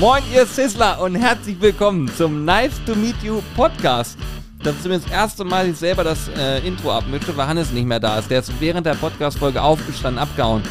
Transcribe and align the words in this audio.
Moin, 0.00 0.22
ihr 0.32 0.46
Sizzler 0.46 0.98
und 1.02 1.14
herzlich 1.14 1.60
willkommen 1.60 2.10
zum 2.16 2.46
Nice 2.46 2.80
to 2.86 2.94
Meet 2.94 3.22
You 3.22 3.42
Podcast. 3.54 4.16
Das 4.62 4.74
ist 4.76 4.86
mir 4.86 4.98
das 4.98 5.12
erste 5.12 5.44
Mal, 5.44 5.66
dass 5.66 5.74
ich 5.74 5.78
selber 5.78 6.04
das 6.04 6.26
äh, 6.38 6.66
Intro 6.66 6.90
abmische, 6.90 7.36
weil 7.36 7.46
Hannes 7.46 7.70
nicht 7.70 7.84
mehr 7.84 8.00
da 8.00 8.18
ist. 8.18 8.30
Der 8.30 8.40
ist 8.40 8.50
während 8.60 8.86
der 8.86 8.94
Podcast-Folge 8.94 9.60
aufgestanden, 9.60 10.18
abgehauen. 10.18 10.62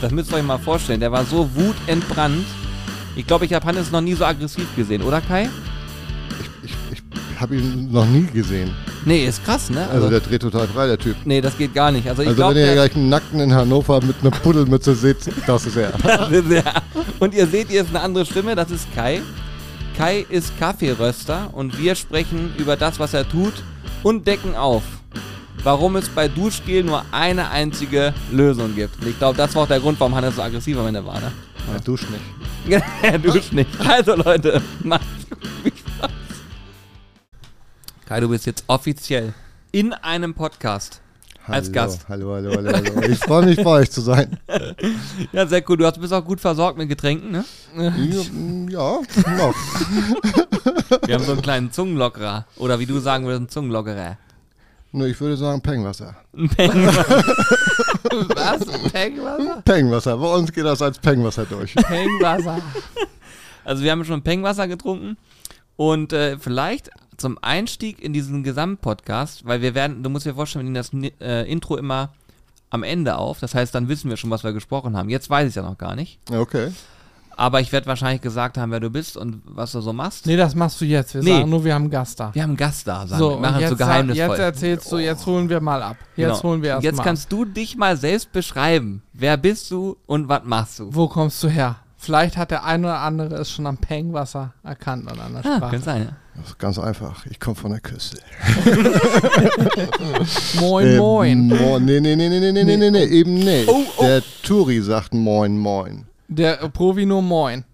Das 0.00 0.12
müsst 0.12 0.32
ihr 0.32 0.38
euch 0.38 0.42
mal 0.42 0.56
vorstellen. 0.56 0.98
Der 0.98 1.12
war 1.12 1.26
so 1.26 1.46
wutentbrannt. 1.54 2.46
Ich 3.16 3.26
glaube, 3.26 3.44
ich 3.44 3.52
habe 3.52 3.66
Hannes 3.66 3.90
noch 3.90 4.00
nie 4.00 4.14
so 4.14 4.24
aggressiv 4.24 4.74
gesehen, 4.74 5.02
oder 5.02 5.20
Kai? 5.20 5.50
Ich, 6.64 6.70
ich, 6.90 7.02
ich 7.34 7.38
habe 7.38 7.56
ihn 7.56 7.92
noch 7.92 8.06
nie 8.06 8.24
gesehen. 8.32 8.74
Nee, 9.04 9.24
ist 9.26 9.44
krass, 9.44 9.70
ne? 9.70 9.88
Also, 9.90 10.10
der 10.10 10.20
dreht 10.20 10.42
total 10.42 10.66
frei, 10.68 10.86
der 10.86 10.98
Typ. 10.98 11.16
nee, 11.24 11.40
das 11.40 11.56
geht 11.56 11.74
gar 11.74 11.90
nicht. 11.90 12.06
Also, 12.08 12.22
ich 12.22 12.28
Also 12.28 12.36
glaube, 12.36 12.54
wenn 12.56 12.66
ihr 12.66 12.74
gleich 12.74 12.94
einen 12.94 13.08
Nackten 13.08 13.40
in 13.40 13.54
Hannover 13.54 14.02
mit 14.02 14.16
einer 14.20 14.30
Puddelmütze 14.30 14.94
seht, 14.94 15.16
das 15.46 15.66
ist 15.66 15.76
er. 15.76 15.92
ja. 16.50 16.62
Und 17.18 17.32
ihr 17.34 17.46
seht, 17.46 17.68
hier 17.68 17.82
ist 17.82 17.90
eine 17.90 18.00
andere 18.00 18.26
Stimme, 18.26 18.54
das 18.54 18.70
ist 18.70 18.86
Kai. 18.94 19.22
Kai 19.96 20.24
ist 20.28 20.58
Kaffeeröster 20.58 21.48
und 21.52 21.78
wir 21.78 21.94
sprechen 21.94 22.52
über 22.58 22.76
das, 22.76 22.98
was 22.98 23.14
er 23.14 23.28
tut 23.28 23.54
und 24.02 24.26
decken 24.26 24.54
auf, 24.54 24.82
warum 25.62 25.96
es 25.96 26.08
bei 26.08 26.28
Duschgel 26.28 26.84
nur 26.84 27.04
eine 27.10 27.50
einzige 27.50 28.14
Lösung 28.30 28.74
gibt. 28.74 29.00
Und 29.00 29.08
ich 29.08 29.18
glaube, 29.18 29.36
das 29.36 29.54
war 29.54 29.64
auch 29.64 29.68
der 29.68 29.80
Grund, 29.80 29.98
warum 30.00 30.14
Hannes 30.14 30.36
so 30.36 30.42
aggressiv 30.42 30.78
am 30.78 30.86
Ende 30.86 31.04
war, 31.04 31.20
ne? 31.20 31.32
Er 31.74 31.80
duscht 31.80 32.06
nicht. 32.10 32.82
er 33.02 33.18
duscht 33.18 33.52
nicht. 33.52 33.68
Also 33.86 34.14
Leute, 34.16 34.60
macht's 34.82 35.06
gut. 35.28 35.38
Viel. 35.62 35.72
Kai, 38.10 38.18
du 38.18 38.28
bist 38.28 38.44
jetzt 38.44 38.64
offiziell 38.66 39.32
in 39.70 39.92
einem 39.92 40.34
Podcast. 40.34 41.00
Als 41.46 41.66
hallo, 41.68 41.72
Gast. 41.74 42.08
Hallo, 42.08 42.34
hallo, 42.34 42.50
hallo, 42.56 42.72
hallo. 42.72 43.02
Ich 43.08 43.20
freue 43.20 43.44
mich, 43.46 43.62
bei 43.62 43.70
euch 43.70 43.88
zu 43.92 44.00
sein. 44.00 44.36
Ja, 45.32 45.46
sehr 45.46 45.62
cool. 45.68 45.76
Du 45.76 45.86
hast- 45.86 46.00
bist 46.00 46.12
auch 46.12 46.24
gut 46.24 46.40
versorgt 46.40 46.76
mit 46.76 46.88
Getränken, 46.88 47.30
ne? 47.30 47.44
Ja, 48.68 48.98
noch. 49.36 49.54
Wir 51.06 51.14
haben 51.14 51.22
so 51.24 51.30
einen 51.34 51.42
kleinen 51.42 51.70
Zungenlockerer. 51.70 52.46
Oder 52.56 52.80
wie 52.80 52.86
du 52.86 52.98
sagen 52.98 53.26
würdest, 53.26 53.38
einen 53.42 53.48
Zungenlockerer. 53.48 54.18
Nur 54.90 55.06
ich 55.06 55.20
würde 55.20 55.36
sagen 55.36 55.60
Pengwasser. 55.60 56.16
Was? 56.32 56.50
Pengwasser? 58.90 59.62
Pengwasser. 59.64 60.16
Bei 60.16 60.34
uns 60.34 60.50
geht 60.52 60.64
das 60.64 60.82
als 60.82 60.98
Pengwasser 60.98 61.44
durch. 61.44 61.76
Pengwasser. 61.76 62.58
Also 63.64 63.84
wir 63.84 63.92
haben 63.92 64.04
schon 64.04 64.22
Pengwasser 64.22 64.66
getrunken 64.66 65.16
und 65.76 66.12
äh, 66.12 66.38
vielleicht 66.38 66.90
zum 67.20 67.38
Einstieg 67.42 68.02
in 68.02 68.12
diesen 68.12 68.42
Gesamtpodcast, 68.42 69.44
weil 69.46 69.62
wir 69.62 69.74
werden, 69.74 70.02
du 70.02 70.10
musst 70.10 70.26
dir 70.26 70.34
vorstellen, 70.34 70.64
wir 70.66 70.72
nehmen 70.72 71.10
das 71.10 71.20
äh, 71.20 71.50
Intro 71.50 71.76
immer 71.76 72.10
am 72.70 72.82
Ende 72.82 73.16
auf. 73.16 73.40
Das 73.40 73.54
heißt, 73.54 73.74
dann 73.74 73.88
wissen 73.88 74.08
wir 74.10 74.16
schon, 74.16 74.30
was 74.30 74.44
wir 74.44 74.52
gesprochen 74.52 74.96
haben. 74.96 75.08
Jetzt 75.10 75.28
weiß 75.28 75.48
ich 75.48 75.54
ja 75.54 75.62
noch 75.62 75.78
gar 75.78 75.94
nicht. 75.96 76.18
Okay. 76.32 76.72
Aber 77.36 77.60
ich 77.60 77.72
werde 77.72 77.86
wahrscheinlich 77.86 78.20
gesagt 78.20 78.58
haben, 78.58 78.70
wer 78.70 78.80
du 78.80 78.90
bist 78.90 79.16
und 79.16 79.40
was 79.46 79.72
du 79.72 79.80
so 79.80 79.92
machst. 79.94 80.26
Nee, 80.26 80.36
das 80.36 80.54
machst 80.54 80.78
du 80.80 80.84
jetzt. 80.84 81.14
Wir 81.14 81.22
Nee. 81.22 81.30
sagen 81.38 81.48
nur, 81.50 81.64
wir 81.64 81.72
haben 81.74 81.82
einen 81.84 81.90
Gast 81.90 82.20
da. 82.20 82.34
Wir 82.34 82.42
haben 82.42 82.50
einen 82.50 82.56
Gast 82.58 82.86
da, 82.86 83.06
sagen 83.06 83.18
So, 83.18 83.30
wir. 83.30 83.36
und 83.36 83.42
Machen 83.42 83.54
es 83.56 83.60
jetzt, 83.62 83.70
so 83.70 83.76
geheimnisvoll. 83.76 84.28
jetzt 84.28 84.38
erzählst 84.38 84.92
du, 84.92 84.98
jetzt 84.98 85.26
holen 85.26 85.48
wir 85.48 85.60
mal 85.60 85.82
ab. 85.82 85.96
Jetzt 86.16 86.26
Genau. 86.28 86.42
holen 86.42 86.62
wir 86.62 86.68
erst 86.70 86.84
Jetzt 86.84 86.96
mal 86.98 87.04
kannst 87.04 87.32
du 87.32 87.44
dich 87.46 87.76
mal 87.76 87.96
selbst 87.96 88.30
beschreiben. 88.32 89.02
Wer 89.14 89.36
bist 89.38 89.70
du 89.70 89.96
und 90.06 90.28
was 90.28 90.42
machst 90.44 90.80
du? 90.80 90.94
Wo 90.94 91.08
kommst 91.08 91.42
du 91.42 91.48
her? 91.48 91.76
Vielleicht 92.02 92.38
hat 92.38 92.50
der 92.50 92.64
eine 92.64 92.86
oder 92.86 93.00
andere 93.00 93.34
es 93.36 93.50
schon 93.50 93.66
am 93.66 93.76
Pengwasser 93.76 94.54
erkannt 94.64 95.10
oder 95.12 95.22
an 95.22 95.34
der 95.34 95.44
Ah, 95.44 95.56
Sprache. 95.58 95.70
kann 95.72 95.82
sein, 95.82 96.02
ja. 96.04 96.16
Das 96.36 96.46
ist 96.48 96.58
ganz 96.58 96.78
einfach. 96.78 97.26
Ich 97.26 97.38
komme 97.38 97.56
von 97.56 97.72
der 97.72 97.80
Küste. 97.80 98.16
Moin, 100.60 100.86
Äh, 100.86 100.96
moin. 100.96 101.46
Moin. 101.48 101.84
Nee, 101.84 102.00
nee, 102.00 102.16
nee, 102.16 102.28
nee, 102.30 102.40
nee, 102.40 102.52
nee, 102.52 102.64
nee, 102.64 102.76
nee, 102.76 102.90
nee, 102.90 103.04
eben 103.04 103.34
nicht. 103.34 103.68
Oh, 103.68 103.84
oh. 103.98 104.02
Der 104.02 104.22
Turi 104.42 104.80
sagt 104.80 105.12
Moin, 105.12 105.58
Moin. 105.58 106.06
Der 106.28 106.56
Provi 106.70 107.04
nur 107.04 107.20
moin. 107.20 107.64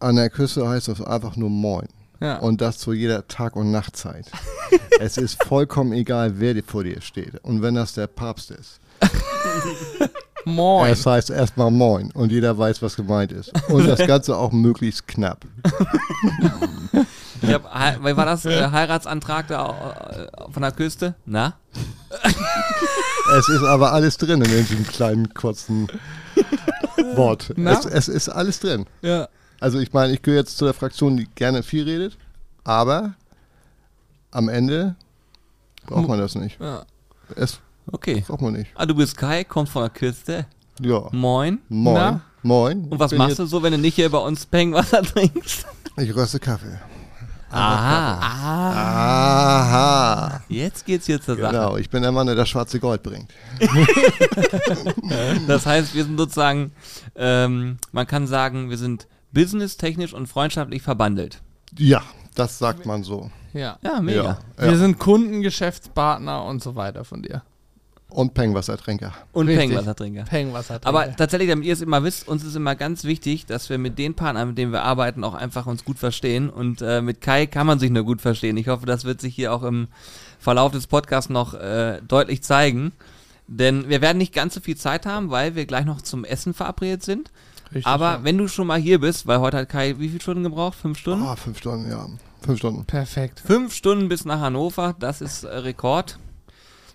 An 0.00 0.16
der 0.16 0.30
Küste 0.30 0.68
heißt 0.68 0.88
das 0.88 1.00
einfach 1.00 1.36
nur 1.36 1.50
Moin. 1.50 1.86
Ja. 2.20 2.38
Und 2.38 2.60
das 2.60 2.78
zu 2.78 2.92
jeder 2.92 3.28
Tag- 3.28 3.54
und 3.54 3.70
Nachtzeit. 3.70 4.26
es 5.00 5.18
ist 5.18 5.44
vollkommen 5.44 5.92
egal, 5.92 6.40
wer 6.40 6.60
vor 6.64 6.82
dir 6.82 7.00
steht. 7.00 7.36
Und 7.44 7.62
wenn 7.62 7.76
das 7.76 7.92
der 7.92 8.08
Papst 8.08 8.50
ist. 8.50 8.80
moin. 10.48 10.90
Es 10.90 11.06
heißt 11.06 11.30
erstmal 11.30 11.70
Moin 11.70 12.10
und 12.12 12.32
jeder 12.32 12.56
weiß, 12.56 12.82
was 12.82 12.96
gemeint 12.96 13.32
ist. 13.32 13.52
Und 13.68 13.86
das 13.86 14.06
Ganze 14.06 14.36
auch 14.36 14.52
möglichst 14.52 15.06
knapp. 15.06 15.44
Ich 17.40 17.52
hab, 17.52 17.64
war 17.64 18.26
das? 18.26 18.44
Äh, 18.44 18.70
Heiratsantrag 18.70 19.46
da 19.48 20.28
äh, 20.48 20.52
von 20.52 20.62
der 20.62 20.72
Küste? 20.72 21.14
Na? 21.24 21.54
Es 23.36 23.48
ist 23.48 23.62
aber 23.62 23.92
alles 23.92 24.16
drin 24.16 24.42
in 24.42 24.50
diesem 24.50 24.86
kleinen, 24.86 25.32
kurzen 25.34 25.88
Wort. 27.14 27.50
Es, 27.56 27.84
es 27.84 28.08
ist 28.08 28.28
alles 28.28 28.60
drin. 28.60 28.86
Ja. 29.02 29.28
Also 29.60 29.78
ich 29.78 29.92
meine, 29.92 30.12
ich 30.12 30.22
gehöre 30.22 30.40
jetzt 30.40 30.56
zu 30.56 30.64
der 30.64 30.74
Fraktion, 30.74 31.16
die 31.16 31.26
gerne 31.34 31.62
viel 31.62 31.84
redet, 31.84 32.16
aber 32.64 33.14
am 34.30 34.48
Ende 34.48 34.96
braucht 35.86 36.08
man 36.08 36.18
das 36.18 36.34
nicht. 36.34 36.60
ja. 36.60 36.84
Es 37.36 37.60
Okay. 37.92 38.24
braucht 38.26 38.42
man 38.42 38.52
nicht. 38.54 38.70
Ah, 38.74 38.86
du 38.86 38.94
bist 38.94 39.16
Kai, 39.16 39.44
kommst 39.44 39.72
von 39.72 39.82
der 39.82 39.90
Küste. 39.90 40.46
Ja. 40.80 41.08
Moin. 41.12 41.58
Moin. 41.68 41.94
Na? 41.94 42.20
Moin. 42.42 42.84
Und 42.84 42.98
was 43.00 43.12
machst 43.12 43.38
du 43.38 43.46
so, 43.46 43.62
wenn 43.62 43.72
du 43.72 43.78
nicht 43.78 43.94
hier 43.96 44.10
bei 44.10 44.18
uns 44.18 44.46
Pengwasser 44.46 45.02
trinkst? 45.14 45.66
Ich 45.96 46.14
röste 46.14 46.38
Kaffee. 46.38 46.78
Aha. 47.50 48.18
Aha. 50.30 50.42
Jetzt 50.48 50.84
geht's 50.84 51.06
hier 51.06 51.20
zur 51.20 51.36
Sache. 51.36 51.50
Genau, 51.52 51.76
ich 51.78 51.88
bin 51.88 52.02
der 52.02 52.12
Mann, 52.12 52.26
der 52.26 52.36
das 52.36 52.48
schwarze 52.48 52.78
Gold 52.78 53.02
bringt. 53.02 53.30
Das 55.46 55.64
heißt, 55.66 55.94
wir 55.94 56.04
sind 56.04 56.18
sozusagen, 56.18 56.72
ähm, 57.16 57.78
man 57.92 58.06
kann 58.06 58.26
sagen, 58.26 58.68
wir 58.70 58.76
sind 58.76 59.06
businesstechnisch 59.32 60.12
und 60.12 60.26
freundschaftlich 60.26 60.82
verbandelt. 60.82 61.40
Ja, 61.78 62.02
das 62.34 62.58
sagt 62.58 62.86
man 62.86 63.02
so. 63.02 63.30
ja. 63.52 63.78
Ja, 63.82 64.00
mega. 64.00 64.22
Ja. 64.22 64.38
Wir 64.58 64.72
ja. 64.72 64.76
sind 64.76 64.98
Kunden, 64.98 65.40
Geschäftspartner 65.42 66.44
und 66.44 66.62
so 66.62 66.76
weiter 66.76 67.04
von 67.04 67.22
dir. 67.22 67.42
Und 68.10 68.32
Pengwassertrinker. 68.32 69.12
Und 69.32 69.48
Richtig. 69.48 69.68
Pengwassertrinker. 69.68 70.24
Pengwasser. 70.24 70.80
Aber 70.84 71.14
tatsächlich, 71.14 71.50
damit 71.50 71.66
ihr 71.66 71.74
es 71.74 71.82
immer 71.82 72.02
wisst, 72.04 72.26
uns 72.26 72.42
ist 72.42 72.54
immer 72.54 72.74
ganz 72.74 73.04
wichtig, 73.04 73.44
dass 73.44 73.68
wir 73.68 73.76
mit 73.76 73.98
den 73.98 74.14
Partnern, 74.14 74.48
mit 74.48 74.58
denen 74.58 74.72
wir 74.72 74.82
arbeiten, 74.82 75.24
auch 75.24 75.34
einfach 75.34 75.66
uns 75.66 75.84
gut 75.84 75.98
verstehen. 75.98 76.48
Und 76.48 76.80
äh, 76.80 77.02
mit 77.02 77.20
Kai 77.20 77.46
kann 77.46 77.66
man 77.66 77.78
sich 77.78 77.90
nur 77.90 78.04
gut 78.04 78.22
verstehen. 78.22 78.56
Ich 78.56 78.68
hoffe, 78.68 78.86
das 78.86 79.04
wird 79.04 79.20
sich 79.20 79.34
hier 79.34 79.52
auch 79.52 79.62
im 79.62 79.88
Verlauf 80.38 80.72
des 80.72 80.86
Podcasts 80.86 81.28
noch 81.28 81.52
äh, 81.52 82.00
deutlich 82.06 82.42
zeigen. 82.42 82.92
Denn 83.46 83.88
wir 83.90 84.00
werden 84.00 84.18
nicht 84.18 84.32
ganz 84.32 84.54
so 84.54 84.60
viel 84.60 84.76
Zeit 84.76 85.04
haben, 85.04 85.30
weil 85.30 85.54
wir 85.54 85.66
gleich 85.66 85.84
noch 85.84 86.00
zum 86.00 86.24
Essen 86.24 86.54
verabredet 86.54 87.02
sind. 87.02 87.30
Richtig, 87.66 87.86
Aber 87.86 88.12
ja. 88.12 88.24
wenn 88.24 88.38
du 88.38 88.48
schon 88.48 88.66
mal 88.66 88.80
hier 88.80 89.00
bist, 89.00 89.26
weil 89.26 89.40
heute 89.40 89.58
hat 89.58 89.68
Kai 89.68 89.96
wie 89.98 90.08
viele 90.08 90.22
Stunden 90.22 90.44
gebraucht? 90.44 90.76
Fünf 90.76 90.98
Stunden? 90.98 91.24
Ah, 91.24 91.36
fünf 91.36 91.58
Stunden, 91.58 91.90
ja. 91.90 92.06
Fünf 92.40 92.58
Stunden. 92.58 92.84
Perfekt. 92.86 93.40
Fünf 93.40 93.74
Stunden 93.74 94.08
bis 94.08 94.24
nach 94.24 94.40
Hannover, 94.40 94.94
das 94.98 95.20
ist 95.20 95.44
äh, 95.44 95.48
Rekord. 95.48 96.18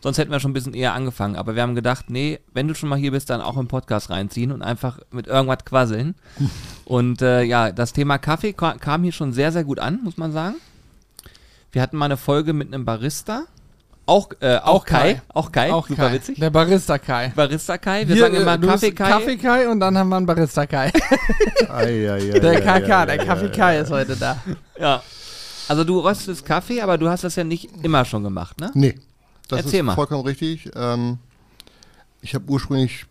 Sonst 0.03 0.17
hätten 0.17 0.31
wir 0.31 0.41
schon 0.41 0.51
ein 0.51 0.53
bisschen 0.53 0.73
eher 0.73 0.93
angefangen. 0.93 1.37
Aber 1.37 1.55
wir 1.55 1.61
haben 1.61 1.75
gedacht, 1.75 2.09
nee, 2.09 2.39
wenn 2.53 2.67
du 2.67 2.75
schon 2.75 2.89
mal 2.89 2.99
hier 2.99 3.11
bist, 3.11 3.29
dann 3.29 3.39
auch 3.39 3.55
im 3.55 3.69
Podcast 3.69 4.09
reinziehen 4.09 4.51
und 4.51 4.61
einfach 4.61 4.99
mit 5.11 5.27
irgendwas 5.27 5.63
quasseln. 5.63 6.15
und 6.85 7.21
äh, 7.21 7.41
ja, 7.43 7.71
das 7.71 7.93
Thema 7.93 8.17
Kaffee 8.17 8.51
ka- 8.51 8.75
kam 8.77 9.03
hier 9.03 9.13
schon 9.13 9.31
sehr, 9.31 9.53
sehr 9.53 9.63
gut 9.63 9.79
an, 9.79 10.01
muss 10.03 10.17
man 10.17 10.33
sagen. 10.33 10.55
Wir 11.71 11.81
hatten 11.81 11.95
mal 11.97 12.05
eine 12.05 12.17
Folge 12.17 12.51
mit 12.53 12.67
einem 12.73 12.83
Barista. 12.85 13.43
Auch, 14.05 14.31
äh, 14.41 14.57
auch, 14.57 14.65
Auch 14.81 14.85
Kai. 14.85 15.13
Kai. 15.13 15.21
Auch 15.33 15.51
Kai. 15.53 15.71
Auch 15.71 15.87
Super 15.87 16.07
Kai. 16.09 16.13
witzig. 16.15 16.37
Der 16.37 16.49
Barista 16.49 16.97
Kai. 16.97 17.31
Barista 17.33 17.77
Kai. 17.77 18.05
Wir 18.05 18.15
Hier, 18.15 18.23
sagen 18.25 18.35
äh, 18.35 18.41
immer 18.41 18.57
du 18.57 18.67
Kaffee 18.67 18.91
Kai. 18.91 19.09
Kaffee 19.09 19.37
Kai 19.37 19.69
und 19.69 19.79
dann 19.79 19.97
haben 19.97 20.09
wir 20.09 20.17
einen 20.17 20.25
Barista 20.25 20.65
Kai. 20.67 20.91
Ei, 21.69 22.29
Der 22.41 22.59
KK, 22.61 23.05
der 23.05 23.17
Kaffee 23.19 23.49
Kai 23.49 23.79
ist 23.79 23.89
heute 23.91 24.17
da. 24.17 24.37
Ja. 24.77 25.01
Also 25.69 25.85
du 25.85 25.99
röstest 26.01 26.45
Kaffee, 26.45 26.81
aber 26.81 26.97
du 26.97 27.07
hast 27.09 27.23
das 27.23 27.37
ja 27.37 27.45
nicht 27.45 27.69
immer 27.81 28.03
schon 28.03 28.23
gemacht, 28.23 28.59
ne? 28.59 28.71
Nee, 28.73 28.95
das 29.47 29.65
Erzähl 29.65 29.79
ist 29.81 29.85
mal. 29.85 29.95
vollkommen 29.95 30.25
richtig. 30.25 30.69
Ähm, 30.75 31.17
ich 32.21 32.33
habe 32.35 32.49
ursprünglich, 32.49 33.05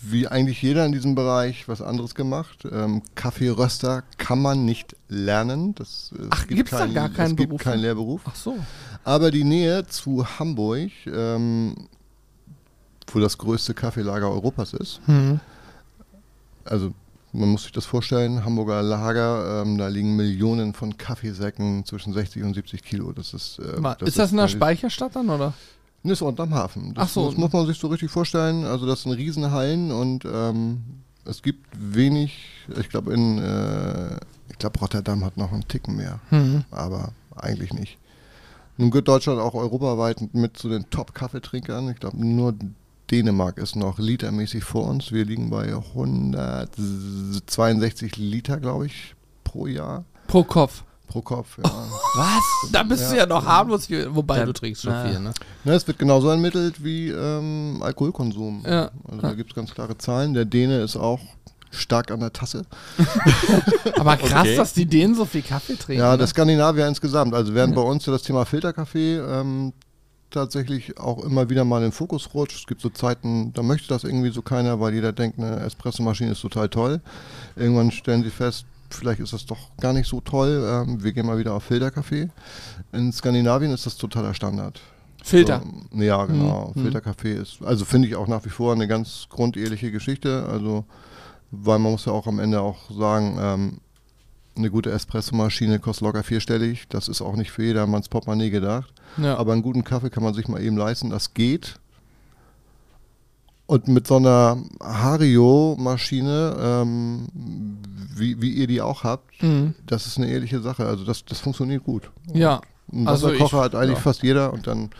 wie 0.00 0.26
eigentlich 0.28 0.60
jeder 0.62 0.84
in 0.86 0.92
diesem 0.92 1.14
Bereich, 1.14 1.66
was 1.68 1.80
anderes 1.82 2.14
gemacht. 2.14 2.66
Ähm, 2.70 3.02
Kaffeeröster 3.14 4.02
kann 4.18 4.40
man 4.40 4.64
nicht 4.64 4.96
lernen. 5.08 5.74
Das, 5.74 6.12
es 6.12 6.26
Ach, 6.30 6.46
gibt 6.46 6.56
gibt's 6.56 6.70
da 6.72 6.86
gar 6.86 7.08
keinen 7.08 7.32
Es 7.32 7.36
gibt 7.36 7.48
Beruf? 7.50 7.62
keinen 7.62 7.80
Lehrberuf. 7.80 8.20
Ach 8.24 8.34
so. 8.34 8.56
Aber 9.04 9.30
die 9.30 9.44
Nähe 9.44 9.86
zu 9.86 10.26
Hamburg, 10.38 10.90
ähm, 11.06 11.74
wo 13.12 13.20
das 13.20 13.36
größte 13.38 13.74
Kaffeelager 13.74 14.28
Europas 14.30 14.72
ist, 14.74 15.00
Hm. 15.06 15.40
also 16.64 16.92
man 17.34 17.48
muss 17.50 17.64
sich 17.64 17.72
das 17.72 17.84
vorstellen, 17.84 18.44
Hamburger 18.44 18.82
Lager, 18.82 19.62
ähm, 19.62 19.76
da 19.76 19.88
liegen 19.88 20.16
Millionen 20.16 20.72
von 20.72 20.96
Kaffeesäcken 20.96 21.84
zwischen 21.84 22.12
60 22.12 22.42
und 22.44 22.54
70 22.54 22.82
Kilo. 22.82 23.12
Das 23.12 23.34
ist, 23.34 23.58
äh, 23.58 23.80
Mal, 23.80 23.96
ist 24.04 24.18
das 24.18 24.30
in 24.30 24.36
der 24.36 24.46
äh, 24.46 24.48
Speicherstadt 24.48 25.16
dann, 25.16 25.28
oder? 25.28 25.52
Das 26.04 26.12
ist 26.12 26.22
unterm 26.22 26.54
Hafen. 26.54 26.94
Das, 26.94 27.04
Ach 27.04 27.08
so. 27.08 27.26
das 27.28 27.36
muss 27.36 27.52
man 27.52 27.66
sich 27.66 27.78
so 27.78 27.88
richtig 27.88 28.10
vorstellen. 28.10 28.64
Also 28.64 28.86
das 28.86 29.02
sind 29.02 29.12
Riesenhallen 29.12 29.90
und 29.90 30.24
ähm, 30.26 30.82
es 31.24 31.42
gibt 31.42 31.66
wenig, 31.78 32.38
ich 32.78 32.88
glaube 32.88 33.12
in, 33.14 33.38
äh, 33.38 34.16
ich 34.50 34.58
glaube 34.58 34.78
Rotterdam 34.78 35.24
hat 35.24 35.36
noch 35.36 35.52
einen 35.52 35.66
Ticken 35.66 35.96
mehr, 35.96 36.20
Hm. 36.28 36.64
aber 36.70 37.12
eigentlich 37.34 37.72
nicht. 37.72 37.98
Nun 38.76 38.90
gehört 38.90 39.08
Deutschland 39.08 39.40
auch 39.40 39.54
europaweit 39.54 40.34
mit 40.34 40.56
zu 40.56 40.68
den 40.68 40.88
Top-Kaffeetrinkern. 40.90 41.88
Ich 41.90 42.00
glaube 42.00 42.24
nur 42.24 42.54
Dänemark 43.10 43.58
ist 43.58 43.76
noch 43.76 43.98
litermäßig 43.98 44.64
vor 44.64 44.86
uns. 44.88 45.12
Wir 45.12 45.24
liegen 45.24 45.50
bei 45.50 45.66
162 45.74 48.16
Liter, 48.16 48.58
glaube 48.58 48.86
ich, 48.86 49.14
pro 49.44 49.66
Jahr. 49.66 50.04
Pro 50.26 50.42
Kopf. 50.44 50.82
Pro 51.06 51.20
Kopf, 51.20 51.58
ja. 51.62 51.70
Was? 52.16 52.42
Da 52.72 52.82
bist 52.82 53.12
du 53.12 53.16
ja 53.16 53.26
noch 53.26 53.44
harmlos, 53.44 53.88
wobei 54.08 54.38
Da- 54.38 54.46
du 54.46 54.52
trinkst 54.52 54.82
schon 54.82 54.92
na. 54.92 55.06
viel, 55.08 55.20
ne? 55.20 55.32
Ne, 55.64 55.72
es 55.74 55.86
wird 55.86 55.98
genauso 55.98 56.28
ermittelt 56.30 56.82
wie 56.82 57.10
ähm, 57.10 57.80
Alkoholkonsum. 57.82 58.64
Ja. 58.66 58.90
Also 59.08 59.20
da 59.20 59.34
gibt 59.34 59.50
es 59.50 59.54
ganz 59.56 59.72
klare 59.74 59.96
Zahlen. 59.98 60.32
Der 60.34 60.44
Däne 60.46 60.80
ist 60.80 60.96
auch 60.96 61.20
stark 61.70 62.10
an 62.10 62.20
der 62.20 62.32
Tasse. 62.32 62.64
Aber 63.98 64.16
krass, 64.16 64.40
Okay. 64.42 64.56
dass 64.56 64.72
die 64.72 64.86
Dänen 64.86 65.14
so 65.14 65.24
viel 65.26 65.42
Kaffee 65.42 65.76
trinken. 65.76 66.00
Ja, 66.02 66.12
ne? 66.12 66.18
der 66.18 66.26
Skandinavier 66.26 66.88
insgesamt. 66.88 67.34
Also 67.34 67.54
während 67.54 67.74
bei 67.74 67.82
uns 67.82 68.06
ja 68.06 68.12
das 68.12 68.22
Thema 68.22 68.44
Filterkaffee 68.46 69.18
ähm, 69.18 69.72
tatsächlich 70.34 70.98
auch 70.98 71.24
immer 71.24 71.48
wieder 71.50 71.64
mal 71.64 71.78
in 71.78 71.84
den 71.84 71.92
Fokus 71.92 72.34
rutscht. 72.34 72.58
Es 72.58 72.66
gibt 72.66 72.80
so 72.80 72.90
Zeiten, 72.90 73.52
da 73.52 73.62
möchte 73.62 73.88
das 73.88 74.04
irgendwie 74.04 74.30
so 74.30 74.42
keiner, 74.42 74.80
weil 74.80 74.94
jeder 74.94 75.12
denkt, 75.12 75.38
eine 75.38 75.60
Espressomaschine 75.60 76.32
ist 76.32 76.40
total 76.40 76.68
toll. 76.68 77.00
Irgendwann 77.56 77.90
stellen 77.90 78.22
sie 78.22 78.30
fest, 78.30 78.66
vielleicht 78.90 79.20
ist 79.20 79.32
das 79.32 79.46
doch 79.46 79.58
gar 79.80 79.92
nicht 79.92 80.08
so 80.08 80.20
toll. 80.20 80.64
Ähm, 80.66 81.02
wir 81.02 81.12
gehen 81.12 81.26
mal 81.26 81.38
wieder 81.38 81.54
auf 81.54 81.64
Filterkaffee. 81.64 82.28
In 82.92 83.12
Skandinavien 83.12 83.72
ist 83.72 83.86
das 83.86 83.96
totaler 83.96 84.34
Standard. 84.34 84.80
Filter. 85.22 85.62
So, 85.90 86.02
ja, 86.02 86.24
genau. 86.26 86.72
Mhm. 86.74 86.82
Filterkaffee 86.82 87.34
ist, 87.34 87.62
also 87.64 87.86
finde 87.86 88.08
ich 88.08 88.16
auch 88.16 88.28
nach 88.28 88.44
wie 88.44 88.50
vor 88.50 88.74
eine 88.74 88.86
ganz 88.86 89.26
grundehrliche 89.30 89.90
Geschichte. 89.90 90.46
Also, 90.50 90.84
weil 91.50 91.78
man 91.78 91.92
muss 91.92 92.04
ja 92.04 92.12
auch 92.12 92.26
am 92.26 92.38
Ende 92.38 92.60
auch 92.60 92.90
sagen, 92.90 93.38
ähm, 93.40 93.78
eine 94.56 94.70
gute 94.70 94.90
Espressomaschine 94.92 95.78
kostet 95.80 96.04
locker 96.06 96.22
vierstellig. 96.22 96.86
Das 96.88 97.08
ist 97.08 97.20
auch 97.22 97.36
nicht 97.36 97.50
für 97.50 97.64
jedermanns 97.64 98.08
Portemonnaie 98.08 98.50
gedacht. 98.50 98.92
Ja. 99.16 99.36
Aber 99.36 99.52
einen 99.52 99.62
guten 99.62 99.84
Kaffee 99.84 100.10
kann 100.10 100.22
man 100.22 100.34
sich 100.34 100.48
mal 100.48 100.62
eben 100.62 100.76
leisten. 100.76 101.10
Das 101.10 101.34
geht. 101.34 101.78
Und 103.66 103.88
mit 103.88 104.06
so 104.06 104.16
einer 104.16 104.58
Hario-Maschine, 104.82 106.56
ähm, 106.60 107.26
wie, 108.14 108.40
wie 108.40 108.50
ihr 108.50 108.66
die 108.66 108.80
auch 108.82 109.04
habt, 109.04 109.42
Mhm. 109.42 109.74
das 109.86 110.06
ist 110.06 110.18
eine 110.18 110.26
ehrliche 110.28 110.60
Sache. 110.60 110.86
Also 110.86 111.04
das, 111.04 111.24
das 111.24 111.40
funktioniert 111.40 111.84
gut. 111.84 112.10
ja. 112.32 112.60
Also 113.06 113.28
Wasserkocher 113.28 113.56
ich- 113.58 113.64
hat 113.64 113.74
eigentlich 113.74 113.96
ja. 113.96 114.02
fast 114.02 114.22
jeder 114.22 114.52
und 114.52 114.66
dann 114.66 114.90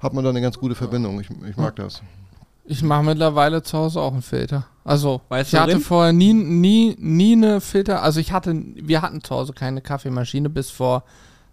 hat 0.00 0.14
man 0.14 0.24
da 0.24 0.30
eine 0.30 0.40
ganz 0.40 0.58
gute 0.58 0.74
Verbindung. 0.74 1.20
Ich, 1.20 1.28
ich 1.48 1.56
mag 1.58 1.76
das. 1.76 2.00
Ich 2.68 2.82
mache 2.82 3.04
mittlerweile 3.04 3.62
zu 3.62 3.78
Hause 3.78 4.00
auch 4.00 4.12
einen 4.12 4.22
Filter. 4.22 4.66
Also, 4.84 5.20
Weißt 5.28 5.52
ich 5.52 5.58
hatte 5.58 5.80
vorher 5.80 6.12
nie, 6.12 6.32
nie, 6.32 6.96
nie 6.98 7.32
eine 7.32 7.60
Filter. 7.60 8.02
Also, 8.02 8.20
ich 8.20 8.32
hatte, 8.32 8.54
wir 8.74 9.02
hatten 9.02 9.22
zu 9.22 9.34
Hause 9.34 9.52
keine 9.52 9.80
Kaffeemaschine 9.80 10.48
bis 10.50 10.70
vor 10.70 11.04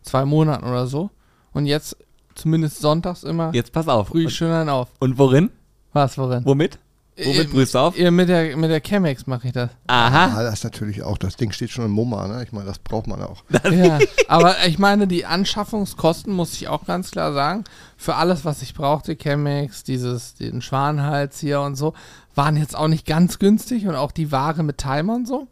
zwei 0.01 0.25
Monaten 0.25 0.65
oder 0.65 0.88
so. 0.88 1.10
Und 1.51 1.65
jetzt, 1.65 1.98
zumindest 2.36 2.80
sonntags 2.80 3.24
immer, 3.24 3.54
Jetzt 3.54 3.71
pass 3.71 3.88
auf. 3.88 4.12
Und, 4.12 4.30
schön 4.31 4.69
auf. 4.69 4.89
und 5.00 5.18
worin? 5.18 5.50
Was, 5.94 6.18
worin? 6.18 6.44
Womit? 6.45 6.80
Womit 7.24 7.51
brühst 7.51 7.75
du 7.75 7.80
auf? 7.80 7.98
mit 7.98 8.30
der, 8.30 8.57
mit 8.57 8.71
der 8.71 8.81
Chemex 8.81 9.27
mache 9.27 9.48
ich 9.48 9.54
das. 9.54 9.69
Aha. 9.88 10.33
Ah, 10.36 10.44
das 10.44 10.56
ist 10.56 10.63
natürlich 10.63 11.04
auch, 11.04 11.18
das 11.18 11.36
Ding 11.36 11.51
steht 11.51 11.69
schon 11.69 11.86
im 11.86 11.92
Mumma, 11.92 12.27
ne? 12.27 12.44
Ich 12.44 12.51
meine, 12.51 12.65
das 12.65 12.80
braucht 12.80 13.06
man 13.07 13.21
auch. 13.21 13.44
ja, 13.71 14.00
aber 14.27 14.56
ich 14.65 14.80
meine, 14.80 15.06
die 15.06 15.25
Anschaffungskosten, 15.25 16.33
muss 16.33 16.54
ich 16.54 16.68
auch 16.68 16.86
ganz 16.86 17.12
klar 17.12 17.33
sagen, 17.33 17.65
für 17.98 18.15
alles, 18.15 18.45
was 18.45 18.62
ich 18.63 18.74
brauchte, 18.74 19.15
Chemex, 19.15 19.83
dieses, 19.83 20.33
den 20.36 20.62
Schwanhals 20.62 21.39
hier 21.39 21.62
und 21.62 21.75
so, 21.75 21.94
waren 22.33 22.57
jetzt 22.57 22.75
auch 22.75 22.88
nicht 22.88 23.06
ganz 23.06 23.38
günstig 23.38 23.88
und 23.88 23.95
auch 23.95 24.12
die 24.12 24.31
Ware 24.31 24.63
mit 24.63 24.80
Timer 24.80 25.16
und 25.16 25.27
so. 25.27 25.48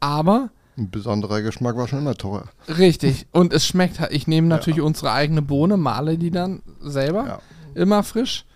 Aber 0.00 0.48
Ein 0.78 0.90
besonderer 0.90 1.42
Geschmack 1.42 1.76
war 1.76 1.88
schon 1.88 1.98
immer 1.98 2.14
teuer. 2.14 2.44
Richtig. 2.68 3.26
Und 3.32 3.52
es 3.52 3.66
schmeckt 3.66 4.00
halt. 4.00 4.12
Ich 4.12 4.26
nehme 4.26 4.48
natürlich 4.48 4.80
unsere 4.80 5.12
eigene 5.12 5.42
Bohne, 5.42 5.76
male 5.76 6.16
die 6.16 6.30
dann 6.30 6.62
selber. 6.80 7.26
Ja. 7.26 7.38
Immer 7.74 8.02
frisch. 8.02 8.46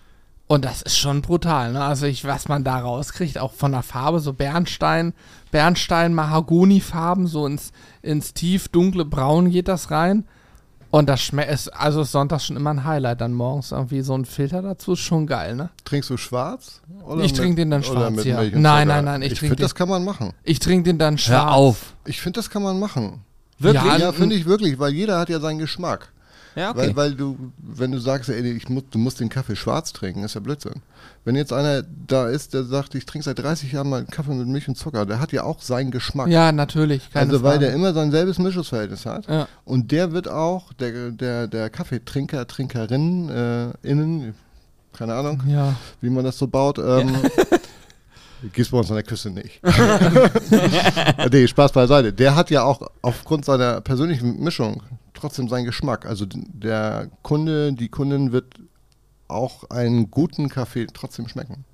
Und 0.48 0.64
das 0.64 0.82
ist 0.82 0.96
schon 0.96 1.22
brutal. 1.22 1.72
Ne? 1.72 1.82
Also 1.82 2.06
ich, 2.06 2.24
was 2.24 2.46
man 2.48 2.62
da 2.62 2.78
rauskriegt, 2.78 3.38
auch 3.38 3.52
von 3.52 3.72
der 3.72 3.82
Farbe, 3.82 4.20
so 4.20 4.32
Bernstein, 4.32 5.12
Bernstein, 5.50 6.14
Mahagoni-Farben, 6.14 7.26
so 7.26 7.46
ins, 7.46 7.72
ins 8.02 8.32
tief 8.32 8.68
dunkle 8.68 9.04
Braun 9.04 9.50
geht 9.50 9.66
das 9.68 9.90
rein. 9.90 10.24
Und 10.92 11.08
das 11.08 11.20
schmeckt, 11.20 11.50
ist, 11.50 11.68
also 11.68 12.02
ist 12.02 12.12
sonntags 12.12 12.46
schon 12.46 12.56
immer 12.56 12.70
ein 12.70 12.84
Highlight. 12.84 13.20
Dann 13.20 13.32
morgens 13.32 13.72
irgendwie 13.72 14.02
so 14.02 14.14
ein 14.16 14.24
Filter 14.24 14.62
dazu, 14.62 14.92
ist 14.92 15.00
schon 15.00 15.26
geil, 15.26 15.56
ne? 15.56 15.70
Trinkst 15.84 16.08
du 16.10 16.16
schwarz? 16.16 16.80
Oder 17.04 17.24
Ich 17.24 17.32
trinke 17.32 17.56
den 17.56 17.70
dann 17.72 17.82
oder 17.82 17.92
schwarz, 17.92 18.14
mit 18.14 18.24
ja. 18.24 18.38
Milch 18.38 18.54
und 18.54 18.62
Nein, 18.62 18.86
Zucker? 18.86 18.94
nein, 18.94 19.04
nein, 19.04 19.22
ich 19.22 19.32
Ich 19.32 19.38
trinke 19.40 19.50
finde, 19.56 19.62
das 19.64 19.74
kann 19.74 19.88
man 19.88 20.04
machen. 20.04 20.32
Ich 20.44 20.60
trinke 20.60 20.84
den 20.84 20.98
dann 20.98 21.18
schwarz. 21.18 21.44
Hör 21.44 21.54
auf. 21.54 21.94
Ich 22.04 22.20
finde, 22.20 22.38
das 22.38 22.50
kann 22.50 22.62
man 22.62 22.78
machen. 22.78 23.24
Wirklich? 23.58 23.82
Ja, 23.84 23.96
Ja, 23.98 24.12
finde 24.12 24.36
ich 24.36 24.46
wirklich, 24.46 24.78
weil 24.78 24.92
jeder 24.92 25.18
hat 25.18 25.28
ja 25.28 25.40
seinen 25.40 25.58
Geschmack. 25.58 26.12
Ja, 26.56 26.70
okay. 26.70 26.78
Weil, 26.78 26.96
weil 26.96 27.14
du, 27.14 27.52
wenn 27.58 27.92
du 27.92 27.98
sagst, 27.98 28.30
ey, 28.30 28.40
ich 28.52 28.68
muss, 28.70 28.84
du 28.90 28.98
musst 28.98 29.20
den 29.20 29.28
Kaffee 29.28 29.54
schwarz 29.56 29.92
trinken, 29.92 30.24
ist 30.24 30.34
ja 30.34 30.40
Blödsinn. 30.40 30.80
Wenn 31.24 31.36
jetzt 31.36 31.52
einer 31.52 31.82
da 32.06 32.28
ist, 32.28 32.54
der 32.54 32.64
sagt, 32.64 32.94
ich 32.94 33.04
trinke 33.04 33.24
seit 33.26 33.38
30 33.38 33.72
Jahren 33.72 33.90
mal 33.90 33.98
einen 33.98 34.06
Kaffee 34.06 34.32
mit 34.32 34.48
Milch 34.48 34.66
und 34.66 34.76
Zucker, 34.76 35.04
der 35.04 35.20
hat 35.20 35.32
ja 35.32 35.42
auch 35.44 35.60
seinen 35.60 35.90
Geschmack. 35.90 36.28
Ja, 36.28 36.52
natürlich. 36.52 37.10
Keine 37.12 37.30
also 37.30 37.42
weil 37.42 37.52
Frage. 37.58 37.66
der 37.66 37.74
immer 37.74 37.92
sein 37.92 38.10
selbes 38.10 38.38
Mischungsverhältnis 38.38 39.04
hat. 39.04 39.28
Ja. 39.28 39.48
Und 39.66 39.92
der 39.92 40.12
wird 40.12 40.28
auch, 40.28 40.72
der, 40.72 41.10
der, 41.10 41.46
der 41.46 41.68
Kaffeetrinker, 41.68 42.46
Trinkerinnen, 42.46 43.28
äh, 43.28 43.72
innen, 43.82 44.34
keine 44.96 45.14
Ahnung, 45.14 45.42
Ja. 45.46 45.76
wie 46.00 46.08
man 46.08 46.24
das 46.24 46.38
so 46.38 46.46
baut, 46.46 46.78
ähm, 46.78 47.14
gibt's 48.52 48.70
bei 48.70 48.78
uns 48.78 48.90
an 48.90 48.96
der 48.96 49.04
Küste 49.04 49.30
nicht. 49.30 49.60
nee, 51.30 51.46
Spaß 51.48 51.72
beiseite. 51.72 52.12
Der 52.12 52.34
hat 52.36 52.50
ja 52.50 52.62
auch 52.64 52.82
aufgrund 53.02 53.44
seiner 53.44 53.80
persönlichen 53.80 54.42
Mischung 54.42 54.82
trotzdem 55.14 55.48
seinen 55.48 55.64
Geschmack. 55.64 56.06
Also 56.06 56.26
der 56.28 57.08
Kunde, 57.22 57.72
die 57.72 57.88
Kundin 57.88 58.32
wird 58.32 58.54
auch 59.28 59.70
einen 59.70 60.10
guten 60.10 60.48
Kaffee 60.48 60.86
trotzdem 60.92 61.28
schmecken. 61.28 61.64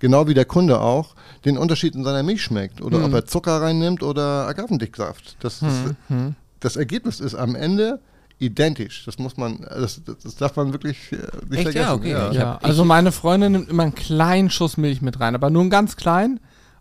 Genau 0.00 0.28
wie 0.28 0.34
der 0.34 0.44
Kunde 0.44 0.80
auch 0.80 1.14
den 1.44 1.58
Unterschied 1.58 1.94
in 1.94 2.04
seiner 2.04 2.22
Milch 2.22 2.42
schmeckt. 2.42 2.80
Oder 2.80 2.98
Mhm. 2.98 3.04
ob 3.06 3.12
er 3.14 3.24
Zucker 3.26 3.60
reinnimmt 3.60 4.02
oder 4.02 4.46
Agavendicksaft. 4.46 5.36
Das, 5.40 5.60
das, 5.60 5.72
Hm. 6.08 6.34
das 6.60 6.76
Ergebnis 6.76 7.20
ist 7.20 7.34
am 7.34 7.54
Ende 7.54 8.00
identisch. 8.38 9.04
Das 9.04 9.18
muss 9.18 9.36
man, 9.36 9.60
das, 9.68 10.00
das, 10.22 10.36
darf 10.36 10.56
man 10.56 10.72
wirklich 10.72 11.12
äh, 11.12 11.16
nicht 11.48 11.66
Echt? 11.66 11.74
Ja, 11.74 11.88
vergessen. 11.88 11.90
okay. 11.92 12.10
Ja. 12.10 12.30
Ich 12.30 12.36
Ja, 12.36 12.46
hab- 12.54 12.64
also 12.64 12.84
meine 12.84 13.12
Freundin 13.12 13.52
nimmt 13.52 13.68
immer 13.68 13.82
einen 13.84 13.94
kleinen 13.94 14.50
Schuss 14.50 14.76
Milch 14.76 15.02
mit 15.02 15.20
rein, 15.20 15.34
aber 15.34 15.50
nur 15.50 15.62
einen 15.62 15.70
ganz 15.70 15.96
kleinen. 15.96 16.40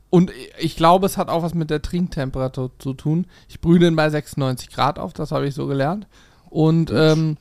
Und 0.09 0.31
ich 0.59 0.75
glaube, 0.77 1.05
es 1.05 1.17
hat 1.17 1.27
auch 1.29 1.43
was 1.43 1.53
mit 1.53 1.69
der 1.69 1.81
Trinktemperatur 1.81 2.71
zu 2.79 2.93
tun. 2.93 3.27
Ich 3.49 3.59
brühe 3.59 3.79
den 3.79 3.95
bei 3.97 4.09
96 4.09 4.69
Grad 4.69 4.99
auf, 4.99 5.11
das 5.13 5.31
habe 5.31 5.47
ich 5.47 5.53
so 5.55 5.67
gelernt. 5.67 6.07
Und 6.49 6.91
ähm, 6.93 7.35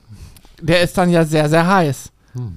der 0.60 0.80
ist 0.80 0.98
dann 0.98 1.10
ja 1.10 1.24
sehr, 1.24 1.48
sehr 1.48 1.66
heiß. 1.66 2.12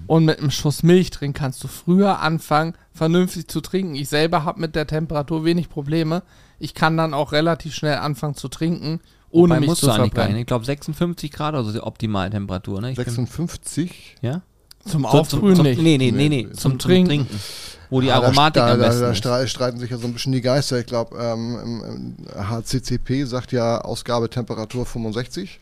Und 0.08 0.26
mit 0.26 0.40
einem 0.40 0.52
Schuss 0.52 0.84
Milch 0.84 1.10
drin 1.10 1.32
kannst 1.32 1.64
du 1.64 1.70
früher 1.70 2.20
anfangen, 2.20 2.74
vernünftig 2.94 3.48
zu 3.48 3.62
trinken. 3.62 3.96
Ich 3.96 4.10
selber 4.10 4.44
habe 4.44 4.60
mit 4.60 4.76
der 4.76 4.88
Temperatur 4.88 5.46
wenig 5.46 5.70
Probleme. 5.70 6.22
Ich 6.58 6.74
kann 6.74 6.98
dann 6.98 7.14
auch 7.14 7.32
relativ 7.32 7.74
schnell 7.76 7.96
anfangen 8.00 8.36
zu 8.36 8.50
trinken, 8.50 9.00
ohne 9.32 9.56
Wobei 9.56 9.60
mich 9.68 9.74
zu 9.76 9.92
verbrennen. 9.92 10.38
Ich 10.38 10.46
glaube 10.46 10.66
56 10.66 11.32
Grad, 11.32 11.56
also 11.56 11.72
die 11.72 11.80
optimale 11.82 12.30
Temperatur, 12.30 12.82
ne? 12.82 12.92
Ich 12.92 12.96
bin- 12.98 13.06
56. 13.06 14.18
ja? 14.22 14.42
Zum 14.86 15.06
Aufbrühen 15.06 15.56
zum, 15.56 15.66
nicht. 15.66 15.82
Nee, 15.82 15.98
nee, 15.98 16.12
nee, 16.12 16.30
nee. 16.30 16.46
Zum, 16.52 16.58
zum 16.58 16.80
Trinken. 16.80 17.08
Trinken. 17.10 17.40
Wo 17.90 18.02
die 18.02 18.08
Ja, 18.08 18.16
Aromatik 18.22 18.62
da, 18.62 18.68
da, 18.68 18.74
am 18.74 18.80
da, 18.80 18.86
besten 18.88 19.02
da 19.02 19.12
ist. 19.12 19.18
stre- 19.26 19.48
streiten 19.48 19.80
sich 19.80 19.90
ja 19.92 19.98
so 19.98 20.08
ein 20.08 20.14
bisschen 20.14 20.32
die 20.32 20.42
Geister. 20.42 20.80
Ich 20.80 20.86
glaube, 20.86 21.18
ähm, 21.20 22.16
HCCP 22.36 23.26
sagt 23.26 23.52
ja 23.52 23.82
Ausgabetemperatur 23.82 24.86
65. 24.86 25.60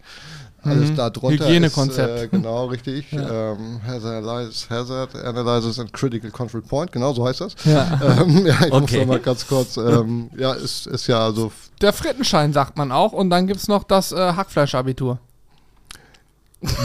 Alles 0.68 0.90
Mhm. 0.92 0.96
da 0.96 1.10
drunter 1.10 1.46
Hygienekonzept. 1.48 2.16
ist, 2.18 2.24
äh, 2.24 2.28
genau, 2.32 2.66
richtig. 2.66 3.06
ähm, 3.14 3.80
Hazard, 3.86 4.24
Analysis- 4.24 4.70
Hazard 4.70 5.16
Analysis 5.16 5.80
and 5.80 5.92
Critical 5.94 6.32
Control 6.32 6.62
Point, 6.62 6.92
genau 6.92 7.14
so 7.14 7.26
heißt 7.28 7.42
das. 7.42 7.56
Ja. 7.66 8.00
ähm, 8.22 8.46
ja, 8.46 8.54
ich 8.66 8.72
muss 8.72 8.82
Okay. 8.84 9.00
noch 9.02 9.08
mal 9.08 9.20
ganz 9.20 9.48
kurz, 9.48 9.78
ähm, 9.78 10.30
ja, 10.38 10.54
ist, 10.54 10.88
ist 10.88 11.08
ja 11.08 11.20
also, 11.20 11.52
Der 11.82 11.94
Frittenschein 11.94 12.54
sagt 12.54 12.78
man 12.78 12.92
auch. 12.92 13.14
Und 13.14 13.30
dann 13.30 13.48
gibt 13.48 13.60
es 13.60 13.68
noch 13.68 13.84
das 13.84 14.12
äh, 14.12 14.34
Hackfleischabitur. 14.34 15.20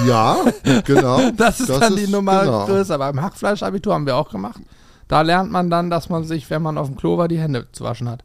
ja, 0.06 0.36
genau. 0.84 1.30
Das 1.36 1.60
ist 1.60 1.70
dann 1.70 1.96
die 1.96 2.06
Nummer 2.06 2.40
genau. 2.44 2.66
größer. 2.66 2.98
Beim 2.98 3.20
Hackfleischabitur 3.20 3.94
haben 3.94 4.06
wir 4.06 4.16
auch 4.16 4.30
gemacht. 4.30 4.60
Da 5.08 5.22
lernt 5.22 5.50
man 5.50 5.70
dann, 5.70 5.90
dass 5.90 6.08
man 6.08 6.24
sich, 6.24 6.48
wenn 6.50 6.62
man 6.62 6.78
auf 6.78 6.86
dem 6.88 6.96
Klo 6.96 7.16
war, 7.18 7.28
die 7.28 7.38
Hände 7.38 7.66
zu 7.72 7.84
waschen 7.84 8.08
hat. 8.08 8.22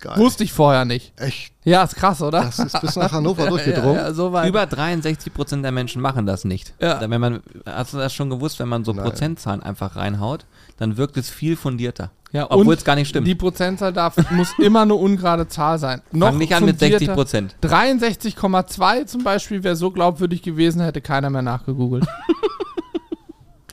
Geil. 0.00 0.16
Wusste 0.16 0.44
ich 0.44 0.52
vorher 0.52 0.84
nicht. 0.84 1.12
Echt, 1.20 1.52
Ja, 1.64 1.82
ist 1.82 1.96
krass, 1.96 2.22
oder? 2.22 2.42
das 2.42 2.58
ist 2.60 2.80
bis 2.80 2.94
nach 2.96 3.10
Hannover 3.12 3.44
ja, 3.44 3.50
durchgedrungen. 3.50 3.96
ja, 3.96 4.12
so 4.14 4.32
weit. 4.32 4.48
Über 4.48 4.64
63 4.66 5.34
Prozent 5.34 5.64
der 5.64 5.72
Menschen 5.72 6.00
machen 6.00 6.24
das 6.24 6.44
nicht. 6.44 6.72
Ja. 6.80 6.98
Da, 7.00 7.10
Wenn 7.10 7.20
man, 7.20 7.40
hast 7.66 7.94
du 7.94 7.98
das 7.98 8.12
schon 8.14 8.30
gewusst, 8.30 8.58
wenn 8.60 8.68
man 8.68 8.84
so 8.84 8.92
Nein. 8.92 9.04
Prozentzahlen 9.04 9.62
einfach 9.62 9.96
reinhaut, 9.96 10.46
dann 10.76 10.96
wirkt 10.96 11.16
es 11.16 11.28
viel 11.28 11.56
fundierter. 11.56 12.10
ja, 12.30 12.46
Obwohl 12.48 12.74
es 12.74 12.84
gar 12.84 12.94
nicht 12.94 13.08
stimmt. 13.08 13.26
Die 13.26 13.34
Prozentzahl 13.34 13.92
darf, 13.92 14.14
muss 14.30 14.52
immer 14.58 14.82
eine 14.82 14.94
ungerade 14.94 15.48
Zahl 15.48 15.78
sein. 15.80 16.00
Noch 16.12 16.28
Fang 16.28 16.38
nicht 16.38 16.54
an 16.54 16.64
mit 16.64 16.78
60 16.78 17.08
fundierter- 17.08 17.14
Prozent. 17.14 17.56
63,2 17.62 19.06
zum 19.06 19.24
Beispiel 19.24 19.64
wäre 19.64 19.74
so 19.76 19.90
glaubwürdig 19.90 20.42
gewesen, 20.42 20.80
hätte 20.80 21.00
keiner 21.00 21.30
mehr 21.30 21.42
nachgegoogelt. 21.42 22.06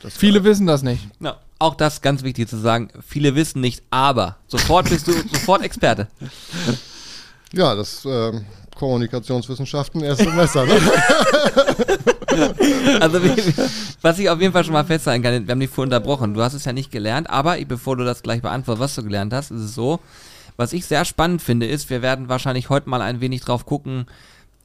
Das 0.02 0.16
Viele 0.16 0.44
wissen 0.44 0.66
das 0.66 0.82
nicht. 0.82 1.08
Ja, 1.20 1.36
auch 1.58 1.74
das 1.74 2.02
ganz 2.02 2.22
wichtig 2.22 2.48
zu 2.48 2.58
sagen. 2.58 2.88
Viele 3.06 3.34
wissen 3.34 3.60
nicht, 3.60 3.82
aber 3.90 4.36
sofort 4.46 4.88
bist 4.88 5.08
du 5.08 5.12
sofort 5.32 5.62
Experte. 5.62 6.08
Ja, 7.52 7.74
das 7.74 8.04
ähm, 8.04 8.44
Kommunikationswissenschaften, 8.76 10.02
erstes 10.02 10.26
Semester. 10.26 10.66
Ne? 10.66 10.74
also, 13.00 13.20
was 14.02 14.18
ich 14.18 14.28
auf 14.28 14.40
jeden 14.40 14.52
Fall 14.52 14.64
schon 14.64 14.74
mal 14.74 14.84
festhalten 14.84 15.22
kann, 15.22 15.46
wir 15.46 15.52
haben 15.52 15.60
dich 15.60 15.70
vorhin 15.70 15.92
unterbrochen. 15.92 16.34
Du 16.34 16.42
hast 16.42 16.54
es 16.54 16.64
ja 16.64 16.72
nicht 16.72 16.90
gelernt, 16.90 17.30
aber 17.30 17.56
bevor 17.64 17.96
du 17.96 18.04
das 18.04 18.22
gleich 18.22 18.42
beantwortest, 18.42 18.82
was 18.82 18.94
du 18.94 19.04
gelernt 19.04 19.32
hast, 19.32 19.50
ist 19.50 19.62
es 19.62 19.74
so. 19.74 20.00
Was 20.56 20.72
ich 20.72 20.86
sehr 20.86 21.04
spannend 21.04 21.42
finde, 21.42 21.66
ist, 21.66 21.90
wir 21.90 22.02
werden 22.02 22.28
wahrscheinlich 22.28 22.70
heute 22.70 22.88
mal 22.88 23.02
ein 23.02 23.20
wenig 23.20 23.42
drauf 23.42 23.66
gucken, 23.66 24.06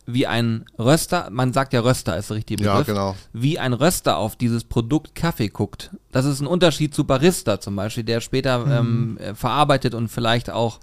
wie 0.06 0.26
ein 0.28 0.66
Röster, 0.80 1.30
man 1.32 1.54
sagt 1.54 1.74
ja 1.74 1.82
Röster 1.82 2.18
ist 2.18 2.30
der 2.30 2.38
richtige 2.38 2.64
Begriff, 2.64 2.88
Ja, 2.88 2.94
genau. 2.94 3.16
wie 3.34 3.60
ein 3.60 3.74
Röster 3.74 4.18
auf 4.18 4.36
dieses 4.36 4.64
Produkt 4.64 5.16
Kaffee 5.16 5.50
guckt. 5.50 5.92
Das 6.12 6.26
ist 6.26 6.42
ein 6.42 6.48
Unterschied 6.48 6.94
zu 6.96 7.04
Barista 7.06 7.60
zum 7.60 7.76
Beispiel, 7.76 8.04
der 8.04 8.20
später 8.22 8.66
ähm, 8.68 9.18
äh, 9.18 9.36
verarbeitet 9.36 9.94
und 9.94 10.08
vielleicht 10.10 10.50
auch 10.50 10.80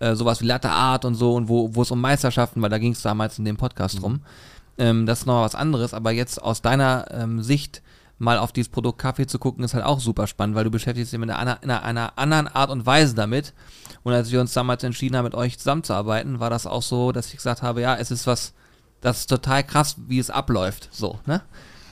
äh, 0.00 0.14
sowas 0.14 0.40
wie 0.42 0.46
Latte 0.46 0.70
Art 0.70 1.04
und 1.04 1.14
so 1.14 1.34
und 1.34 1.48
wo, 1.48 1.74
wo 1.74 1.82
es 1.82 1.90
um 1.90 2.00
Meisterschaften, 2.00 2.62
weil 2.62 2.70
da 2.70 2.78
ging 2.78 2.92
es 2.92 3.02
damals 3.02 3.38
in 3.38 3.44
dem 3.44 3.56
Podcast 3.56 4.02
rum. 4.02 4.20
Ähm, 4.78 5.06
das 5.06 5.20
ist 5.20 5.26
noch 5.26 5.42
was 5.42 5.54
anderes, 5.54 5.94
aber 5.94 6.12
jetzt 6.12 6.40
aus 6.42 6.62
deiner 6.62 7.06
ähm, 7.10 7.42
Sicht 7.42 7.82
mal 8.20 8.38
auf 8.38 8.52
dieses 8.52 8.68
Produkt 8.68 8.98
Kaffee 8.98 9.26
zu 9.26 9.38
gucken, 9.38 9.64
ist 9.64 9.74
halt 9.74 9.84
auch 9.84 10.00
super 10.00 10.26
spannend, 10.26 10.56
weil 10.56 10.64
du 10.64 10.70
beschäftigst 10.70 11.12
dich 11.12 11.20
mit 11.20 11.30
einer, 11.30 11.62
einer, 11.62 11.82
einer 11.84 12.12
anderen 12.18 12.48
Art 12.48 12.70
und 12.70 12.84
Weise 12.84 13.14
damit. 13.14 13.54
Und 14.08 14.14
als 14.14 14.32
wir 14.32 14.40
uns 14.40 14.54
damals 14.54 14.82
entschieden 14.84 15.18
haben, 15.18 15.24
mit 15.24 15.34
euch 15.34 15.58
zusammenzuarbeiten, 15.58 16.40
war 16.40 16.48
das 16.48 16.66
auch 16.66 16.80
so, 16.80 17.12
dass 17.12 17.28
ich 17.28 17.36
gesagt 17.36 17.60
habe, 17.60 17.82
ja, 17.82 17.94
es 17.94 18.10
ist 18.10 18.26
was, 18.26 18.54
das 19.02 19.18
ist 19.18 19.26
total 19.26 19.62
krass, 19.62 19.96
wie 20.06 20.18
es 20.18 20.30
abläuft. 20.30 20.88
So, 20.90 21.18
ne? 21.26 21.42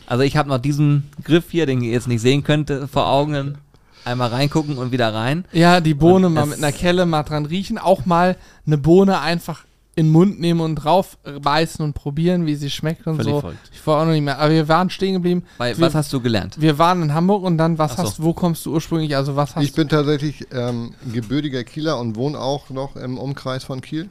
Also 0.07 0.23
ich 0.23 0.39
habe 0.39 0.49
noch 0.49 0.57
diesen 0.57 1.11
Griff 1.23 1.51
hier, 1.51 1.67
den 1.67 1.83
ihr 1.83 1.93
jetzt 1.93 2.09
nicht 2.09 2.23
sehen 2.23 2.43
könnt, 2.43 2.71
äh, 2.71 2.87
vor 2.87 3.07
Augen. 3.07 3.59
Einmal 4.07 4.31
reingucken 4.31 4.79
und 4.79 4.93
wieder 4.93 5.13
rein. 5.13 5.45
Ja, 5.53 5.83
die 5.83 5.93
Bohne 5.93 6.29
Und 6.29 6.33
mal 6.33 6.47
mit 6.47 6.57
einer 6.57 6.73
Kelle 6.73 7.05
mal 7.05 7.23
dran 7.23 7.45
riechen. 7.45 7.77
Auch 7.77 8.07
mal 8.07 8.37
eine 8.67 8.79
Bohne 8.79 9.21
einfach 9.21 9.67
in 9.97 10.07
den 10.07 10.13
Mund 10.13 10.39
nehmen 10.39 10.61
und 10.61 10.77
drauf 10.77 11.17
beißen 11.43 11.83
und 11.83 11.95
probieren, 11.95 12.45
wie 12.45 12.55
sie 12.55 12.69
schmeckt 12.69 13.07
und 13.07 13.17
Völlig 13.17 13.33
so. 13.33 13.41
verrückt. 13.41 13.71
Ich 13.73 13.85
war 13.87 14.03
auch 14.03 14.05
noch 14.05 14.13
nicht 14.13 14.23
mehr. 14.23 14.39
Aber 14.39 14.51
wir 14.53 14.69
waren 14.69 14.91
stehen 14.91 15.15
geblieben. 15.15 15.45
Weil, 15.57 15.77
wir, 15.77 15.87
was 15.87 15.95
hast 15.95 16.13
du 16.13 16.21
gelernt? 16.21 16.61
wir 16.61 16.79
waren 16.79 17.03
in 17.03 17.15
Hamburg 17.15 17.43
und 17.43 17.57
dann, 17.57 17.79
was 17.79 17.93
Ach 17.93 17.97
so. 17.97 18.03
hast 18.03 18.23
wo 18.23 18.35
kommst 18.35 18.67
du 18.67 18.75
ursprünglich? 18.75 19.17
Also 19.17 19.37
was 19.37 19.57
hast 19.57 19.65
Ich 19.65 19.73
bin 19.73 19.89
tatsächlich 19.89 20.47
ähm, 20.53 20.93
gebürtiger 21.13 21.65
Kieler 21.65 21.99
und 21.99 22.15
wohne 22.15 22.39
auch 22.39 22.69
noch 22.69 22.97
im 22.97 23.17
Umkreis 23.17 23.65
von 23.65 23.81
Kiel. 23.81 24.11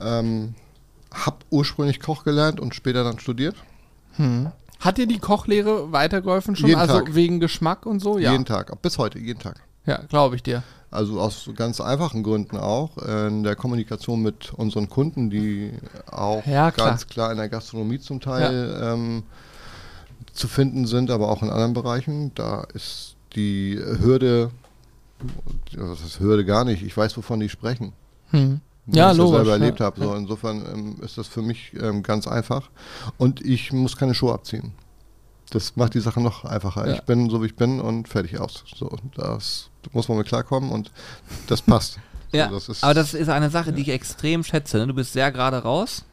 Ähm, 0.00 0.54
hab 1.12 1.44
ursprünglich 1.50 2.00
Koch 2.00 2.24
gelernt 2.24 2.58
und 2.58 2.74
später 2.74 3.04
dann 3.04 3.20
studiert. 3.20 3.54
Hat 4.80 4.98
dir 4.98 5.06
die 5.06 5.18
Kochlehre 5.18 5.92
weitergeholfen 5.92 6.56
schon? 6.56 6.68
Jeden 6.68 6.80
also 6.80 6.98
Tag. 6.98 7.14
wegen 7.14 7.38
Geschmack 7.38 7.86
und 7.86 8.00
so? 8.00 8.18
Ja, 8.18 8.32
Jeden 8.32 8.44
Tag, 8.44 8.82
bis 8.82 8.98
heute, 8.98 9.18
jeden 9.20 9.38
Tag. 9.38 9.60
Ja 9.86 10.00
glaube 10.08 10.36
ich 10.36 10.42
dir. 10.42 10.62
Also 10.90 11.20
aus 11.20 11.50
ganz 11.56 11.80
einfachen 11.80 12.22
Gründen 12.22 12.56
auch. 12.56 12.96
In 12.98 13.42
der 13.42 13.56
Kommunikation 13.56 14.22
mit 14.22 14.52
unseren 14.54 14.88
Kunden, 14.88 15.28
die 15.28 15.72
auch 16.08 16.46
Ja, 16.46 16.70
klar. 16.70 16.90
ganz 16.90 17.08
klar 17.08 17.32
in 17.32 17.36
der 17.38 17.48
Gastronomie 17.48 17.98
zum 17.98 18.20
Teil 18.20 18.80
ähm, 18.80 19.24
zu 20.32 20.46
finden 20.46 20.86
sind, 20.86 21.10
aber 21.10 21.30
auch 21.30 21.42
in 21.42 21.50
anderen 21.50 21.72
Bereichen. 21.72 22.32
Da 22.36 22.64
ist 22.74 23.16
die 23.34 23.76
Hürde, 23.76 24.52
das 25.74 26.00
ist 26.00 26.20
Hürde 26.20 26.44
gar 26.44 26.64
nicht, 26.64 26.82
ich 26.84 26.96
weiß, 26.96 27.16
wovon 27.16 27.40
die 27.40 27.48
sprechen. 27.48 27.92
Hm. 28.30 28.60
weil 28.86 28.96
Ja, 28.96 29.10
ich 29.10 29.18
logisch, 29.18 29.38
das 29.38 29.46
selber 29.46 29.56
ja. 29.58 29.64
erlebt 29.64 29.80
habe. 29.80 30.00
So, 30.00 30.14
insofern 30.14 30.64
ähm, 30.72 30.96
ist 31.02 31.18
das 31.18 31.26
für 31.26 31.42
mich 31.42 31.72
ähm, 31.80 32.04
ganz 32.04 32.28
einfach. 32.28 32.70
Und 33.18 33.40
ich 33.44 33.72
muss 33.72 33.96
keine 33.96 34.14
Show 34.14 34.30
abziehen. 34.30 34.72
Das 35.50 35.74
macht 35.74 35.94
die 35.94 36.00
Sache 36.00 36.20
noch 36.20 36.44
einfacher. 36.44 36.86
Ja. 36.86 36.94
Ich 36.94 37.02
bin 37.02 37.28
so, 37.30 37.42
wie 37.42 37.46
ich 37.46 37.56
bin 37.56 37.80
und 37.80 38.08
fertig 38.08 38.38
aus. 38.38 38.64
So, 38.76 38.96
das 39.16 39.70
muss 39.92 40.08
man 40.08 40.18
mit 40.18 40.26
klarkommen 40.26 40.70
und 40.70 40.90
das 41.46 41.62
passt. 41.62 41.98
Ja, 42.32 42.48
so, 42.48 42.54
das 42.54 42.68
ist, 42.68 42.82
aber 42.82 42.94
das 42.94 43.14
ist 43.14 43.28
eine 43.28 43.48
Sache, 43.48 43.72
die 43.72 43.82
ich 43.82 43.90
extrem 43.90 44.42
schätze. 44.42 44.78
Ne? 44.78 44.88
Du 44.88 44.94
bist 44.94 45.12
sehr 45.12 45.30
gerade 45.30 45.58
raus. 45.62 46.04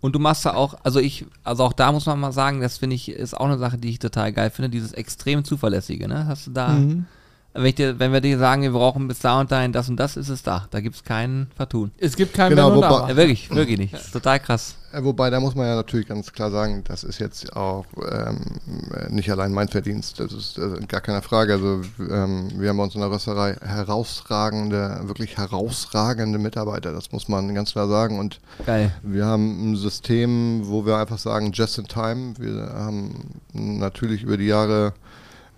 Und 0.00 0.14
du 0.14 0.18
machst 0.18 0.46
da 0.46 0.54
auch, 0.54 0.72
also 0.84 0.98
ich, 1.00 1.26
also 1.44 1.64
auch 1.64 1.74
da 1.74 1.92
muss 1.92 2.06
man 2.06 2.18
mal 2.18 2.32
sagen, 2.32 2.62
das 2.62 2.78
finde 2.78 2.96
ich, 2.96 3.10
ist 3.10 3.36
auch 3.36 3.44
eine 3.44 3.58
Sache, 3.58 3.76
die 3.76 3.90
ich 3.90 3.98
total 3.98 4.32
geil 4.32 4.48
finde, 4.48 4.70
dieses 4.70 4.92
extrem 4.92 5.44
zuverlässige, 5.44 6.08
ne? 6.08 6.24
Hast 6.26 6.46
du 6.46 6.52
da, 6.52 6.68
Mhm. 6.68 7.04
Wenn, 7.52 7.66
ich 7.66 7.74
dir, 7.74 7.98
wenn 7.98 8.12
wir 8.12 8.20
dir 8.20 8.38
sagen, 8.38 8.62
wir 8.62 8.72
brauchen 8.72 9.08
bis 9.08 9.20
da 9.20 9.40
und 9.40 9.50
dahin 9.50 9.72
das 9.72 9.88
und 9.88 9.96
das, 9.96 10.16
ist 10.16 10.28
es 10.28 10.42
da. 10.42 10.66
Da 10.70 10.80
gibt 10.80 10.96
es 10.96 11.04
keinen 11.04 11.48
Vertun. 11.56 11.90
Es 11.98 12.16
gibt 12.16 12.34
kein 12.34 12.50
Genau, 12.50 12.74
wobei-. 12.74 13.08
Ja, 13.08 13.16
wirklich, 13.16 13.50
wirklich 13.50 13.78
nicht. 13.78 13.94
Das 13.94 14.06
ist 14.06 14.12
total 14.12 14.40
krass. 14.40 14.76
Äh, 14.92 15.04
Wobei, 15.04 15.30
da 15.30 15.40
muss 15.40 15.54
man 15.54 15.66
ja 15.66 15.76
natürlich 15.76 16.08
ganz 16.08 16.32
klar 16.32 16.50
sagen, 16.50 16.82
das 16.86 17.04
ist 17.04 17.18
jetzt 17.18 17.54
auch 17.56 17.86
ähm, 18.10 18.38
äh, 18.94 19.08
nicht 19.08 19.30
allein 19.30 19.52
mein 19.52 19.68
Verdienst. 19.68 20.18
Das 20.20 20.32
ist 20.32 20.58
äh, 20.58 20.84
gar 20.86 21.00
keine 21.00 21.22
Frage. 21.22 21.52
Also 21.52 21.82
ähm, 21.98 22.50
wir 22.56 22.68
haben 22.68 22.76
bei 22.76 22.84
uns 22.84 22.94
in 22.94 23.00
der 23.00 23.10
Rösterei 23.10 23.54
herausragende, 23.60 25.00
wirklich 25.04 25.36
herausragende 25.36 26.38
Mitarbeiter. 26.38 26.92
Das 26.92 27.12
muss 27.12 27.28
man 27.28 27.54
ganz 27.54 27.72
klar 27.72 27.88
sagen. 27.88 28.18
Und 28.18 28.40
Geil. 28.66 28.92
wir 29.02 29.26
haben 29.26 29.72
ein 29.72 29.76
System, 29.76 30.62
wo 30.64 30.84
wir 30.84 30.96
einfach 30.96 31.18
sagen, 31.18 31.52
just 31.52 31.78
in 31.78 31.86
time. 31.86 32.34
Wir 32.38 32.72
haben 32.74 33.40
natürlich 33.52 34.22
über 34.22 34.36
die 34.36 34.46
Jahre 34.46 34.88
äh, 34.88 35.09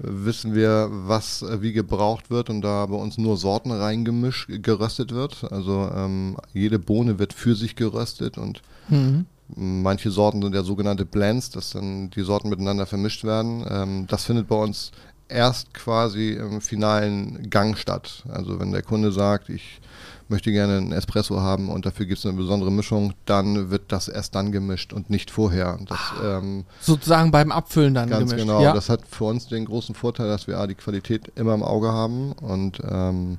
wissen 0.02 0.54
wir, 0.54 0.88
was 0.90 1.42
äh, 1.42 1.62
wie 1.62 1.72
gebraucht 1.72 2.30
wird 2.30 2.50
und 2.50 2.62
da 2.62 2.86
bei 2.86 2.96
uns 2.96 3.18
nur 3.18 3.36
Sorten 3.36 3.70
reingemischt, 3.70 4.50
geröstet 4.62 5.12
wird. 5.12 5.50
Also 5.50 5.90
ähm, 5.94 6.36
jede 6.52 6.78
Bohne 6.78 7.18
wird 7.18 7.32
für 7.32 7.54
sich 7.54 7.76
geröstet 7.76 8.38
und 8.38 8.62
Mhm. 8.88 9.26
Manche 9.54 10.10
Sorten 10.10 10.40
sind 10.40 10.54
ja 10.54 10.62
sogenannte 10.62 11.04
Blends, 11.04 11.50
dass 11.50 11.70
dann 11.70 12.08
die 12.10 12.22
Sorten 12.22 12.48
miteinander 12.48 12.86
vermischt 12.86 13.22
werden. 13.24 13.64
Ähm, 13.68 14.06
das 14.08 14.24
findet 14.24 14.48
bei 14.48 14.56
uns 14.56 14.92
erst 15.28 15.72
quasi 15.74 16.32
im 16.32 16.60
finalen 16.60 17.48
Gang 17.50 17.76
statt. 17.76 18.24
Also 18.28 18.60
wenn 18.60 18.72
der 18.72 18.82
Kunde 18.82 19.12
sagt, 19.12 19.48
ich 19.48 19.80
möchte 20.28 20.50
gerne 20.52 20.78
einen 20.78 20.92
Espresso 20.92 21.40
haben 21.40 21.68
und 21.68 21.84
dafür 21.84 22.06
gibt 22.06 22.18
es 22.18 22.26
eine 22.26 22.36
besondere 22.36 22.70
Mischung, 22.72 23.12
dann 23.26 23.70
wird 23.70 23.92
das 23.92 24.08
erst 24.08 24.34
dann 24.34 24.50
gemischt 24.52 24.92
und 24.92 25.10
nicht 25.10 25.30
vorher. 25.30 25.78
Das, 25.86 25.98
ähm, 26.24 26.64
Sozusagen 26.80 27.30
beim 27.30 27.52
Abfüllen 27.52 27.94
dann 27.94 28.08
ganz 28.08 28.30
gemischt. 28.30 28.46
genau. 28.48 28.62
Ja. 28.62 28.72
Das 28.72 28.88
hat 28.88 29.02
für 29.08 29.24
uns 29.24 29.48
den 29.48 29.64
großen 29.66 29.94
Vorteil, 29.94 30.28
dass 30.28 30.46
wir 30.46 30.58
A, 30.58 30.66
die 30.66 30.74
Qualität 30.74 31.32
immer 31.34 31.54
im 31.54 31.62
Auge 31.62 31.92
haben 31.92 32.32
und 32.32 32.80
ähm, 32.88 33.38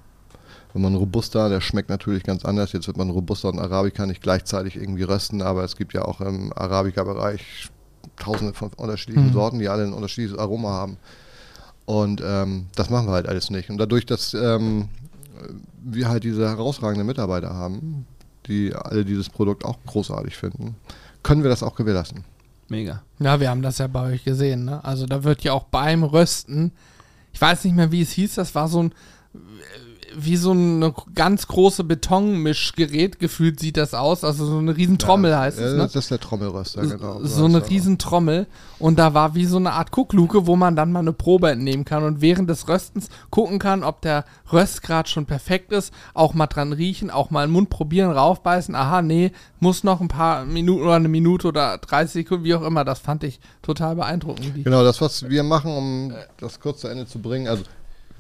wenn 0.73 0.81
man 0.81 0.95
Robusta, 0.95 1.49
der 1.49 1.61
schmeckt 1.61 1.89
natürlich 1.89 2.23
ganz 2.23 2.45
anders. 2.45 2.71
Jetzt 2.73 2.87
wird 2.87 2.97
man 2.97 3.11
Robusta 3.11 3.47
und 3.49 3.59
Arabica 3.59 4.07
nicht 4.07 4.23
gleichzeitig 4.23 4.75
irgendwie 4.75 5.03
rösten, 5.03 5.43
aber 5.43 5.63
es 5.63 5.75
gibt 5.75 5.93
ja 5.93 6.03
auch 6.03 6.19
im 6.19 6.51
Arabica-Bereich 6.53 7.69
tausende 8.17 8.53
von 8.55 8.71
unterschiedlichen 8.77 9.27
Mhm. 9.27 9.33
Sorten, 9.33 9.59
die 9.59 9.69
alle 9.69 9.83
ein 9.83 9.93
unterschiedliches 9.93 10.37
Aroma 10.37 10.69
haben. 10.69 10.97
Und 11.85 12.21
ähm, 12.25 12.67
das 12.75 12.89
machen 12.89 13.07
wir 13.07 13.11
halt 13.11 13.27
alles 13.27 13.49
nicht. 13.49 13.69
Und 13.69 13.77
dadurch, 13.77 14.05
dass 14.05 14.33
ähm, 14.33 14.89
wir 15.83 16.07
halt 16.07 16.23
diese 16.23 16.47
herausragenden 16.47 17.05
Mitarbeiter 17.05 17.53
haben, 17.53 18.05
die 18.47 18.73
alle 18.73 19.05
dieses 19.05 19.29
Produkt 19.29 19.65
auch 19.65 19.77
großartig 19.85 20.35
finden, 20.35 20.75
können 21.23 21.43
wir 21.43 21.49
das 21.49 21.63
auch 21.63 21.75
gewährleisten. 21.75 22.23
Mega. 22.69 23.03
Ja, 23.19 23.39
wir 23.39 23.49
haben 23.49 23.61
das 23.61 23.77
ja 23.77 23.87
bei 23.87 24.13
euch 24.13 24.23
gesehen, 24.23 24.65
ne? 24.65 24.83
Also 24.83 25.05
da 25.05 25.23
wird 25.23 25.43
ja 25.43 25.53
auch 25.53 25.65
beim 25.65 26.03
Rösten, 26.03 26.71
ich 27.31 27.41
weiß 27.41 27.65
nicht 27.65 27.75
mehr, 27.75 27.91
wie 27.91 28.01
es 28.01 28.11
hieß, 28.11 28.35
das 28.35 28.55
war 28.55 28.67
so 28.67 28.83
ein 28.83 28.93
wie 30.15 30.35
so 30.35 30.53
ein 30.53 30.93
ganz 31.15 31.47
große 31.47 31.83
Betonmischgerät 31.83 33.19
gefühlt 33.19 33.59
sieht 33.59 33.77
das 33.77 33.93
aus, 33.93 34.23
also 34.23 34.45
so 34.45 34.57
eine 34.57 34.75
riesen 34.75 34.97
Trommel 34.97 35.37
heißt 35.37 35.59
Ja, 35.59 35.65
es, 35.65 35.71
ne? 35.73 35.77
Das 35.79 35.95
ist 35.95 36.11
der 36.11 36.19
Trommelröster, 36.19 36.81
genau. 36.81 37.19
so 37.23 37.45
eine 37.45 37.67
riesen 37.69 37.97
Trommel 37.97 38.47
und 38.79 38.99
da 38.99 39.13
war 39.13 39.35
wie 39.35 39.45
so 39.45 39.57
eine 39.57 39.73
Art 39.73 39.91
Guckluke, 39.91 40.47
wo 40.47 40.55
man 40.55 40.75
dann 40.75 40.91
mal 40.91 40.99
eine 40.99 41.13
Probe 41.13 41.51
entnehmen 41.51 41.85
kann 41.85 42.03
und 42.03 42.21
während 42.21 42.49
des 42.49 42.67
Röstens 42.67 43.09
gucken 43.29 43.59
kann, 43.59 43.83
ob 43.83 44.01
der 44.01 44.25
Röstgrad 44.51 45.09
schon 45.09 45.25
perfekt 45.25 45.71
ist, 45.71 45.93
auch 46.13 46.33
mal 46.33 46.47
dran 46.47 46.73
riechen, 46.73 47.09
auch 47.09 47.29
mal 47.29 47.45
im 47.45 47.51
Mund 47.51 47.69
probieren, 47.69 48.11
raufbeißen, 48.11 48.75
aha, 48.75 49.01
nee, 49.01 49.31
muss 49.59 49.83
noch 49.83 50.01
ein 50.01 50.07
paar 50.07 50.45
Minuten 50.45 50.83
oder 50.83 50.95
eine 50.95 51.07
Minute 51.07 51.47
oder 51.47 51.77
30 51.77 52.13
Sekunden, 52.13 52.43
wie 52.43 52.55
auch 52.55 52.63
immer, 52.63 52.83
das 52.83 52.99
fand 52.99 53.23
ich 53.23 53.39
total 53.61 53.95
beeindruckend. 53.95 54.63
Genau, 54.63 54.83
das, 54.83 55.01
was 55.01 55.29
wir 55.29 55.43
machen, 55.43 55.71
um 55.71 56.13
das 56.39 56.59
kurz 56.59 56.81
zu 56.81 56.87
Ende 56.87 57.05
zu 57.05 57.19
bringen, 57.19 57.47
also 57.47 57.63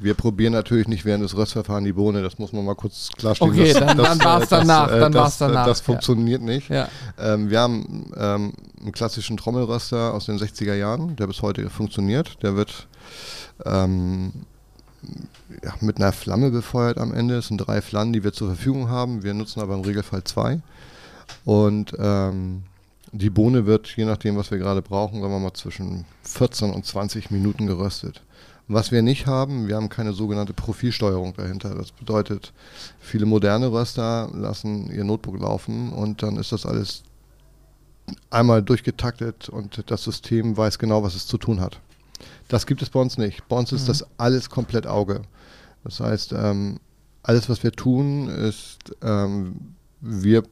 wir 0.03 0.13
probieren 0.13 0.53
natürlich 0.53 0.87
nicht 0.87 1.05
während 1.05 1.23
des 1.23 1.35
Röstverfahrens 1.35 1.85
die 1.85 1.93
Bohne, 1.93 2.21
das 2.21 2.37
muss 2.39 2.51
man 2.53 2.65
mal 2.65 2.75
kurz 2.75 3.09
klarstellen. 3.17 3.53
Okay, 3.53 3.73
das, 3.73 3.79
dann- 3.85 3.97
dann 3.97 4.19
war's 4.23 4.43
äh, 4.43 4.47
danach, 4.49 4.91
äh, 4.91 4.99
dann 4.99 5.11
das, 5.11 5.37
danach, 5.37 5.65
äh, 5.65 5.69
Das 5.69 5.79
ja. 5.79 5.85
funktioniert 5.85 6.41
nicht. 6.41 6.69
Ja. 6.69 6.89
Ähm, 7.19 7.49
wir 7.49 7.59
haben 7.59 8.11
ähm, 8.17 8.53
einen 8.81 8.91
klassischen 8.91 9.37
Trommelröster 9.37 10.13
aus 10.13 10.25
den 10.25 10.37
60er 10.37 10.73
Jahren, 10.75 11.15
der 11.15 11.27
bis 11.27 11.41
heute 11.41 11.69
funktioniert. 11.69 12.41
Der 12.43 12.55
wird 12.55 12.87
ähm, 13.65 14.31
ja, 15.63 15.73
mit 15.81 15.97
einer 15.97 16.11
Flamme 16.11 16.51
befeuert 16.51 16.97
am 16.97 17.13
Ende. 17.13 17.37
Es 17.37 17.47
sind 17.47 17.57
drei 17.57 17.81
Flammen, 17.81 18.13
die 18.13 18.23
wir 18.23 18.33
zur 18.33 18.47
Verfügung 18.47 18.89
haben. 18.89 19.23
Wir 19.23 19.33
nutzen 19.33 19.59
aber 19.61 19.73
im 19.75 19.81
Regelfall 19.81 20.23
zwei. 20.23 20.59
Und 21.45 21.93
ähm, 21.99 22.63
die 23.11 23.29
Bohne 23.29 23.65
wird, 23.65 23.87
je 23.95 24.05
nachdem, 24.05 24.37
was 24.37 24.49
wir 24.49 24.57
gerade 24.57 24.81
brauchen, 24.81 25.21
sagen 25.21 25.33
wir 25.33 25.39
mal 25.39 25.53
zwischen 25.53 26.05
14 26.23 26.71
und 26.71 26.85
20 26.85 27.31
Minuten 27.31 27.67
geröstet. 27.67 28.21
Was 28.67 28.91
wir 28.91 29.01
nicht 29.01 29.27
haben, 29.27 29.67
wir 29.67 29.75
haben 29.75 29.89
keine 29.89 30.13
sogenannte 30.13 30.53
Profilsteuerung 30.53 31.33
dahinter. 31.33 31.75
Das 31.75 31.91
bedeutet, 31.91 32.53
viele 32.99 33.25
moderne 33.25 33.71
Röster 33.71 34.29
lassen 34.33 34.89
ihr 34.89 35.03
Notebook 35.03 35.39
laufen 35.39 35.91
und 35.91 36.23
dann 36.23 36.37
ist 36.37 36.51
das 36.51 36.65
alles 36.65 37.03
einmal 38.29 38.61
durchgetaktet 38.63 39.49
und 39.49 39.83
das 39.87 40.03
System 40.03 40.55
weiß 40.55 40.79
genau, 40.79 41.03
was 41.03 41.15
es 41.15 41.27
zu 41.27 41.37
tun 41.37 41.59
hat. 41.59 41.79
Das 42.47 42.65
gibt 42.65 42.81
es 42.81 42.89
bei 42.89 42.99
uns 42.99 43.17
nicht. 43.17 43.47
Bei 43.47 43.57
uns 43.57 43.71
ist 43.71 43.89
das 43.89 44.05
alles 44.17 44.49
komplett 44.49 44.87
Auge. 44.87 45.21
Das 45.83 45.99
heißt, 45.99 46.33
ähm, 46.33 46.79
alles, 47.21 47.49
was 47.49 47.63
wir 47.63 47.71
tun, 47.71 48.29
ist, 48.29 48.79
ähm, 49.01 49.75
wir 50.01 50.43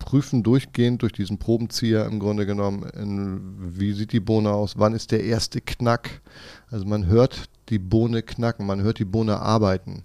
prüfen 0.00 0.42
durchgehend 0.42 1.02
durch 1.02 1.12
diesen 1.12 1.38
Probenzieher 1.38 2.06
im 2.06 2.18
Grunde 2.18 2.46
genommen, 2.46 2.82
in, 2.90 3.78
wie 3.78 3.92
sieht 3.92 4.12
die 4.12 4.18
Bohne 4.18 4.50
aus, 4.50 4.76
wann 4.76 4.94
ist 4.94 5.12
der 5.12 5.22
erste 5.22 5.60
Knack. 5.60 6.20
Also 6.70 6.84
man 6.86 7.06
hört 7.06 7.44
die 7.68 7.78
Bohne 7.78 8.22
knacken, 8.22 8.66
man 8.66 8.82
hört 8.82 8.98
die 8.98 9.04
Bohne 9.04 9.38
arbeiten. 9.38 10.02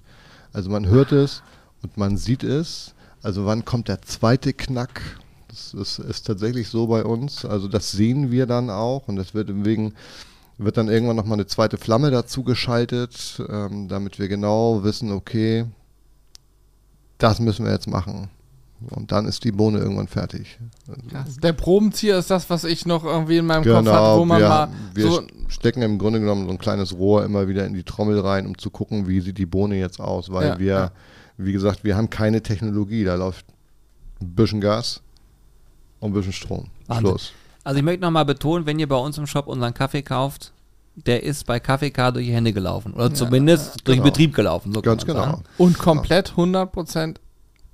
Also 0.53 0.69
man 0.69 0.85
hört 0.85 1.11
es 1.11 1.41
und 1.81 1.97
man 1.97 2.17
sieht 2.17 2.43
es. 2.43 2.93
Also 3.23 3.47
wann 3.47 3.65
kommt 3.65 3.87
der 3.87 4.03
zweite 4.03 4.53
Knack? 4.53 5.01
Das 5.47 5.73
ist, 5.73 5.97
ist 5.97 6.27
tatsächlich 6.27 6.69
so 6.69 6.85
bei 6.85 7.03
uns. 7.03 7.43
Also 7.43 7.67
das 7.67 7.91
sehen 7.91 8.29
wir 8.29 8.45
dann 8.45 8.69
auch 8.69 9.07
und 9.07 9.15
das 9.15 9.33
wird 9.33 9.49
wegen 9.65 9.95
wird 10.57 10.77
dann 10.77 10.87
irgendwann 10.87 11.17
nochmal 11.17 11.33
eine 11.33 11.47
zweite 11.47 11.77
Flamme 11.77 12.11
dazu 12.11 12.43
geschaltet, 12.43 13.43
ähm, 13.49 13.89
damit 13.89 14.19
wir 14.19 14.29
genau 14.29 14.83
wissen, 14.83 15.11
okay, 15.11 15.65
das 17.17 17.39
müssen 17.39 17.65
wir 17.65 17.73
jetzt 17.73 17.87
machen. 17.87 18.29
Und 18.89 19.11
dann 19.11 19.25
ist 19.25 19.43
die 19.43 19.51
Bohne 19.51 19.79
irgendwann 19.79 20.07
fertig. 20.07 20.59
Krass. 21.09 21.37
Der 21.37 21.53
Probenzieher 21.53 22.17
ist 22.17 22.29
das, 22.29 22.49
was 22.49 22.63
ich 22.63 22.85
noch 22.85 23.03
irgendwie 23.03 23.37
in 23.37 23.45
meinem 23.45 23.63
Kopf 23.63 23.79
Genau, 23.79 23.91
hatte, 23.91 24.19
wo 24.19 24.25
man 24.25 24.41
wir, 24.41 24.49
mal 24.49 24.69
wir 24.93 25.11
so. 25.11 25.21
stecken 25.47 25.81
im 25.81 25.97
Grunde 25.97 26.19
genommen 26.19 26.45
so 26.45 26.51
ein 26.51 26.57
kleines 26.57 26.93
Rohr 26.97 27.23
immer 27.25 27.47
wieder 27.47 27.65
in 27.65 27.73
die 27.73 27.83
Trommel 27.83 28.19
rein, 28.19 28.45
um 28.45 28.57
zu 28.57 28.69
gucken, 28.69 29.07
wie 29.07 29.19
sieht 29.21 29.37
die 29.37 29.45
Bohne 29.45 29.75
jetzt 29.77 29.99
aus, 29.99 30.31
weil 30.31 30.47
Ja, 30.47 30.59
wir, 30.59 30.65
ja. 30.73 30.91
wie 31.37 31.51
gesagt, 31.53 31.83
wir 31.83 31.95
haben 31.97 32.09
keine 32.09 32.41
Technologie. 32.43 33.03
Da 33.03 33.15
läuft 33.15 33.45
ein 34.21 34.35
bisschen 34.35 34.61
Gas 34.61 35.01
und 35.99 36.11
ein 36.11 36.13
bisschen 36.13 36.33
Strom. 36.33 36.67
Wahnsinn. 36.87 37.07
Schluss. 37.07 37.31
Also 37.63 37.77
ich 37.79 37.83
möchte 37.83 38.01
nochmal 38.01 38.25
betonen, 38.25 38.65
wenn 38.65 38.77
ihr 38.77 38.87
bei 38.87 38.95
uns 38.97 39.17
im 39.17 39.25
Shop 39.25 39.47
unseren 39.47 39.73
Kaffee 39.73 40.03
kauft, 40.03 40.51
der 40.95 41.23
ist 41.23 41.45
bei 41.45 41.59
Kaffeeka 41.59 42.11
durch 42.11 42.25
die 42.27 42.33
Hände 42.33 42.53
gelaufen. 42.53 42.93
Oder 42.93 43.13
zumindest 43.13 43.81
durch 43.85 43.97
den 43.97 44.03
genau. 44.03 44.03
Betrieb 44.05 44.35
gelaufen. 44.35 44.71
So 44.73 44.81
Ganz 44.81 45.05
genau. 45.05 45.19
sagen. 45.23 45.43
Und 45.57 45.77
komplett 45.79 46.33
100% 46.37 47.15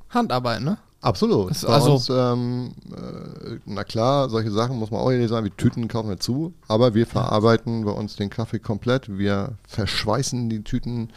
Handarbeit, 0.09 0.61
ne? 0.61 0.77
Absolut. 1.01 1.49
Das- 1.49 1.65
Bei 1.65 1.73
also- 1.73 1.93
uns, 1.93 2.09
ähm, 2.09 2.71
äh, 2.91 3.57
na 3.65 3.83
klar, 3.83 4.29
solche 4.29 4.51
Sachen 4.51 4.77
muss 4.77 4.91
man 4.91 5.01
auch 5.01 5.11
ehrlich 5.11 5.29
sagen, 5.29 5.45
wie 5.47 5.49
Tüten 5.49 5.87
kaufen 5.87 6.09
wir 6.09 6.19
zu, 6.19 6.53
aber 6.67 6.93
wir 6.93 7.07
verarbeiten 7.07 7.83
bei 7.85 7.91
uns 7.91 8.15
den 8.15 8.29
Kaffee 8.29 8.59
komplett. 8.59 9.17
Wir 9.17 9.53
verschweißen 9.67 10.47
die 10.49 10.63
Tüten, 10.63 11.09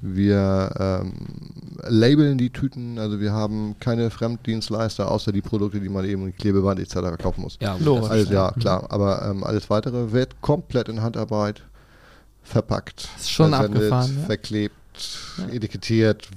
wir 0.00 0.70
ähm, 0.78 1.12
labeln 1.88 2.38
die 2.38 2.50
Tüten, 2.50 2.98
also 3.00 3.18
wir 3.18 3.32
haben 3.32 3.74
keine 3.80 4.10
Fremddienstleister, 4.10 5.10
außer 5.10 5.32
die 5.32 5.42
Produkte, 5.42 5.80
die 5.80 5.88
man 5.88 6.04
eben 6.04 6.26
in 6.26 6.36
Klebeband 6.36 6.78
etc. 6.78 7.20
kaufen 7.20 7.42
muss. 7.42 7.58
Ja, 7.60 7.76
Logisch. 7.80 8.10
Alles, 8.10 8.28
ja, 8.30 8.52
klar, 8.52 8.86
aber 8.90 9.26
ähm, 9.28 9.42
alles 9.42 9.68
weitere 9.70 10.12
wird 10.12 10.40
komplett 10.40 10.88
in 10.88 11.02
Handarbeit 11.02 11.62
verpackt, 12.44 13.08
Ist 13.18 13.30
schon 13.30 13.50
versendet, 13.50 13.82
abgefahren, 13.92 14.18
ja. 14.20 14.26
verklebt, 14.26 14.74
etikettiert, 15.52 16.28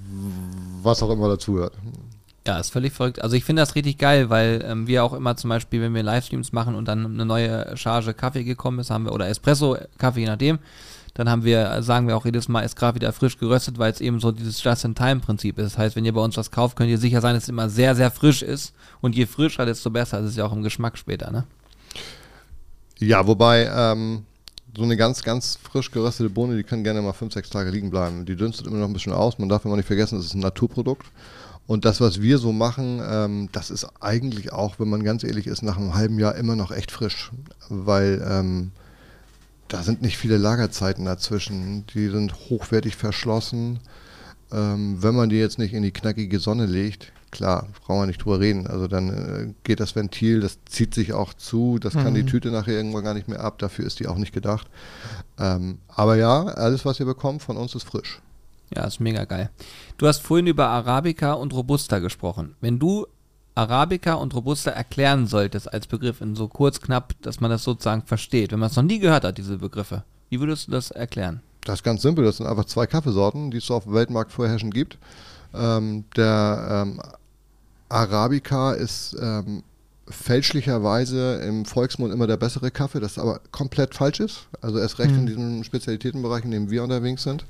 was 0.81 1.03
auch 1.03 1.09
immer 1.09 1.27
dazugehört. 1.27 1.73
Ja, 2.47 2.59
ist 2.59 2.71
völlig 2.71 2.93
verrückt. 2.93 3.21
Also 3.21 3.35
ich 3.35 3.43
finde 3.43 3.61
das 3.61 3.73
richtig 3.73 3.97
geil, 3.97 4.29
weil 4.29 4.63
ähm, 4.67 4.85
wir 4.85 5.03
auch 5.03 5.13
immer 5.13 5.35
zum 5.35 5.49
Beispiel, 5.49 5.81
wenn 5.81 5.95
wir 5.95 6.03
Livestreams 6.03 6.51
machen 6.51 6.75
und 6.75 6.87
dann 6.87 7.05
eine 7.05 7.25
neue 7.25 7.75
Charge 7.75 8.13
Kaffee 8.13 8.43
gekommen 8.43 8.79
ist, 8.79 8.91
haben 8.91 9.05
wir, 9.05 9.13
oder 9.13 9.27
Espresso, 9.27 9.77
Kaffee, 9.97 10.21
je 10.21 10.27
nachdem, 10.27 10.59
dann 11.15 11.29
haben 11.29 11.43
wir, 11.43 11.81
sagen 11.81 12.07
wir 12.07 12.15
auch 12.17 12.25
jedes 12.25 12.47
Mal, 12.47 12.61
ist 12.61 12.75
gerade 12.75 12.95
wieder 12.95 13.13
frisch 13.13 13.39
geröstet, 13.39 13.79
weil 13.79 13.91
es 13.91 14.01
eben 14.01 14.19
so 14.19 14.31
dieses 14.31 14.61
Just-in-Time-Prinzip 14.61 15.57
ist. 15.57 15.73
Das 15.73 15.77
heißt, 15.77 15.95
wenn 15.95 16.05
ihr 16.05 16.13
bei 16.13 16.21
uns 16.21 16.35
was 16.37 16.51
kauft, 16.51 16.75
könnt 16.75 16.89
ihr 16.89 16.97
sicher 16.97 17.21
sein, 17.21 17.33
dass 17.33 17.43
es 17.43 17.49
immer 17.49 17.69
sehr, 17.69 17.95
sehr 17.95 18.11
frisch 18.11 18.43
ist. 18.43 18.73
Und 19.01 19.15
je 19.15 19.25
frischer, 19.25 19.65
desto 19.65 19.89
besser. 19.89 20.19
Das 20.21 20.31
ist 20.31 20.37
ja 20.37 20.45
auch 20.45 20.51
im 20.51 20.61
Geschmack 20.61 20.97
später, 20.97 21.31
ne? 21.31 21.45
Ja, 22.99 23.25
wobei 23.25 23.71
ähm, 23.73 24.25
so 24.75 24.83
eine 24.83 24.97
ganz, 24.97 25.23
ganz 25.23 25.57
frisch 25.63 25.89
geröstete 25.89 26.29
Bohne, 26.29 26.57
die 26.57 26.63
kann 26.63 26.83
gerne 26.83 27.01
mal 27.01 27.13
fünf, 27.13 27.33
sechs 27.33 27.49
Tage 27.49 27.69
liegen 27.69 27.89
bleiben. 27.89 28.25
Die 28.25 28.35
dünstet 28.35 28.67
immer 28.67 28.77
noch 28.77 28.87
ein 28.87 28.93
bisschen 28.93 29.13
aus. 29.13 29.39
Man 29.39 29.47
darf 29.47 29.63
immer 29.63 29.77
nicht 29.77 29.87
vergessen, 29.87 30.19
es 30.19 30.25
ist 30.25 30.33
ein 30.33 30.41
Naturprodukt. 30.41 31.07
Und 31.67 31.85
das, 31.85 31.99
was 31.99 32.21
wir 32.21 32.37
so 32.37 32.51
machen, 32.51 33.01
ähm, 33.03 33.49
das 33.51 33.71
ist 33.71 33.87
eigentlich 33.99 34.51
auch, 34.51 34.79
wenn 34.79 34.89
man 34.89 35.03
ganz 35.03 35.23
ehrlich 35.23 35.47
ist, 35.47 35.63
nach 35.63 35.77
einem 35.77 35.95
halben 35.95 36.19
Jahr 36.19 36.35
immer 36.35 36.55
noch 36.55 36.71
echt 36.71 36.91
frisch. 36.91 37.31
Weil 37.69 38.23
ähm, 38.27 38.71
da 39.67 39.81
sind 39.81 40.01
nicht 40.01 40.17
viele 40.17 40.37
Lagerzeiten 40.37 41.05
dazwischen. 41.05 41.85
Die 41.87 42.09
sind 42.09 42.33
hochwertig 42.49 42.95
verschlossen. 42.95 43.79
Ähm, 44.51 45.01
wenn 45.01 45.15
man 45.15 45.29
die 45.29 45.37
jetzt 45.37 45.57
nicht 45.57 45.73
in 45.73 45.81
die 45.81 45.91
knackige 45.91 46.39
Sonne 46.39 46.67
legt, 46.67 47.11
klar, 47.31 47.67
brauchen 47.85 48.01
wir 48.01 48.07
nicht 48.07 48.23
drüber 48.23 48.39
reden. 48.39 48.67
Also 48.67 48.87
dann 48.87 49.09
äh, 49.09 49.53
geht 49.63 49.79
das 49.79 49.95
Ventil, 49.95 50.39
das 50.39 50.59
zieht 50.65 50.93
sich 50.93 51.13
auch 51.13 51.33
zu, 51.33 51.79
das 51.79 51.93
kann 51.93 52.13
die 52.13 52.25
Tüte 52.25 52.49
nachher 52.51 52.75
irgendwann 52.75 53.03
gar 53.03 53.13
nicht 53.13 53.27
mehr 53.27 53.41
ab, 53.41 53.59
dafür 53.59 53.85
ist 53.85 53.99
die 53.99 54.07
auch 54.07 54.17
nicht 54.17 54.33
gedacht. 54.33 54.67
Ähm, 55.39 55.79
aber 55.87 56.15
ja, 56.15 56.43
alles, 56.43 56.85
was 56.85 56.99
ihr 56.99 57.05
bekommt 57.05 57.41
von 57.41 57.57
uns, 57.57 57.75
ist 57.75 57.83
frisch. 57.83 58.21
Ja, 58.73 58.85
ist 58.85 58.99
mega 58.99 59.25
geil. 59.25 59.49
Du 59.97 60.07
hast 60.07 60.21
vorhin 60.21 60.47
über 60.47 60.67
Arabica 60.67 61.33
und 61.33 61.53
Robusta 61.53 61.99
gesprochen. 61.99 62.55
Wenn 62.61 62.79
du 62.79 63.05
Arabica 63.53 64.15
und 64.15 64.33
Robusta 64.33 64.71
erklären 64.71 65.27
solltest 65.27 65.71
als 65.71 65.87
Begriff 65.87 66.19
in 66.21 66.35
so 66.35 66.47
kurz 66.47 66.81
knapp, 66.81 67.13
dass 67.21 67.39
man 67.39 67.49
das 67.49 67.63
sozusagen 67.63 68.03
versteht, 68.03 68.51
wenn 68.51 68.59
man 68.59 68.69
es 68.69 68.75
noch 68.75 68.83
nie 68.83 68.99
gehört 68.99 69.23
hat, 69.23 69.37
diese 69.37 69.57
Begriffe, 69.57 70.03
wie 70.29 70.39
würdest 70.39 70.67
du 70.67 70.71
das 70.71 70.91
erklären? 70.91 71.41
Das 71.63 71.79
ist 71.79 71.83
ganz 71.83 72.01
simpel, 72.01 72.25
das 72.25 72.37
sind 72.37 72.47
einfach 72.47 72.65
zwei 72.65 72.85
Kaffeesorten, 72.85 73.51
die 73.51 73.57
es 73.57 73.65
so 73.65 73.75
auf 73.75 73.85
dem 73.85 73.93
Weltmarkt 73.93 74.31
vorherrschend 74.31 74.73
gibt. 74.73 74.97
Ähm, 75.53 76.03
der 76.15 76.85
ähm, 76.85 77.01
Arabica 77.87 78.73
ist 78.73 79.15
ähm, 79.19 79.63
fälschlicherweise 80.07 81.35
im 81.35 81.65
Volksmund 81.65 82.13
immer 82.13 82.27
der 82.27 82.37
bessere 82.37 82.71
Kaffee, 82.71 82.99
das 82.99 83.17
aber 83.17 83.39
komplett 83.51 83.95
falsch 83.95 84.19
ist. 84.19 84.47
Also 84.61 84.77
erst 84.79 84.99
recht 84.99 85.11
in 85.11 85.25
diesem 85.25 85.63
Spezialitätenbereich, 85.63 86.43
in 86.43 86.51
dem 86.51 86.69
wir 86.69 86.83
unterwegs 86.83 87.23
sind. 87.23 87.45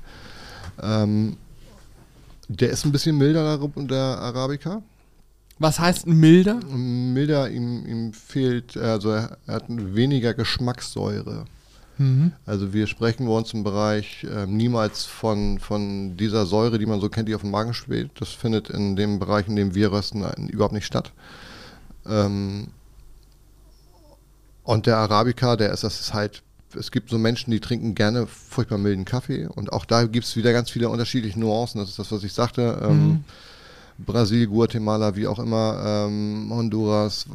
Ähm, 0.82 1.36
der 2.48 2.70
ist 2.70 2.84
ein 2.84 2.92
bisschen 2.92 3.18
milder, 3.18 3.58
der, 3.58 3.84
der 3.84 3.98
Arabica. 3.98 4.82
Was 5.58 5.78
heißt 5.78 6.06
milder? 6.06 6.60
Milder, 6.66 7.50
ihm, 7.50 7.86
ihm 7.86 8.12
fehlt, 8.12 8.76
also 8.76 9.10
er, 9.10 9.38
hat 9.48 9.64
weniger 9.68 10.34
Geschmackssäure. 10.34 11.46
Mhm. 11.98 12.32
Also 12.44 12.74
wir 12.74 12.86
sprechen 12.86 13.26
bei 13.26 13.32
uns 13.32 13.54
im 13.54 13.64
Bereich 13.64 14.26
ähm, 14.30 14.56
niemals 14.56 15.04
von, 15.04 15.58
von 15.58 16.16
dieser 16.16 16.44
Säure, 16.44 16.78
die 16.78 16.84
man 16.84 17.00
so 17.00 17.08
kennt, 17.08 17.28
die 17.28 17.34
auf 17.34 17.40
dem 17.40 17.50
Magen 17.50 17.72
schwebt. 17.72 18.20
Das 18.20 18.30
findet 18.30 18.68
in 18.68 18.96
dem 18.96 19.18
Bereich, 19.18 19.48
in 19.48 19.56
dem 19.56 19.74
wir 19.74 19.92
rösten, 19.92 20.22
äh, 20.22 20.34
überhaupt 20.52 20.74
nicht 20.74 20.84
statt. 20.84 21.12
Ähm, 22.06 22.68
und 24.62 24.86
der 24.86 24.98
Arabica, 24.98 25.56
der 25.56 25.72
ist, 25.72 25.84
das 25.84 26.00
ist 26.00 26.12
halt, 26.12 26.42
es 26.76 26.90
gibt 26.90 27.10
so 27.10 27.18
Menschen, 27.18 27.50
die 27.50 27.60
trinken 27.60 27.94
gerne 27.94 28.26
furchtbar 28.26 28.78
milden 28.78 29.04
Kaffee. 29.04 29.46
Und 29.46 29.72
auch 29.72 29.84
da 29.84 30.04
gibt 30.04 30.26
es 30.26 30.36
wieder 30.36 30.52
ganz 30.52 30.70
viele 30.70 30.88
unterschiedliche 30.88 31.38
Nuancen. 31.38 31.80
Das 31.80 31.90
ist 31.90 31.98
das, 31.98 32.12
was 32.12 32.24
ich 32.24 32.32
sagte. 32.32 32.80
Ähm, 32.82 33.24
Brasil, 33.98 34.46
Guatemala, 34.46 35.16
wie 35.16 35.26
auch 35.26 35.38
immer, 35.38 36.06
ähm, 36.08 36.48
Honduras, 36.50 37.26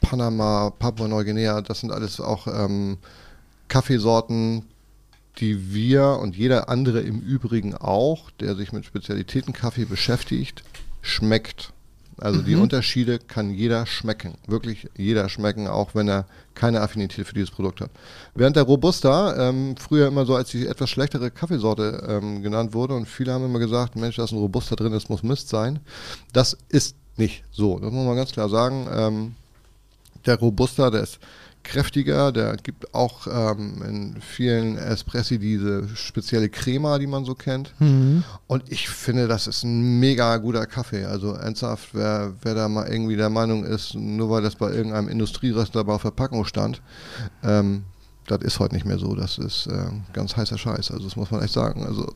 Panama, 0.00 0.70
Papua-Neuguinea, 0.70 1.60
das 1.60 1.80
sind 1.80 1.92
alles 1.92 2.20
auch 2.20 2.46
ähm, 2.46 2.98
Kaffeesorten, 3.68 4.64
die 5.38 5.72
wir 5.72 6.18
und 6.20 6.36
jeder 6.36 6.68
andere 6.68 7.00
im 7.00 7.20
Übrigen 7.20 7.74
auch, 7.74 8.30
der 8.40 8.56
sich 8.56 8.72
mit 8.72 8.84
Spezialitätenkaffee 8.84 9.84
beschäftigt, 9.84 10.64
schmeckt. 11.02 11.72
Also 12.20 12.42
die 12.42 12.54
Unterschiede 12.54 13.18
kann 13.18 13.50
jeder 13.50 13.86
schmecken. 13.86 14.34
Wirklich 14.46 14.88
jeder 14.96 15.28
schmecken, 15.28 15.66
auch 15.66 15.94
wenn 15.94 16.08
er 16.08 16.26
keine 16.54 16.80
Affinität 16.82 17.26
für 17.26 17.34
dieses 17.34 17.50
Produkt 17.50 17.80
hat. 17.80 17.90
Während 18.34 18.56
der 18.56 18.64
Robusta 18.64 19.48
ähm, 19.48 19.76
früher 19.78 20.08
immer 20.08 20.26
so 20.26 20.34
als 20.34 20.50
die 20.50 20.66
etwas 20.66 20.90
schlechtere 20.90 21.30
Kaffeesorte 21.30 22.06
ähm, 22.08 22.42
genannt 22.42 22.74
wurde 22.74 22.94
und 22.94 23.06
viele 23.06 23.32
haben 23.32 23.44
immer 23.44 23.58
gesagt, 23.58 23.96
Mensch, 23.96 24.16
da 24.16 24.24
ist 24.24 24.32
ein 24.32 24.38
Robusta 24.38 24.76
drin, 24.76 24.92
das 24.92 25.08
muss 25.08 25.22
Mist 25.22 25.48
sein. 25.48 25.80
Das 26.32 26.56
ist 26.68 26.96
nicht 27.16 27.44
so. 27.50 27.78
Das 27.78 27.90
muss 27.90 28.06
man 28.06 28.16
ganz 28.16 28.32
klar 28.32 28.48
sagen. 28.48 28.86
Ähm, 28.92 29.34
der 30.26 30.38
Robusta, 30.38 30.90
der 30.90 31.02
ist 31.02 31.18
kräftiger, 31.62 32.32
der 32.32 32.56
gibt 32.56 32.94
auch 32.94 33.26
ähm, 33.26 33.82
in 33.86 34.20
vielen 34.20 34.76
Espressi 34.76 35.38
diese 35.38 35.88
spezielle 35.94 36.48
Crema, 36.48 36.98
die 36.98 37.06
man 37.06 37.24
so 37.24 37.34
kennt. 37.34 37.74
Und 38.46 38.70
ich 38.70 38.88
finde, 38.88 39.28
das 39.28 39.46
ist 39.46 39.64
ein 39.64 40.00
mega 40.00 40.36
guter 40.38 40.66
Kaffee. 40.66 41.04
Also 41.04 41.34
ernsthaft, 41.34 41.90
wer, 41.92 42.34
wer 42.42 42.54
da 42.54 42.68
mal 42.68 42.88
irgendwie 42.88 43.16
der 43.16 43.30
Meinung 43.30 43.64
ist, 43.64 43.94
nur 43.94 44.30
weil 44.30 44.42
das 44.42 44.56
bei 44.56 44.70
irgendeinem 44.70 45.08
Industrieröster 45.08 45.86
auf 45.86 46.00
Verpackung 46.00 46.44
stand, 46.44 46.82
ähm, 47.42 47.84
das 48.26 48.42
ist 48.42 48.60
heute 48.60 48.74
nicht 48.74 48.86
mehr 48.86 48.98
so. 48.98 49.14
Das 49.14 49.38
ist 49.38 49.66
äh, 49.66 49.86
ganz 50.12 50.36
heißer 50.36 50.58
Scheiß. 50.58 50.90
Also 50.90 51.04
das 51.04 51.16
muss 51.16 51.30
man 51.30 51.42
echt 51.42 51.52
sagen. 51.52 51.84
Also 51.84 52.12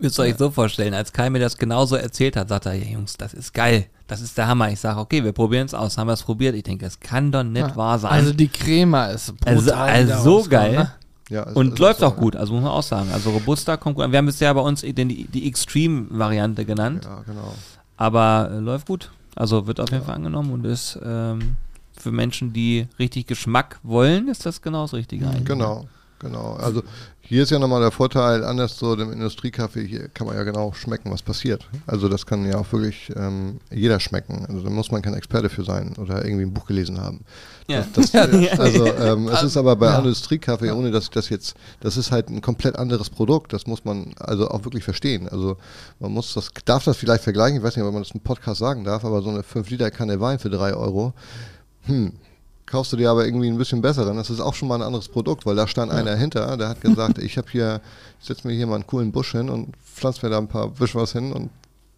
Müsst 0.00 0.18
ihr 0.18 0.22
euch 0.22 0.36
so 0.36 0.50
vorstellen, 0.50 0.94
als 0.94 1.12
Kai 1.12 1.28
mir 1.30 1.38
das 1.40 1.56
genauso 1.58 1.96
erzählt 1.96 2.36
hat, 2.36 2.48
sagt 2.48 2.66
er, 2.66 2.74
ja 2.74 2.84
Jungs, 2.84 3.16
das 3.16 3.34
ist 3.34 3.52
geil, 3.54 3.86
das 4.06 4.20
ist 4.20 4.36
der 4.38 4.46
Hammer. 4.48 4.70
Ich 4.70 4.80
sage, 4.80 4.98
okay, 4.98 5.22
wir 5.22 5.32
probieren 5.32 5.66
es 5.66 5.74
aus, 5.74 5.98
haben 5.98 6.06
wir 6.08 6.14
es 6.14 6.22
probiert. 6.22 6.54
Ich 6.54 6.62
denke, 6.62 6.86
es 6.86 6.98
kann 7.00 7.30
doch 7.30 7.42
nicht 7.42 7.68
Ja. 7.68 7.76
wahr 7.76 7.98
sein. 7.98 8.10
Also 8.12 8.32
die 8.32 8.48
Crema 8.48 9.06
ist 9.06 9.36
brutal. 9.36 9.56
Also- 9.90 10.12
also 10.14 10.42
so 10.42 10.48
geil. 10.48 10.72
ne? 10.72 10.92
ja, 11.28 11.44
es 11.44 11.54
Und 11.54 11.74
ist 11.74 11.78
läuft 11.78 12.00
so. 12.00 12.06
auch 12.06 12.16
gut, 12.16 12.34
also 12.34 12.54
muss 12.54 12.62
man 12.62 12.72
auch 12.72 12.82
sagen. 12.82 13.08
Also 13.12 13.30
Robusta 13.30 13.76
kommt 13.76 13.96
gut 13.96 14.04
an. 14.04 14.10
Wir 14.12 14.18
haben 14.18 14.26
bisher 14.26 14.52
bei 14.54 14.60
uns 14.62 14.80
den, 14.80 15.08
die, 15.08 15.24
die 15.28 15.46
Extreme-Variante 15.46 16.64
genannt, 16.64 17.04
Ja, 17.04 17.22
genau. 17.26 17.54
aber 17.96 18.50
äh, 18.52 18.58
läuft 18.58 18.86
gut. 18.88 19.10
Also 19.36 19.66
wird 19.66 19.80
auf 19.80 19.90
jeden 19.92 20.04
Fall 20.04 20.16
angenommen 20.16 20.50
und 20.52 20.64
ist 20.64 20.98
ähm, 21.04 21.56
für 21.96 22.10
Menschen, 22.10 22.52
die 22.52 22.88
richtig 22.98 23.26
Geschmack 23.26 23.78
wollen, 23.82 24.28
ist 24.28 24.44
das 24.46 24.60
genau 24.62 24.82
das 24.82 24.94
Richtige 24.94 25.28
eigentlich. 25.28 25.44
Genau. 25.44 25.86
genau. 26.18 26.54
Also 26.54 26.82
hier 27.30 27.44
ist 27.44 27.50
ja 27.50 27.60
nochmal 27.60 27.80
der 27.80 27.92
Vorteil, 27.92 28.42
anders 28.42 28.76
so 28.76 28.96
dem 28.96 29.12
Industriekaffee, 29.12 29.86
hier 29.86 30.08
kann 30.08 30.26
man 30.26 30.34
ja 30.34 30.42
genau 30.42 30.72
schmecken, 30.72 31.12
was 31.12 31.22
passiert. 31.22 31.64
Also 31.86 32.08
das 32.08 32.26
kann 32.26 32.44
ja 32.44 32.58
auch 32.58 32.72
wirklich 32.72 33.12
ähm, 33.14 33.60
jeder 33.70 34.00
schmecken. 34.00 34.46
Also 34.48 34.62
da 34.62 34.70
muss 34.70 34.90
man 34.90 35.00
kein 35.00 35.14
Experte 35.14 35.48
für 35.48 35.62
sein 35.62 35.94
oder 35.96 36.24
irgendwie 36.24 36.42
ein 36.42 36.52
Buch 36.52 36.66
gelesen 36.66 37.00
haben. 37.00 37.20
Ja. 37.68 37.86
Das, 37.94 38.10
das, 38.10 38.32
also 38.58 38.84
ähm, 38.84 39.28
es 39.28 39.44
ist 39.44 39.56
aber 39.56 39.76
bei 39.76 39.86
Ja. 39.86 39.98
Industriekaffee, 39.98 40.72
ohne 40.72 40.90
dass 40.90 41.04
ich 41.04 41.10
das 41.10 41.28
jetzt, 41.28 41.54
das 41.78 41.96
ist 41.96 42.10
halt 42.10 42.30
ein 42.30 42.40
komplett 42.40 42.74
anderes 42.74 43.10
Produkt. 43.10 43.52
Das 43.52 43.64
muss 43.64 43.84
man 43.84 44.12
also 44.18 44.48
auch 44.48 44.64
wirklich 44.64 44.82
verstehen. 44.82 45.28
Also 45.28 45.56
man 46.00 46.10
muss 46.10 46.34
das, 46.34 46.50
darf 46.64 46.82
das 46.82 46.96
vielleicht 46.96 47.22
vergleichen, 47.22 47.58
ich 47.58 47.62
weiß 47.62 47.76
nicht, 47.76 47.86
ob 47.86 47.92
man 47.92 48.02
das 48.02 48.10
im 48.10 48.22
Podcast 48.22 48.58
sagen 48.58 48.82
darf, 48.82 49.04
aber 49.04 49.22
so 49.22 49.30
eine 49.30 49.44
5 49.44 49.70
Liter 49.70 49.92
Kanne 49.92 50.20
Wein 50.20 50.40
für 50.40 50.50
3 50.50 50.74
Euro, 50.74 51.14
hm, 51.82 52.12
kaufst 52.70 52.92
du 52.92 52.96
dir 52.96 53.10
aber 53.10 53.24
irgendwie 53.24 53.48
ein 53.48 53.58
bisschen 53.58 53.82
besseren. 53.82 54.16
Das 54.16 54.30
ist 54.30 54.40
auch 54.40 54.54
schon 54.54 54.68
mal 54.68 54.76
ein 54.76 54.82
anderes 54.82 55.08
Produkt, 55.08 55.44
weil 55.44 55.56
da 55.56 55.66
stand 55.66 55.90
einer 55.90 56.14
hinter, 56.14 56.56
der 56.56 56.68
hat 56.68 56.80
gesagt, 56.80 57.18
ich 57.18 57.36
habe 57.36 57.48
hier, 57.50 57.80
ich 58.20 58.26
setze 58.26 58.46
mir 58.46 58.54
hier 58.54 58.66
mal 58.66 58.76
einen 58.76 58.86
coolen 58.86 59.10
Busch 59.12 59.32
hin 59.32 59.48
und 59.50 59.74
pflanze 59.76 60.24
mir 60.24 60.30
da 60.30 60.38
ein 60.38 60.48
paar 60.48 60.78
Wisch 60.78 60.94
was 60.94 61.12
hin 61.12 61.32
und 61.32 61.50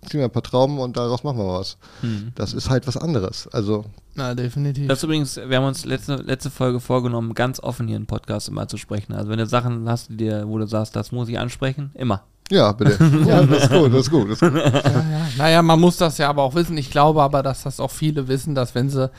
zieh 0.09 0.17
mir 0.17 0.25
ein 0.25 0.31
paar 0.31 0.43
Trauben 0.43 0.79
und 0.79 0.97
daraus 0.97 1.23
machen 1.25 1.39
wir 1.39 1.47
was. 1.47 1.77
Hm. 2.01 2.33
Das 2.35 2.55
ist 2.55 2.71
halt 2.71 2.87
was 2.87 2.97
anderes. 2.97 3.49
Also 3.53 3.85
Na, 4.15 4.35
definitiv. 4.35 4.89
Das 4.89 4.99
ist 4.99 5.05
übrigens, 5.05 5.37
wir 5.37 5.57
haben 5.57 5.67
uns 5.67 5.85
letzte, 5.85 6.17
letzte 6.17 6.51
Folge 6.51 6.81
vorgenommen, 6.81 7.35
ganz 7.35 7.61
offen 7.61 7.87
hier 7.87 7.97
im 7.97 8.07
Podcast 8.07 8.49
immer 8.49 8.67
zu 8.67 8.79
sprechen. 8.79 9.13
Also 9.13 9.31
wenn 9.31 9.39
du 9.39 9.47
Sachen 9.47 9.89
hast, 9.89 10.11
die 10.11 10.17
dir, 10.17 10.45
wo 10.49 10.59
du 10.59 10.67
sagst, 10.67 10.97
das 10.97 11.13
muss 11.13 11.29
ich 11.29 11.39
ansprechen, 11.39 11.91
immer. 11.95 12.23
ja, 12.51 12.73
bitte. 12.73 12.99
ja, 13.27 13.45
das 13.45 13.65
ist 13.65 13.71
gut, 13.71 13.93
das 13.93 14.01
ist 14.01 14.11
gut. 14.11 14.31
Das 14.31 14.43
ist 14.43 14.53
gut. 14.53 14.55
ja, 14.55 14.81
ja. 14.83 15.27
Naja, 15.37 15.63
man 15.63 15.79
muss 15.79 15.99
das 15.99 16.19
ja 16.19 16.29
aber 16.31 16.43
auch 16.43 16.55
wissen. 16.55 16.77
Ich 16.79 16.91
glaube 16.91 17.23
aber, 17.23 17.43
dass 17.43 17.63
das 17.63 17.79
auch 17.79 17.91
viele 17.91 18.27
wissen, 18.27 18.55
dass 18.55 18.75
wenn 18.75 18.91
sie, 18.91 19.11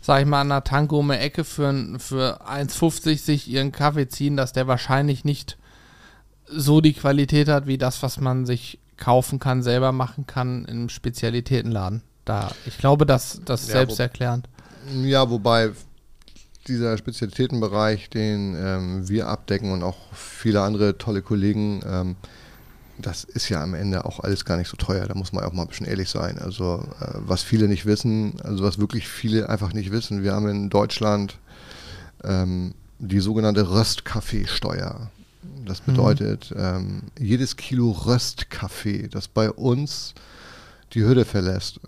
sag 0.00 0.20
ich 0.22 0.26
mal, 0.26 0.40
an 0.40 0.48
der 0.48 0.64
Tanke 0.64 0.96
um 0.96 1.08
die 1.08 1.14
Ecke 1.16 1.44
für, 1.44 1.72
für 1.98 2.40
1,50 2.48 3.18
sich 3.18 3.48
ihren 3.48 3.72
Kaffee 3.72 4.08
ziehen, 4.08 4.36
dass 4.36 4.52
der 4.52 4.66
wahrscheinlich 4.66 5.24
nicht 5.24 5.56
so 6.46 6.80
die 6.80 6.94
Qualität 6.94 7.48
hat, 7.48 7.66
wie 7.66 7.78
das, 7.78 8.02
was 8.02 8.18
man 8.18 8.46
sich 8.46 8.78
kaufen 8.96 9.38
kann, 9.38 9.62
selber 9.62 9.92
machen 9.92 10.26
kann 10.26 10.64
im 10.66 10.88
Spezialitätenladen. 10.88 12.02
Da, 12.24 12.50
ich 12.66 12.76
glaube, 12.78 13.06
dass 13.06 13.40
das 13.44 13.66
Ja, 13.68 13.72
selbst 13.74 13.98
wo- 13.98 14.02
erklärend. 14.02 14.48
Ja, 15.04 15.28
wobei 15.30 15.70
dieser 16.66 16.96
Spezialitätenbereich, 16.98 18.10
den 18.10 18.54
ähm, 18.56 19.08
wir 19.08 19.28
abdecken 19.28 19.72
und 19.72 19.82
auch 19.82 19.96
viele 20.12 20.60
andere 20.62 20.98
tolle 20.98 21.22
Kollegen, 21.22 21.80
ähm, 21.86 22.16
das 23.02 23.24
ist 23.24 23.48
ja 23.48 23.62
am 23.62 23.74
Ende 23.74 24.04
auch 24.04 24.20
alles 24.20 24.44
gar 24.44 24.56
nicht 24.56 24.68
so 24.68 24.76
teuer. 24.76 25.06
Da 25.06 25.14
muss 25.14 25.32
man 25.32 25.44
auch 25.44 25.52
mal 25.52 25.62
ein 25.62 25.68
bisschen 25.68 25.86
ehrlich 25.86 26.08
sein. 26.08 26.38
Also 26.38 26.84
äh, 27.00 27.14
was 27.14 27.42
viele 27.42 27.68
nicht 27.68 27.86
wissen, 27.86 28.34
also 28.42 28.64
was 28.64 28.78
wirklich 28.78 29.08
viele 29.08 29.48
einfach 29.48 29.72
nicht 29.72 29.90
wissen, 29.90 30.22
wir 30.22 30.32
haben 30.32 30.48
in 30.48 30.70
Deutschland 30.70 31.38
ähm, 32.24 32.74
die 32.98 33.20
sogenannte 33.20 33.70
Röstkaffeesteuer. 33.70 35.10
Das 35.64 35.80
bedeutet, 35.80 36.52
ähm, 36.56 37.02
jedes 37.18 37.56
Kilo 37.56 37.90
Röstkaffee, 37.90 39.08
das 39.08 39.28
bei 39.28 39.50
uns 39.50 40.14
die 40.92 41.02
Hürde 41.02 41.24
verlässt, 41.24 41.80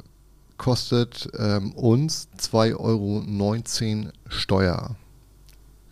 kostet 0.57 1.29
ähm, 1.39 1.73
uns 1.73 2.29
2,19 2.39 2.77
Euro 2.79 4.13
Steuer. 4.29 4.97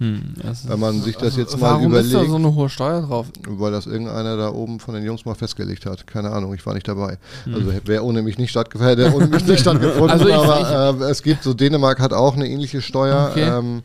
Hm, 0.00 0.34
Wenn 0.66 0.80
man 0.80 1.02
sich 1.02 1.16
das 1.18 1.36
jetzt 1.36 1.54
mal 1.60 1.72
Warum 1.72 1.92
ist 1.94 2.06
da 2.06 2.22
überlegt, 2.22 2.30
so 2.30 2.36
eine 2.36 2.54
hohe 2.54 2.68
Steuer 2.70 3.02
drauf? 3.02 3.26
weil 3.46 3.70
das 3.70 3.84
irgendeiner 3.86 4.36
da 4.38 4.48
oben 4.50 4.80
von 4.80 4.94
den 4.94 5.04
Jungs 5.04 5.26
mal 5.26 5.34
festgelegt 5.34 5.84
hat. 5.84 6.06
Keine 6.06 6.30
Ahnung, 6.30 6.54
ich 6.54 6.64
war 6.64 6.72
nicht 6.72 6.88
dabei. 6.88 7.18
Also 7.46 7.70
wäre 7.84 8.02
ohne 8.02 8.22
mich 8.22 8.38
nicht 8.38 8.50
stattgefunden, 8.50 8.96
hätte 8.98 9.14
ohne 9.14 9.26
mich 9.26 9.44
nicht 9.46 9.60
stattgefunden. 9.60 10.08
Also 10.10 10.26
ich- 10.28 10.34
aber 10.34 11.00
äh, 11.06 11.10
es 11.10 11.22
gibt 11.22 11.42
so, 11.42 11.52
Dänemark 11.52 12.00
hat 12.00 12.14
auch 12.14 12.34
eine 12.34 12.48
ähnliche 12.48 12.80
Steuer. 12.80 13.28
Okay. 13.32 13.42
Ähm, 13.48 13.82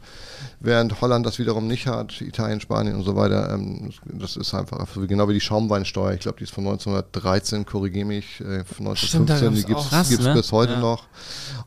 Während 0.62 0.99
Holland 1.01 1.25
das 1.25 1.38
wiederum 1.38 1.67
nicht 1.67 1.86
hat, 1.86 2.21
Italien, 2.21 2.60
Spanien 2.60 2.95
und 2.95 3.04
so 3.04 3.15
weiter, 3.15 3.54
ähm, 3.54 3.91
das 4.06 4.36
ist 4.36 4.54
einfach 4.56 4.88
so 4.95 5.04
wie- 5.04 5.08
genau 5.08 5.28
wie 5.30 5.34
die 5.34 5.41
Schaumweinsteuer. 5.41 6.13
Ich 6.13 6.21
glaube, 6.21 6.38
die 6.39 6.45
ist 6.45 6.54
von 6.54 6.63
1913, 6.63 7.65
korrigiere 7.65 8.06
mich, 8.06 8.39
äh, 8.41 8.63
von 8.63 8.95
Stimmt, 8.95 9.30
da 9.30 9.36
1915, 9.36 9.65
die 9.67 9.73
gab's 9.73 10.10
gibt 10.10 10.21
es 10.21 10.25
ne? 10.28 10.34
bis 10.34 10.51
heute 10.51 10.73
Ja. 10.73 10.80
noch. 10.80 11.04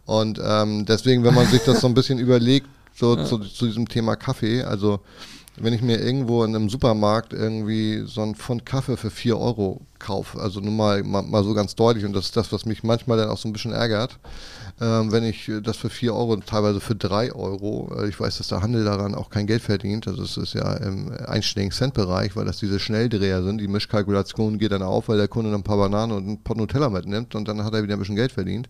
Und 0.07 0.41
ähm, 0.43 0.85
deswegen, 0.87 1.23
wenn 1.23 1.35
man 1.35 1.47
sich 1.47 1.63
das 1.65 1.81
so 1.81 1.87
ein 1.87 1.95
bisschen 1.95 2.19
überlegt, 2.19 2.67
so 2.99 3.17
zu, 3.25 3.39
zu 3.39 3.67
diesem 3.67 3.89
Thema 3.89 4.17
Kaffee, 4.17 4.63
also 4.63 5.01
wenn 5.61 5.73
ich 5.73 5.83
mir 5.83 6.01
irgendwo 6.01 6.45
in 6.45 6.55
einem 6.55 6.69
Supermarkt 6.69 7.33
irgendwie 7.33 8.05
so 8.07 8.23
ein 8.23 8.35
Pfund 8.35 8.65
Kaffee 8.65 8.97
für 8.97 9.11
4 9.11 9.39
Euro 9.39 9.81
kaufe, 9.99 10.41
also 10.41 10.61
nur 10.61 10.73
mal, 10.73 11.03
mal, 11.03 11.23
mal 11.23 11.43
so 11.43 11.55
ganz 11.55 11.75
deutlich, 11.75 12.05
und 12.05 12.13
das 12.13 12.27
ist 12.27 12.37
das, 12.37 12.53
was 12.53 12.65
mich 12.65 12.83
manchmal 12.85 13.19
dann 13.19 13.29
auch 13.29 13.39
so 13.39 13.49
ein 13.49 13.53
bisschen 13.53 13.73
ärgert, 13.73 14.19
ähm, 14.81 15.11
wenn 15.11 15.25
ich 15.25 15.51
das 15.63 15.77
für 15.77 15.91
4 15.91 16.15
Euro, 16.15 16.37
teilweise 16.37 16.81
für 16.81 16.95
3 16.95 17.33
Euro, 17.33 17.93
äh, 17.99 18.09
ich 18.09 18.19
weiß, 18.19 18.39
dass 18.39 18.49
der 18.49 18.63
Handel 18.63 18.85
daran 18.85 19.15
auch 19.15 19.31
kein 19.31 19.47
Geld 19.47 19.63
verdient, 19.63 20.07
also 20.07 20.23
es 20.23 20.37
ist 20.37 20.55
ja 20.55 20.75
im 20.75 21.11
einstelligen 21.27 21.73
Cent-Bereich, 21.73 22.37
weil 22.37 22.45
das 22.45 22.59
diese 22.59 22.79
Schnelldreher 22.79 23.43
sind, 23.43 23.59
die 23.59 23.69
Mischkalkulation 23.69 24.59
geht 24.59 24.73
dann 24.73 24.83
auf, 24.83 25.09
weil 25.09 25.19
der 25.19 25.29
Kunde 25.29 25.51
dann 25.51 25.61
ein 25.61 25.65
paar 25.65 25.79
Bananen 25.79 26.17
und 26.17 26.29
ein 26.29 26.43
Pot 26.43 26.57
Nutella 26.57 26.91
mitnimmt 26.91 27.35
und 27.35 27.49
dann 27.49 27.65
hat 27.65 27.75
er 27.75 27.83
wieder 27.83 27.95
ein 27.95 27.99
bisschen 27.99 28.17
Geld 28.17 28.33
verdient. 28.33 28.69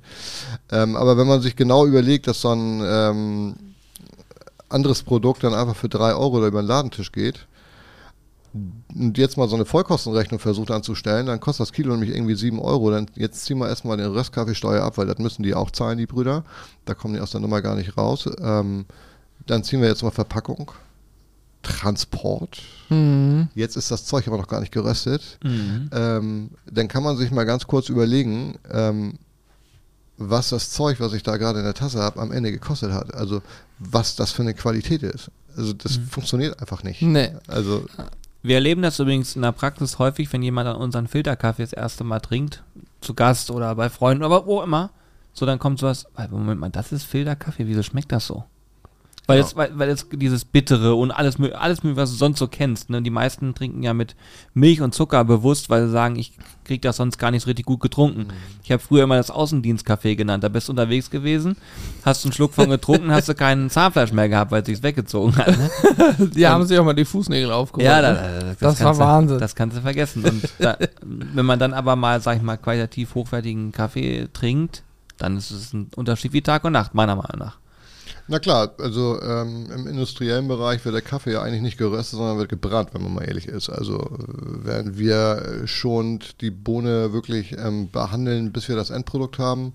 Ähm, 0.71 0.97
aber 0.97 1.19
wenn 1.19 1.27
man 1.27 1.43
sich 1.43 1.57
genau 1.57 1.85
überlegt, 1.85 2.27
dass 2.27 2.41
so 2.41 2.53
ein 2.53 2.81
ähm, 2.83 3.55
anderes 4.69 5.03
Produkt 5.03 5.45
dann 5.45 5.55
einfach 5.55 5.77
für 5.77 5.89
3 5.89 6.15
Euro 6.15 6.47
über 6.47 6.63
den 6.63 6.67
Ladentisch 6.67 7.13
geht 7.13 7.47
und 8.95 9.19
jetzt 9.19 9.37
mal 9.37 9.49
so 9.49 9.57
eine 9.57 9.65
Vollkostenrechnung 9.65 10.41
versucht 10.41 10.71
anzustellen, 10.71 11.27
dann 11.27 11.41
kostet 11.41 11.67
das 11.67 11.73
Kilo 11.73 11.93
nämlich 11.93 12.15
irgendwie 12.15 12.35
7 12.35 12.59
Euro. 12.59 12.91
Dann 12.91 13.07
jetzt 13.15 13.45
ziehen 13.45 13.59
wir 13.59 13.69
erstmal 13.69 13.97
den 13.97 14.13
Restkaffeesteuer 14.13 14.83
ab, 14.83 14.99
weil 14.99 15.07
das 15.07 15.19
müssen 15.19 15.43
die 15.43 15.55
auch 15.55 15.71
zahlen, 15.71 15.99
die 15.99 16.07
Brüder. 16.07 16.45
Da 16.85 16.95
kommen 16.95 17.15
die 17.15 17.21
aus 17.21 17.31
der 17.31 17.41
Nummer 17.41 17.63
gar 17.63 17.75
nicht 17.75 17.97
raus. 17.97 18.29
Ähm, 18.41 18.87
dann 19.47 19.65
ziehen 19.65 19.81
wir 19.81 19.89
jetzt 19.89 20.03
mal 20.03 20.11
Verpackung, 20.11 20.73
Transport. 21.63 22.61
Mhm. 22.89 23.49
Jetzt 23.55 23.77
ist 23.77 23.91
das 23.91 24.07
Zeug 24.07 24.27
aber 24.27 24.39
noch 24.39 24.49
gar 24.49 24.61
nicht 24.61 24.73
geröstet. 24.73 25.39
Mhm. 25.43 25.91
Ähm, 25.93 26.51
dann 26.71 26.89
kann 26.89 27.03
man 27.03 27.17
sich 27.17 27.31
mal 27.31 27.45
ganz 27.45 27.67
kurz 27.67 27.89
überlegen, 27.89 28.59
ähm, 28.71 29.19
was 30.19 30.51
das 30.51 30.71
Zeug, 30.71 31.01
was 31.01 31.13
ich 31.13 31.23
da 31.23 31.37
gerade 31.37 31.61
in 31.61 31.65
der 31.65 31.75
Tasse 31.75 32.01
habe, 32.01 32.21
am 32.21 32.33
Ende 32.33 32.51
gekostet 32.51 32.93
hat. 32.93 33.15
Also 33.15 33.41
was 33.79 34.17
das 34.17 34.33
für 34.33 34.43
eine 34.43 34.55
Qualität 34.55 35.03
ist. 35.03 35.31
Also 35.57 35.73
das 35.73 35.99
funktioniert 36.11 36.61
einfach 36.61 36.83
nicht. 36.83 37.03
Nee. 37.03 37.33
Also 37.47 37.87
Wir 38.43 38.57
erleben 38.57 38.83
das 38.83 38.99
übrigens 38.99 39.37
in 39.37 39.43
der 39.43 39.53
Praxis 39.53 39.99
häufig, 39.99 40.33
wenn 40.33 40.43
jemand 40.43 40.69
an 40.69 40.77
unseren 40.77 41.09
Filterkaffee 41.09 41.63
das 41.63 41.73
erste 41.73 42.05
Mal 42.05 42.21
trinkt, 42.21 42.63
zu 43.01 43.15
Gast 43.15 43.51
oder 43.51 43.75
bei 43.75 43.89
Freunden, 43.89 44.25
aber 44.25 44.47
wo 44.47 44.63
immer. 44.63 44.91
So, 45.33 45.47
dann 45.47 45.59
kommt 45.61 45.79
sowas, 45.79 46.07
"Ey, 46.17 46.27
Moment 46.29 46.61
mal, 46.61 46.71
das 46.71 46.91
ist 46.91 47.05
Filterkaffee, 47.05 47.67
wieso 47.67 47.83
schmeckt 47.83 48.11
das 48.11 48.27
so? 48.27 48.45
Weil, 49.29 49.41
jetzt, 49.41 49.57
weil, 49.57 49.79
weil 49.79 49.91
jetzt 49.91 50.07
dieses 50.13 50.47
Bittere 50.47 50.95
und 50.95 51.11
alles, 51.11 51.37
alles, 51.53 51.81
was 51.83 52.11
du 52.13 52.17
sonst 52.17 52.39
so 52.39 52.49
kennst, 52.49 52.89
ne? 52.89 53.03
Die 53.03 53.11
meisten 53.11 53.55
trinken 53.55 53.83
ja 53.83 53.93
mit 53.93 54.17
Milch 54.55 54.81
und 54.81 54.95
Zucker 54.95 55.23
bewusst, 55.23 55.69
weil 55.69 55.85
sie 55.85 55.93
sagen, 55.93 56.17
ich 56.17 56.33
krieg 56.65 56.81
das 56.81 56.97
sonst 56.97 57.19
gar 57.19 57.31
nicht 57.31 57.43
so 57.43 57.49
richtig 57.49 57.67
gut 57.67 57.81
getrunken. 57.81 58.29
Ich 58.65 58.73
habe 58.73 58.83
früher 58.83 59.05
immer 59.05 59.17
das 59.19 59.31
Außendienstkaffee 59.31 60.17
genannt. 60.17 60.45
Da 60.45 60.49
bist 60.49 60.69
du 60.69 60.73
unterwegs 60.73 61.11
gewesen, 61.11 61.57
hast 62.07 62.25
einen 62.25 62.33
Schluck 62.33 62.55
von 62.55 62.71
getrunken, 62.71 63.11
hast 63.13 63.29
du 63.29 63.35
keinen 63.35 63.69
Zahnfleisch 63.71 64.13
mehr 64.13 64.31
gehabt, 64.31 64.51
weil 64.51 64.63
es 64.63 64.67
sich 64.67 64.83
weggezogen 64.83 65.37
hat. 65.37 65.49
Ne? 65.49 66.29
Die 66.35 66.47
haben 66.47 66.65
sich 66.65 66.79
auch 66.79 66.85
mal 66.87 66.95
die 66.95 67.05
Fußnägel 67.05 67.53
aufgeholt. 67.53 67.85
Ja, 67.87 68.01
da, 68.01 68.13
ne? 68.13 68.19
da, 68.19 68.47
das, 68.47 68.59
Das 68.59 68.81
war 68.81 68.87
kannst 68.87 69.01
du- 69.01 69.05
Wahnsinn. 69.05 69.39
Das 69.41 69.55
kannst 69.55 69.77
du 69.77 69.83
vergessen. 69.83 70.25
Und 70.25 70.49
da, 70.59 70.79
wenn 71.03 71.45
man 71.45 71.59
dann 71.59 71.75
aber 71.75 71.97
mal, 71.97 72.23
sag 72.23 72.39
ich 72.39 72.43
mal, 72.43 72.57
qualitativ 72.57 73.15
hochwertigen 73.15 73.73
Kaffee 73.73 74.29
trinkt, 74.33 74.85
dann 75.19 75.37
ist 75.37 75.51
es 75.51 75.75
ein 75.75 75.91
Unterschied 75.97 76.33
wie 76.33 76.41
Tag 76.41 76.65
und 76.65 76.73
Nacht, 76.73 76.95
meiner 76.95 77.15
Meinung 77.15 77.39
nach. 77.39 77.59
Na 78.31 78.39
klar, 78.39 78.75
also 78.79 79.19
ähm, 79.23 79.71
im 79.75 79.87
industriellen 79.87 80.49
Bereich 80.49 80.85
wird 80.85 80.95
der 80.95 81.01
Kaffee 81.01 81.33
ja 81.33 81.41
eigentlich 81.41 81.63
nicht 81.63 81.79
geröstet, 81.79 82.19
sondern 82.19 82.37
wird 82.37 82.51
gebrannt, 82.51 82.91
wenn 82.93 83.03
man 83.03 83.15
mal 83.15 83.25
ehrlich 83.25 83.49
ist. 83.49 83.71
Also 83.71 84.01
äh, 84.01 84.65
während 84.65 84.99
wir 84.99 85.63
schon 85.65 86.21
die 86.43 86.51
Bohne 86.51 87.15
wirklich 87.15 87.57
ähm, 87.57 87.91
behandeln, 87.91 88.53
bis 88.53 88.69
wir 88.69 88.77
das 88.77 88.91
Endprodukt 88.91 89.39
haben, 89.39 89.73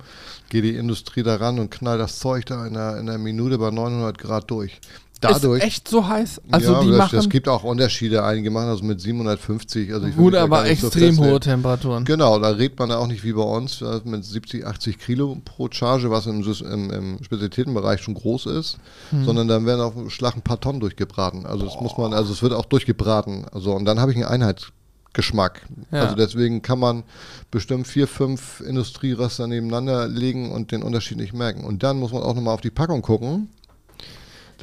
geht 0.49 0.65
die 0.65 0.75
Industrie 0.75 1.23
daran 1.23 1.57
und 1.57 1.71
knallt 1.71 1.99
das 1.99 2.19
Zeug 2.19 2.45
da 2.45 2.67
in 2.67 2.77
einer 2.77 3.17
Minute 3.17 3.57
bei 3.57 3.71
900 3.71 4.19
Grad 4.19 4.51
durch. 4.51 4.79
Dadurch, 5.23 5.59
ist 5.59 5.65
echt 5.65 5.87
so 5.87 6.07
heiß. 6.07 6.41
Also 6.51 6.73
ja, 6.73 6.81
die 6.81 6.89
das, 6.89 6.97
machen 6.97 7.19
es 7.19 7.29
gibt 7.29 7.47
auch 7.47 7.63
Unterschiede. 7.63 8.23
Einige 8.23 8.51
machen 8.51 8.67
das 8.67 8.81
mit 8.81 9.01
750. 9.01 9.93
Also 9.93 10.07
ich 10.07 10.15
gut, 10.15 10.35
aber 10.35 10.59
so 10.59 10.65
extrem 10.65 10.91
festlegen. 10.91 11.17
hohe 11.19 11.39
Temperaturen. 11.39 12.05
Genau, 12.05 12.39
da 12.39 12.49
redet 12.49 12.77
man 12.79 12.91
auch 12.91 13.07
nicht 13.07 13.23
wie 13.23 13.33
bei 13.33 13.41
uns 13.43 13.81
äh, 13.81 14.01
mit 14.05 14.23
70, 14.25 14.65
80 14.65 14.99
Kilo 14.99 15.37
pro 15.43 15.67
Charge, 15.71 16.09
was 16.11 16.25
im, 16.27 16.43
im, 16.43 16.89
im 16.91 17.23
Spezialitätenbereich 17.23 18.01
schon 18.01 18.13
groß 18.13 18.47
ist, 18.47 18.77
Hm. 19.09 19.25
sondern 19.25 19.47
dann 19.47 19.65
werden 19.65 19.81
auf 19.81 19.93
dem 19.93 20.09
Schlag 20.09 20.35
ein 20.35 20.41
paar 20.41 20.59
Tonnen 20.59 20.79
durchgebraten. 20.79 21.45
Also 21.45 21.65
das 21.65 21.79
muss 21.81 21.97
man, 21.97 22.13
also 22.13 22.31
es 22.33 22.41
wird 22.41 22.53
auch 22.53 22.65
durchgebraten. 22.65 23.45
Also 23.51 23.73
und 23.73 23.85
dann 23.85 23.99
habe 23.99 24.11
ich 24.11 24.17
einen 24.17 24.25
Einheitsgeschmack. 24.25 25.61
Ja. 25.91 26.01
Also 26.03 26.15
deswegen 26.15 26.61
kann 26.61 26.79
man 26.79 27.03
bestimmt 27.51 27.87
vier, 27.87 28.07
fünf 28.07 28.61
Industrieröster 28.61 29.47
nebeneinander 29.47 30.07
legen 30.07 30.51
und 30.51 30.71
den 30.71 30.83
Unterschied 30.83 31.17
nicht 31.17 31.33
merken. 31.33 31.63
Und 31.63 31.83
dann 31.83 31.97
muss 31.97 32.11
man 32.11 32.23
auch 32.23 32.35
nochmal 32.35 32.53
auf 32.53 32.61
die 32.61 32.71
Packung 32.71 33.01
gucken. 33.01 33.49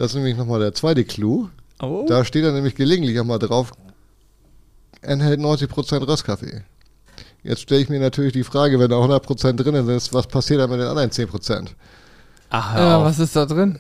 Das 0.00 0.12
ist 0.12 0.14
nämlich 0.14 0.38
nochmal 0.38 0.60
der 0.60 0.72
zweite 0.72 1.04
Clou. 1.04 1.50
Oh. 1.78 2.06
Da 2.08 2.24
steht 2.24 2.42
dann 2.42 2.54
nämlich 2.54 2.74
gelegentlich 2.74 3.20
auch 3.20 3.24
mal 3.24 3.38
drauf, 3.38 3.74
enthält 5.02 5.40
90% 5.40 6.08
Röstkaffee. 6.08 6.62
Jetzt 7.42 7.60
stelle 7.60 7.82
ich 7.82 7.90
mir 7.90 8.00
natürlich 8.00 8.32
die 8.32 8.42
Frage, 8.42 8.78
wenn 8.78 8.88
da 8.88 8.96
100% 8.96 9.52
drin 9.62 9.74
ist, 9.90 10.14
was 10.14 10.26
passiert 10.26 10.60
dann 10.60 10.70
mit 10.70 10.80
den 10.80 10.86
anderen 10.86 11.10
10%? 11.10 11.66
Ach, 12.48 12.76
Ja, 12.78 13.04
was 13.04 13.18
ist 13.18 13.36
da 13.36 13.44
drin? 13.44 13.78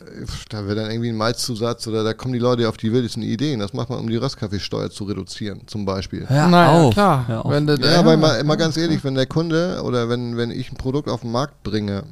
Da 0.50 0.66
wird 0.66 0.76
dann 0.76 0.90
irgendwie 0.90 1.08
ein 1.08 1.16
Malzzusatz 1.16 1.86
oder 1.86 2.04
da 2.04 2.12
kommen 2.12 2.34
die 2.34 2.38
Leute 2.38 2.68
auf 2.68 2.76
die 2.76 2.92
wildesten 2.92 3.22
Ideen. 3.22 3.60
Das 3.60 3.72
macht 3.72 3.88
man, 3.88 3.98
um 3.98 4.10
die 4.10 4.16
Röstkaffeesteuer 4.16 4.90
zu 4.90 5.04
reduzieren, 5.04 5.62
zum 5.68 5.86
Beispiel. 5.86 6.28
Hör 6.28 6.48
naja, 6.48 6.72
auf. 6.82 6.92
klar. 6.92 7.44
Auf. 7.46 7.50
Wenn 7.50 7.66
Ja, 7.66 7.98
aber 7.98 8.18
mal, 8.18 8.44
mal 8.44 8.56
ganz 8.56 8.76
ehrlich, 8.76 9.02
wenn 9.04 9.14
der 9.14 9.24
Kunde 9.24 9.80
oder 9.82 10.10
wenn, 10.10 10.36
wenn 10.36 10.50
ich 10.50 10.70
ein 10.70 10.76
Produkt 10.76 11.08
auf 11.08 11.22
den 11.22 11.32
Markt 11.32 11.62
bringe, 11.62 12.02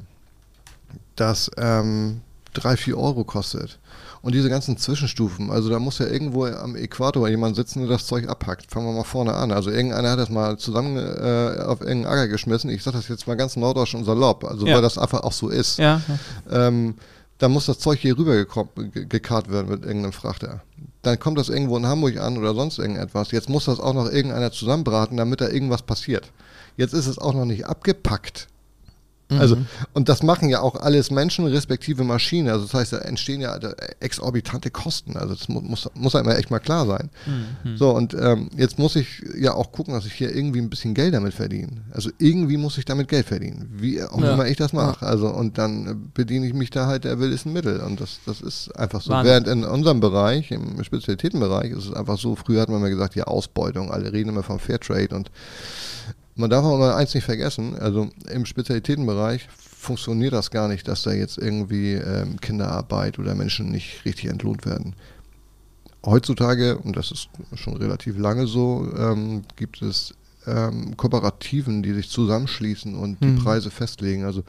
das 1.15 1.51
ähm, 1.57 2.21
3, 2.55 2.75
4 2.75 2.97
Euro 2.97 3.23
kostet 3.23 3.78
und 4.21 4.35
diese 4.35 4.49
ganzen 4.49 4.77
Zwischenstufen, 4.77 5.49
also 5.49 5.69
da 5.69 5.79
muss 5.79 5.99
ja 5.99 6.07
irgendwo 6.07 6.45
am 6.45 6.75
Äquator 6.75 7.27
jemand 7.29 7.55
sitzen, 7.55 7.79
der 7.79 7.89
das 7.89 8.05
Zeug 8.05 8.27
abpackt. 8.27 8.69
Fangen 8.71 8.85
wir 8.87 8.93
mal 8.93 9.03
vorne 9.03 9.33
an. 9.33 9.51
Also 9.51 9.69
irgendeiner 9.71 10.11
hat 10.11 10.19
das 10.19 10.29
mal 10.29 10.57
zusammen 10.57 10.97
äh, 10.97 11.61
auf 11.63 11.81
irgendeinen 11.81 12.05
Acker 12.07 12.27
geschmissen. 12.27 12.69
Ich 12.69 12.83
sage 12.83 12.97
das 12.97 13.07
jetzt 13.07 13.27
mal 13.27 13.35
ganz 13.37 13.55
norddeutsch 13.55 13.95
und 13.95 14.03
salopp, 14.05 14.43
also 14.43 14.67
Ja. 14.67 14.75
weil 14.75 14.81
das 14.81 14.97
einfach 14.97 15.21
auch 15.23 15.31
so 15.33 15.49
ist. 15.49 15.77
Ja, 15.77 16.01
Ähm, 16.51 16.95
dann 17.37 17.51
muss 17.51 17.67
das 17.67 17.79
Zeug 17.79 17.99
hier 17.99 18.17
rüber 18.17 18.35
gekarrt 18.93 19.49
werden 19.49 19.69
mit 19.69 19.85
irgendeinem 19.85 20.11
Frachter. 20.11 20.59
Dann 21.03 21.17
kommt 21.17 21.37
das 21.37 21.47
irgendwo 21.47 21.77
in 21.77 21.85
Hamburg 21.85 22.17
an 22.17 22.37
oder 22.37 22.53
sonst 22.53 22.77
irgendetwas. 22.79 23.31
Jetzt 23.31 23.47
muss 23.47 23.63
das 23.65 23.79
auch 23.79 23.93
noch 23.93 24.11
irgendeiner 24.11 24.51
zusammenbraten, 24.51 25.15
damit 25.15 25.39
da 25.39 25.47
irgendwas 25.47 25.81
passiert. 25.83 26.29
Jetzt 26.75 26.93
ist 26.93 27.07
es 27.07 27.17
auch 27.17 27.33
noch 27.33 27.45
nicht 27.45 27.65
abgepackt. 27.65 28.48
Also, 29.31 29.57
und 29.93 30.09
das 30.09 30.23
machen 30.23 30.49
ja 30.49 30.61
auch 30.61 30.75
alles 30.75 31.11
Menschen 31.11 31.45
respektive 31.45 32.03
Maschinen. 32.03 32.49
Also 32.49 32.65
das 32.65 32.73
heißt, 32.73 32.93
da 32.93 32.97
entstehen 32.99 33.41
ja 33.41 33.59
exorbitante 33.99 34.71
Kosten. 34.71 35.17
Also 35.17 35.35
das 35.35 35.47
mu 35.49 35.61
muss, 35.61 35.87
muss 35.93 36.15
einem 36.15 36.29
echt 36.31 36.49
mal 36.49 36.59
klar 36.59 36.87
sein. 36.87 37.09
So, 37.75 37.91
und 37.95 38.15
ähm, 38.19 38.49
jetzt 38.57 38.79
muss 38.79 38.95
ich 38.95 39.23
ja 39.37 39.53
auch 39.53 39.71
gucken, 39.71 39.93
dass 39.93 40.05
ich 40.07 40.13
hier 40.13 40.33
irgendwie 40.35 40.59
ein 40.59 40.69
bisschen 40.69 40.95
Geld 40.95 41.13
damit 41.13 41.33
verdiene. 41.35 41.83
Also 41.91 42.09
irgendwie 42.17 42.57
muss 42.57 42.77
ich 42.79 42.85
damit 42.85 43.07
Geld 43.07 43.27
verdienen. 43.27 43.69
Wie 43.77 44.01
auch 44.01 44.19
Ja. 44.19 44.33
immer 44.33 44.47
ich 44.47 44.57
das 44.57 44.73
mache. 44.73 45.05
Also, 45.05 45.27
und 45.29 45.57
dann 45.59 45.87
äh, 45.87 45.95
bediene 46.15 46.47
ich 46.47 46.53
mich 46.55 46.71
da 46.71 46.87
halt 46.87 47.03
der 47.03 47.19
wildesten 47.19 47.53
Mittel. 47.53 47.81
Und 47.81 48.01
das, 48.01 48.19
das 48.25 48.41
ist 48.41 48.69
einfach 48.75 49.01
so. 49.01 49.11
Wahnsinn. 49.11 49.29
Während 49.31 49.47
in 49.47 49.63
unserem 49.63 49.99
Bereich, 49.99 50.49
im 50.51 50.83
Spezialitätenbereich, 50.83 51.71
ist 51.71 51.85
es 51.85 51.93
einfach 51.93 52.17
so, 52.17 52.35
früher 52.35 52.61
hat 52.61 52.69
man 52.69 52.81
mal 52.81 52.89
gesagt, 52.89 53.15
ja, 53.15 53.25
Ausbeutung, 53.25 53.91
alle 53.91 54.11
reden 54.11 54.29
immer 54.29 54.43
vom 54.43 54.57
Fairtrade 54.59 55.15
und 55.15 55.29
man 56.39 56.49
darf 56.49 56.63
auch 56.63 56.77
mal 56.79 56.93
eins 56.93 57.13
nicht 57.13 57.25
vergessen, 57.25 57.75
also 57.77 58.09
im 58.31 58.45
Spezialitätenbereich 58.45 59.47
funktioniert 59.57 60.33
das 60.33 60.51
gar 60.51 60.67
nicht, 60.67 60.87
dass 60.87 61.03
da 61.03 61.11
jetzt 61.11 61.37
irgendwie 61.37 61.93
ähm, 61.93 62.39
Kinderarbeit 62.39 63.19
oder 63.19 63.35
Menschen 63.35 63.69
nicht 63.71 64.03
richtig 64.05 64.25
entlohnt 64.29 64.65
werden. 64.65 64.95
Heutzutage, 66.05 66.77
und 66.77 66.95
das 66.95 67.11
ist 67.11 67.29
schon 67.55 67.75
relativ 67.75 68.17
lange 68.17 68.47
so, 68.47 68.89
ähm, 68.97 69.43
gibt 69.57 69.81
es 69.81 70.13
ähm, 70.47 70.95
Kooperativen, 70.95 71.83
die 71.83 71.93
sich 71.93 72.09
zusammenschließen 72.09 72.95
und 72.95 73.19
die 73.21 73.27
Mhm. 73.27 73.39
Preise 73.39 73.69
festlegen. 73.69 74.23
Also 74.23 74.43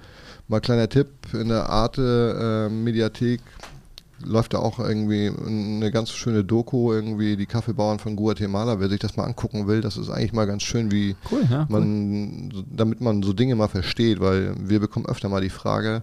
mal 0.47 0.61
kleiner 0.61 0.89
Tipp, 0.89 1.09
in 1.33 1.49
der 1.49 1.69
Arte 1.69 2.69
äh, 2.71 2.73
Mediathek 2.73 3.41
läuft 4.25 4.55
da 4.55 4.59
auch 4.59 4.79
irgendwie 4.79 5.31
eine 5.47 5.91
ganz 5.91 6.11
schöne 6.11 6.45
Doku, 6.45 6.93
irgendwie 6.93 7.37
die 7.37 7.47
Kaffeebauern 7.47 7.99
von 7.99 8.17
Guatemala. 8.17 8.81
Wer 8.81 8.89
sich 8.89 9.01
das 9.01 9.17
mal 9.17 9.25
angucken 9.25 9.67
will, 9.67 9.81
das 9.81 9.97
ist 9.97 10.11
eigentlich 10.11 10.33
mal 10.33 10.47
ganz 10.47 10.63
schön, 10.63 10.91
wie 10.91 11.17
cool, 11.31 11.43
ja. 11.51 11.61
cool. 11.61 11.81
man, 11.81 12.51
so- 12.53 12.65
damit 12.71 13.01
man 13.01 13.23
so 13.23 13.33
Dinge 13.33 13.55
mal 13.57 13.69
versteht, 13.69 14.21
weil 14.21 14.55
wir 14.59 14.81
bekommen 14.81 15.07
öfter 15.07 15.29
mal 15.29 15.41
die 15.41 15.51
Frage, 15.51 16.03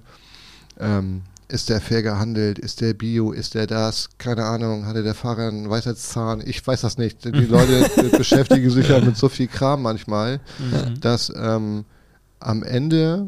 ähm, 0.80 1.22
ist 1.50 1.70
der 1.70 1.80
fair 1.80 2.04
gehandelt, 2.04 2.60
ist 2.60 2.82
der 2.82 2.94
Bio, 2.94 3.32
ist 3.32 3.54
der 3.54 3.68
das, 3.68 4.10
keine 4.18 4.44
Ahnung, 4.44 4.86
hatte 4.86 5.02
der 5.02 5.14
Fahrer 5.16 5.48
einen 5.48 5.70
Weisheitszahn, 5.70 6.44
ich 6.46 6.66
weiß 6.68 6.82
das 6.82 6.98
nicht. 6.98 7.24
Die 7.24 7.30
Leute 7.46 7.90
beschäftigen 8.18 8.70
sich 8.70 8.90
ja 8.90 9.00
mit 9.00 9.16
so 9.16 9.30
viel 9.30 9.48
Kram 9.48 9.82
manchmal, 9.82 10.42
Mhm. 10.60 11.00
dass 11.00 11.32
ähm, 11.36 11.86
am 12.40 12.64
Ende 12.64 13.28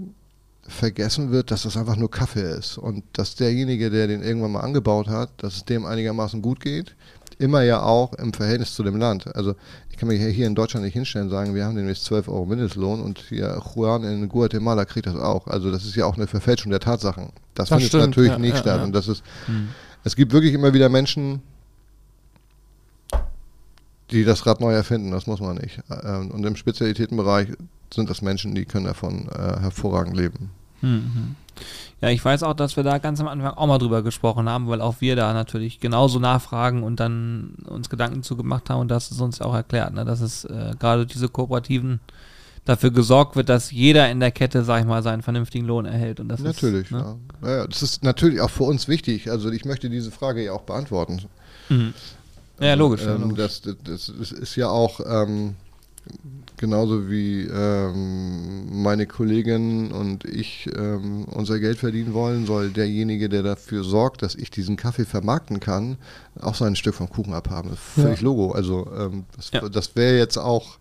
vergessen 0.70 1.32
wird, 1.32 1.52
dass 1.52 1.64
das 1.64 1.76
einfach 1.78 1.96
nur 1.96 2.10
Kaffee 2.12 2.58
ist 2.58 2.78
und 2.78 3.04
dass 3.14 3.36
derjenige, 3.36 3.90
der 3.90 4.08
den 4.08 4.22
irgendwann 4.24 4.52
mal 4.54 4.62
angebaut 4.62 5.08
hat, 5.08 5.30
dass 5.38 5.56
es 5.58 5.66
dem 5.66 5.86
einigermaßen 5.86 6.42
gut 6.42 6.60
geht, 6.60 6.96
immer 7.38 7.62
ja 7.62 7.82
auch 7.82 8.14
im 8.14 8.34
Verhältnis 8.34 8.74
zu 8.76 8.84
dem 8.84 8.98
Land. 8.98 9.34
Also 9.36 9.56
ich 9.90 9.98
kann 9.98 10.08
mich 10.10 10.22
hier 10.22 10.48
in 10.48 10.56
Deutschland 10.56 10.86
nicht 10.86 10.94
hinstellen 10.94 11.28
und 11.28 11.32
sagen, 11.32 11.56
wir 11.56 11.66
haben 11.66 11.76
nämlich 11.76 12.02
12 12.02 12.28
Euro 12.28 12.46
Mindestlohn 12.46 13.02
und 13.02 13.20
hier 13.20 13.62
Juan 13.76 14.04
in 14.04 14.28
Guatemala 14.30 14.86
kriegt 14.86 15.08
das 15.08 15.16
auch. 15.16 15.48
Also 15.48 15.72
das 15.72 15.86
ist 15.86 15.96
ja 15.96 16.06
auch 16.06 16.16
eine 16.16 16.28
Verfälschung 16.28 16.70
der 16.72 16.80
Tatsachen. 16.80 17.30
Das, 17.56 17.70
Das 17.70 17.78
findet 17.78 17.88
stimmt, 17.90 18.04
natürlich 18.06 18.32
ja, 18.32 18.40
nicht 18.40 18.54
ja, 18.56 18.60
statt. 18.62 18.78
ja. 18.78 18.84
Und 18.84 18.94
das 18.94 19.08
ist, 19.08 19.24
Mhm. 19.48 19.70
es 20.04 20.16
gibt 20.16 20.32
wirklich 20.34 20.54
immer 20.54 20.74
wieder 20.74 20.90
Menschen, 20.90 21.42
die 24.12 24.24
das 24.24 24.46
Rad 24.46 24.60
neu 24.60 24.74
erfinden, 24.74 25.12
das 25.12 25.28
muss 25.28 25.40
man 25.40 25.58
nicht. 25.58 25.80
Ähm, 26.04 26.32
Und 26.32 26.46
im 26.46 26.56
Spezialitätenbereich 26.56 27.50
sind 27.94 28.10
das 28.10 28.22
Menschen, 28.22 28.56
die 28.56 28.66
können 28.66 28.86
davon 28.86 29.28
äh, 29.30 29.60
hervorragend 29.60 30.16
leben. 30.18 30.52
Mhm. 30.82 31.36
Ja, 32.02 32.10
ich 32.10 32.24
weiß 32.24 32.44
auch, 32.44 32.54
dass 32.54 32.78
wir 32.78 32.84
da 32.84 32.98
ganz 32.98 33.20
am 33.20 33.28
Anfang 33.28 33.52
auch 33.52 33.68
mal 33.68 33.78
drüber 33.78 34.02
gesprochen 34.02 34.48
haben, 34.48 34.68
weil 34.70 34.80
auch 34.80 35.02
wir 35.02 35.18
da 35.18 35.34
natürlich 35.34 35.82
genauso 35.82 36.20
nachfragen 36.20 36.84
und 36.84 37.00
dann 37.02 37.56
uns 37.66 37.90
Gedanken 37.90 38.24
zu 38.24 38.38
gemacht 38.38 38.70
haben 38.70 38.80
und 38.80 38.88
das 38.90 39.12
ist 39.12 39.20
uns 39.20 39.42
auch 39.42 39.54
erklärt, 39.54 39.94
ne, 39.94 40.06
dass 40.06 40.22
es 40.22 40.46
äh, 40.46 40.76
gerade 40.80 41.06
diese 41.06 41.28
Kooperativen 41.28 42.00
dafür 42.64 42.92
gesorgt 42.92 43.36
wird, 43.36 43.50
dass 43.50 43.72
jeder 43.72 44.10
in 44.10 44.20
der 44.22 44.32
Kette, 44.32 44.64
sag 44.64 44.82
ich 44.82 44.86
mal, 44.86 45.04
seinen 45.04 45.24
vernünftigen 45.24 45.66
Lohn 45.66 45.86
erhält. 45.86 46.20
Und 46.20 46.30
das 46.30 46.40
natürlich, 46.40 46.86
ist, 46.86 46.92
ne? 46.92 47.18
ja. 47.42 47.48
Ja, 47.50 47.58
ja. 47.58 47.68
Das 47.68 47.82
ist 47.82 48.04
natürlich 48.04 48.40
auch 48.42 48.50
für 48.50 48.64
uns 48.64 48.88
wichtig. 48.88 49.30
Also 49.30 49.50
ich 49.52 49.66
möchte 49.66 49.90
diese 49.90 50.12
Frage 50.12 50.46
ja 50.46 50.54
auch 50.54 50.62
beantworten. 50.62 51.24
Mhm. 51.70 51.94
Ja, 52.60 52.76
logisch. 52.76 53.02
ja, 53.02 53.16
Ähm, 53.16 53.22
logisch. 53.22 53.62
das, 53.62 53.62
das, 53.84 54.14
das 54.18 54.32
ist 54.32 54.56
ja 54.56 54.70
auch 54.70 55.00
ähm, 55.06 55.56
genauso 56.60 57.10
wie 57.10 57.42
ähm, 57.52 58.84
meine 58.84 59.08
Kollegin 59.08 59.92
und 59.92 60.26
ich 60.26 60.70
ähm, 60.78 61.26
unser 61.26 61.60
Geld 61.60 61.78
verdienen 61.80 62.14
wollen, 62.14 62.46
soll 62.46 62.70
derjenige, 62.70 63.30
der 63.30 63.42
dafür 63.44 63.84
sorgt, 63.84 64.22
dass 64.22 64.36
ich 64.36 64.52
diesen 64.52 64.76
Kaffee 64.76 65.06
vermarkten 65.06 65.60
kann, 65.60 65.98
auch 66.40 66.56
sein 66.56 66.76
Stück 66.76 66.94
vom 66.96 67.10
Kuchen 67.10 67.34
abhaben. 67.34 67.70
Das 67.72 67.80
ist 67.80 67.98
Ja. 67.98 68.04
völlig 68.04 68.22
Logo. 68.22 68.52
Also 68.52 68.88
ähm, 68.96 69.26
das, 69.36 69.52
Ja. 69.52 69.68
das 69.68 69.96
wäre 69.96 70.18
jetzt 70.18 70.38
auch, 70.38 70.78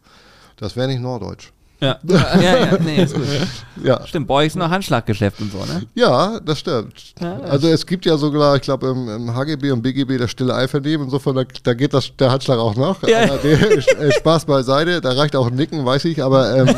das 0.56 0.76
wäre 0.76 0.88
nicht 0.88 1.00
Norddeutsch. 1.00 1.52
Ja, 1.80 1.96
ja, 2.04 2.40
ja, 2.40 2.78
nee, 2.80 3.02
ist 3.02 3.14
gut. 3.14 3.24
Ja. 3.84 4.04
Stimmt, 4.06 4.26
bei 4.26 4.34
euch 4.34 4.46
ist 4.48 4.56
noch 4.56 4.68
Handschlaggeschäft 4.68 5.40
und 5.40 5.52
so, 5.52 5.58
ne? 5.58 5.82
Ja, 5.94 6.40
das 6.40 6.58
stimmt. 6.58 7.14
Ja, 7.20 7.36
das- 7.38 7.50
also 7.50 7.68
es 7.68 7.86
gibt 7.86 8.04
ja 8.04 8.16
sogar, 8.16 8.56
ich 8.56 8.62
glaube 8.62 8.88
im, 8.88 9.08
im 9.08 9.34
HGB 9.34 9.70
und 9.70 9.82
BGB 9.82 10.18
das 10.18 10.32
stille 10.32 10.52
Einvernehmen, 10.54 11.04
insofern 11.06 11.36
da, 11.36 11.44
da 11.62 11.74
geht 11.74 11.94
das, 11.94 12.10
der 12.16 12.32
Handschlag 12.32 12.58
auch 12.58 12.74
noch. 12.74 13.00
Ja. 13.06 13.22
Aber 13.22 13.36
der, 13.36 13.60
äh, 13.60 14.12
Spaß 14.12 14.46
beiseite, 14.46 15.00
da 15.00 15.12
reicht 15.12 15.36
auch 15.36 15.46
ein 15.46 15.54
Nicken, 15.54 15.84
weiß 15.86 16.04
ich, 16.06 16.20
aber 16.22 16.56
ähm, 16.56 16.68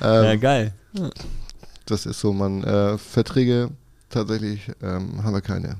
Ja, 0.00 0.32
ähm, 0.32 0.40
geil. 0.40 0.72
das 1.86 2.06
ist 2.06 2.20
so, 2.20 2.32
man 2.32 2.62
äh, 2.64 2.98
Verträge 2.98 3.70
tatsächlich 4.10 4.70
ähm, 4.82 5.22
haben 5.22 5.34
wir 5.34 5.40
keine. 5.40 5.76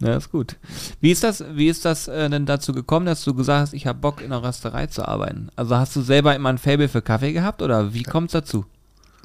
Ja, 0.00 0.16
ist 0.16 0.32
gut. 0.32 0.56
Wie 1.00 1.10
ist 1.10 1.22
das, 1.22 1.44
wie 1.52 1.68
ist 1.68 1.84
das 1.84 2.08
äh, 2.08 2.30
denn 2.30 2.46
dazu 2.46 2.72
gekommen, 2.72 3.06
dass 3.06 3.22
du 3.22 3.34
gesagt 3.34 3.60
hast, 3.60 3.74
ich 3.74 3.86
habe 3.86 3.98
Bock 3.98 4.20
in 4.22 4.32
einer 4.32 4.42
Rösterei 4.42 4.86
zu 4.86 5.06
arbeiten? 5.06 5.50
Also 5.56 5.76
hast 5.76 5.94
du 5.94 6.00
selber 6.00 6.34
immer 6.34 6.48
ein 6.48 6.58
Faible 6.58 6.88
für 6.88 7.02
Kaffee 7.02 7.32
gehabt 7.32 7.60
oder 7.60 7.92
wie 7.92 8.02
kommt 8.02 8.28
es 8.28 8.32
dazu? 8.32 8.64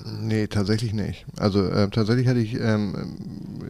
Nee, 0.04 0.48
tatsächlich 0.48 0.94
nicht. 0.94 1.26
Also 1.38 1.66
äh, 1.66 1.90
tatsächlich 1.90 2.28
hatte 2.28 2.40
ich 2.40 2.60
ähm, 2.60 3.16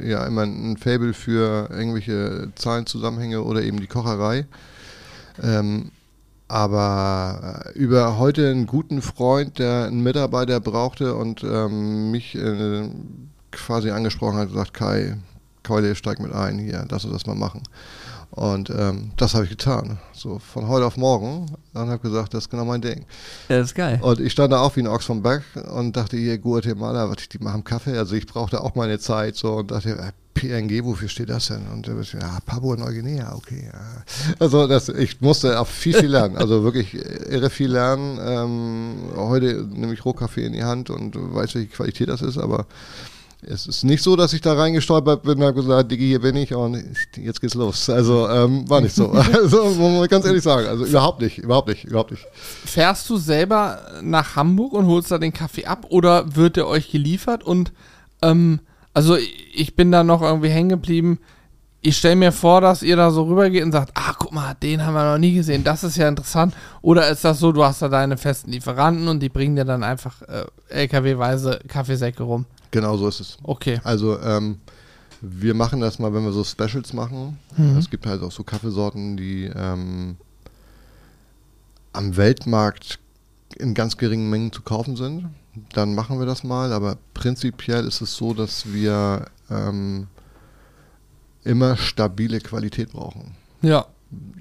ja 0.02 0.26
immer 0.26 0.44
ein 0.44 0.78
Fable 0.78 1.14
für 1.14 1.70
irgendwelche 1.72 2.52
Zahlenzusammenhänge 2.56 3.44
oder 3.44 3.62
eben 3.62 3.80
die 3.80 3.88
Kocherei. 3.88 4.48
Ähm, 5.44 5.92
aber 6.48 7.64
äh, 7.66 7.78
über 7.78 8.18
heute 8.18 8.50
einen 8.50 8.66
guten 8.66 9.04
Freund, 9.04 9.60
der 9.60 9.86
einen 9.86 10.02
Mitarbeiter 10.02 10.60
brauchte 10.60 11.16
und 11.16 11.44
ähm, 11.44 12.10
mich 12.10 12.36
äh, 12.36 12.90
quasi 13.52 13.92
angesprochen 13.92 14.38
hat, 14.38 14.50
gesagt, 14.50 14.74
Kai, 14.74 15.18
Keule, 15.66 15.96
steig 15.96 16.20
mit 16.20 16.34
ein, 16.34 16.60
hier, 16.60 16.86
lass 16.90 17.04
uns 17.04 17.14
das 17.14 17.26
mal 17.26 17.36
machen. 17.36 17.64
Und 18.32 18.70
ähm, 18.70 19.12
das 19.16 19.34
habe 19.34 19.46
ich 19.46 19.50
getan. 19.50 19.98
So 20.14 20.40
von 20.40 20.68
heute 20.68 20.86
auf 20.86 20.98
morgen. 20.98 21.46
Und 21.74 21.90
habe 21.90 22.00
gesagt, 22.00 22.34
das 22.34 22.46
ist 22.46 22.50
genau 22.50 22.66
mein 22.66 22.82
Ding. 22.82 23.06
Das 23.48 23.68
ist 23.68 23.76
geil. 23.76 24.00
Und 24.02 24.20
ich 24.20 24.34
stand 24.34 24.52
da 24.52 24.60
auch 24.60 24.76
wie 24.76 24.82
ein 24.82 24.88
Ochs 24.88 25.06
vom 25.06 25.22
Berg 25.22 25.44
und 25.74 25.96
dachte, 25.96 26.18
hier, 26.18 26.38
Guatemala, 26.38 27.10
was, 27.10 27.30
die 27.30 27.40
machen 27.40 27.64
Kaffee. 27.64 27.98
Also 27.98 28.16
ich 28.16 28.26
brauchte 28.26 28.62
auch 28.62 28.76
meine 28.76 29.00
Zeit 29.00 29.38
so 29.38 29.54
und 29.54 29.72
dachte, 29.72 29.98
äh, 29.98 30.12
PNG, 30.34 30.84
wofür 30.84 31.08
steht 31.08 31.30
das 31.30 31.48
denn? 31.48 31.66
Und 31.74 31.88
der 31.88 31.96
ja, 31.96 32.40
Papua 32.46 32.76
Neuguinea, 32.76 33.34
okay. 33.36 33.70
Ja. 33.72 34.04
Also 34.38 34.68
das, 34.68 34.90
ich 34.90 35.22
musste 35.22 35.58
auch 35.58 35.68
viel, 35.68 35.94
viel 35.94 36.10
lernen. 36.10 36.36
Also 36.36 36.64
wirklich 36.64 36.94
irre 36.94 37.50
viel 37.50 37.72
lernen. 37.72 38.20
Ähm, 38.22 38.96
heute 39.16 39.66
nehme 39.74 39.94
ich 39.94 40.04
Rohkaffee 40.04 40.46
in 40.46 40.52
die 40.52 40.66
Hand 40.66 40.90
und 40.90 41.16
weiß, 41.16 41.56
welche 41.56 41.70
Qualität 41.70 42.10
das 42.10 42.22
ist, 42.22 42.38
aber 42.38 42.66
es 43.48 43.68
ist 43.68 43.84
nicht 43.84 44.02
so, 44.04 44.16
dass 44.16 44.34
ich 44.34 44.42
da 44.42 44.54
reingestolpert 44.54 45.24
bin 45.24 45.38
und 45.38 45.44
habe 45.44 45.54
gesagt, 45.54 45.92
Digi, 45.92 46.08
hier 46.08 46.22
bin 46.22 46.36
ich 46.36 46.54
und 46.54 46.84
jetzt 47.16 47.42
geht's 47.42 47.54
los. 47.54 47.90
Also 47.90 48.28
ähm, 48.30 48.70
war 48.70 48.82
nicht 48.82 48.96
so. 48.96 49.14
Also 49.36 49.66
muss 49.66 49.78
man 49.78 50.08
ganz 50.08 50.26
ehrlich 50.26 50.44
sagen. 50.44 50.68
Also 50.68 50.86
überhaupt 50.86 51.22
nicht, 51.22 51.38
überhaupt 51.38 51.68
nicht, 51.68 51.84
überhaupt 51.84 52.12
nicht. 52.12 52.26
Fährst 52.66 53.10
du 53.10 53.18
selber 53.18 53.80
nach 54.02 54.36
Hamburg 54.36 54.74
und 54.74 54.88
holst 54.88 55.12
da 55.12 55.18
den 55.18 55.34
Kaffee 55.34 55.66
ab 55.66 55.86
oder 55.90 56.36
wird 56.36 56.58
der 56.58 56.68
euch 56.68 56.92
geliefert? 56.92 57.44
Und 57.44 57.72
ähm, 58.22 58.60
also 58.94 59.18
ich 59.54 59.76
bin 59.76 59.92
da 59.92 60.04
noch 60.04 60.22
irgendwie 60.22 60.50
hängen 60.50 60.70
geblieben. 60.70 61.20
Ich 61.82 61.98
stelle 61.98 62.16
mir 62.16 62.32
vor, 62.32 62.62
dass 62.62 62.82
ihr 62.82 62.96
da 62.96 63.12
so 63.12 63.24
rübergeht 63.24 63.64
und 63.64 63.72
sagt, 63.72 63.92
ah, 63.94 64.16
guck 64.18 64.32
mal, 64.32 64.56
den 64.56 64.84
haben 64.84 64.96
wir 64.96 65.12
noch 65.12 65.20
nie 65.20 65.36
gesehen, 65.36 65.64
das 65.64 65.84
ist 65.84 65.98
ja 65.98 66.08
interessant. 66.08 66.56
Oder 66.82 67.10
ist 67.10 67.24
das 67.24 67.40
so, 67.40 67.52
du 67.52 67.64
hast 67.64 67.84
da 67.84 67.90
deine 67.90 68.18
festen 68.18 68.52
Lieferanten 68.52 69.08
und 69.08 69.20
die 69.20 69.30
bringen 69.30 69.56
dir 69.56 69.66
dann 69.66 69.84
einfach 69.84 70.24
äh, 70.24 70.46
LKW-weise 70.70 71.60
Kaffeesäcke 71.68 72.24
rum? 72.24 72.48
Genau 72.76 72.98
so 72.98 73.08
ist 73.08 73.22
es. 73.22 73.38
Okay. 73.42 73.80
Also 73.86 74.20
ähm, 74.20 74.58
wir 75.22 75.54
machen 75.54 75.80
das 75.80 75.98
mal, 75.98 76.14
wenn 76.14 76.26
wir 76.26 76.34
so 76.34 76.44
Specials 76.44 76.92
machen. 76.92 77.40
Mhm. 77.56 77.78
Es 77.78 77.90
gibt 77.90 78.06
halt 78.06 78.22
auch 78.22 78.34
so 78.34 78.44
Kaffeesorten, 78.44 79.16
die 79.16 79.46
ähm, 79.46 80.18
am 81.94 82.18
Weltmarkt 82.18 83.00
in 83.56 83.76
ganz 83.76 83.96
geringen 83.96 84.30
Mengen 84.30 84.52
zu 84.52 84.62
kaufen 84.62 84.98
sind. 84.98 85.30
Dann 85.72 85.96
machen 85.96 86.20
wir 86.20 86.26
das 86.26 86.44
mal, 86.44 86.74
aber 86.74 86.98
prinzipiell 87.14 87.88
ist 87.88 88.02
es 88.02 88.14
so, 88.14 88.34
dass 88.34 88.74
wir 88.74 89.28
ähm, 89.50 90.08
immer 91.46 91.78
stabile 91.78 92.42
Qualität 92.42 92.92
brauchen. 92.92 93.36
Ja. 93.62 93.86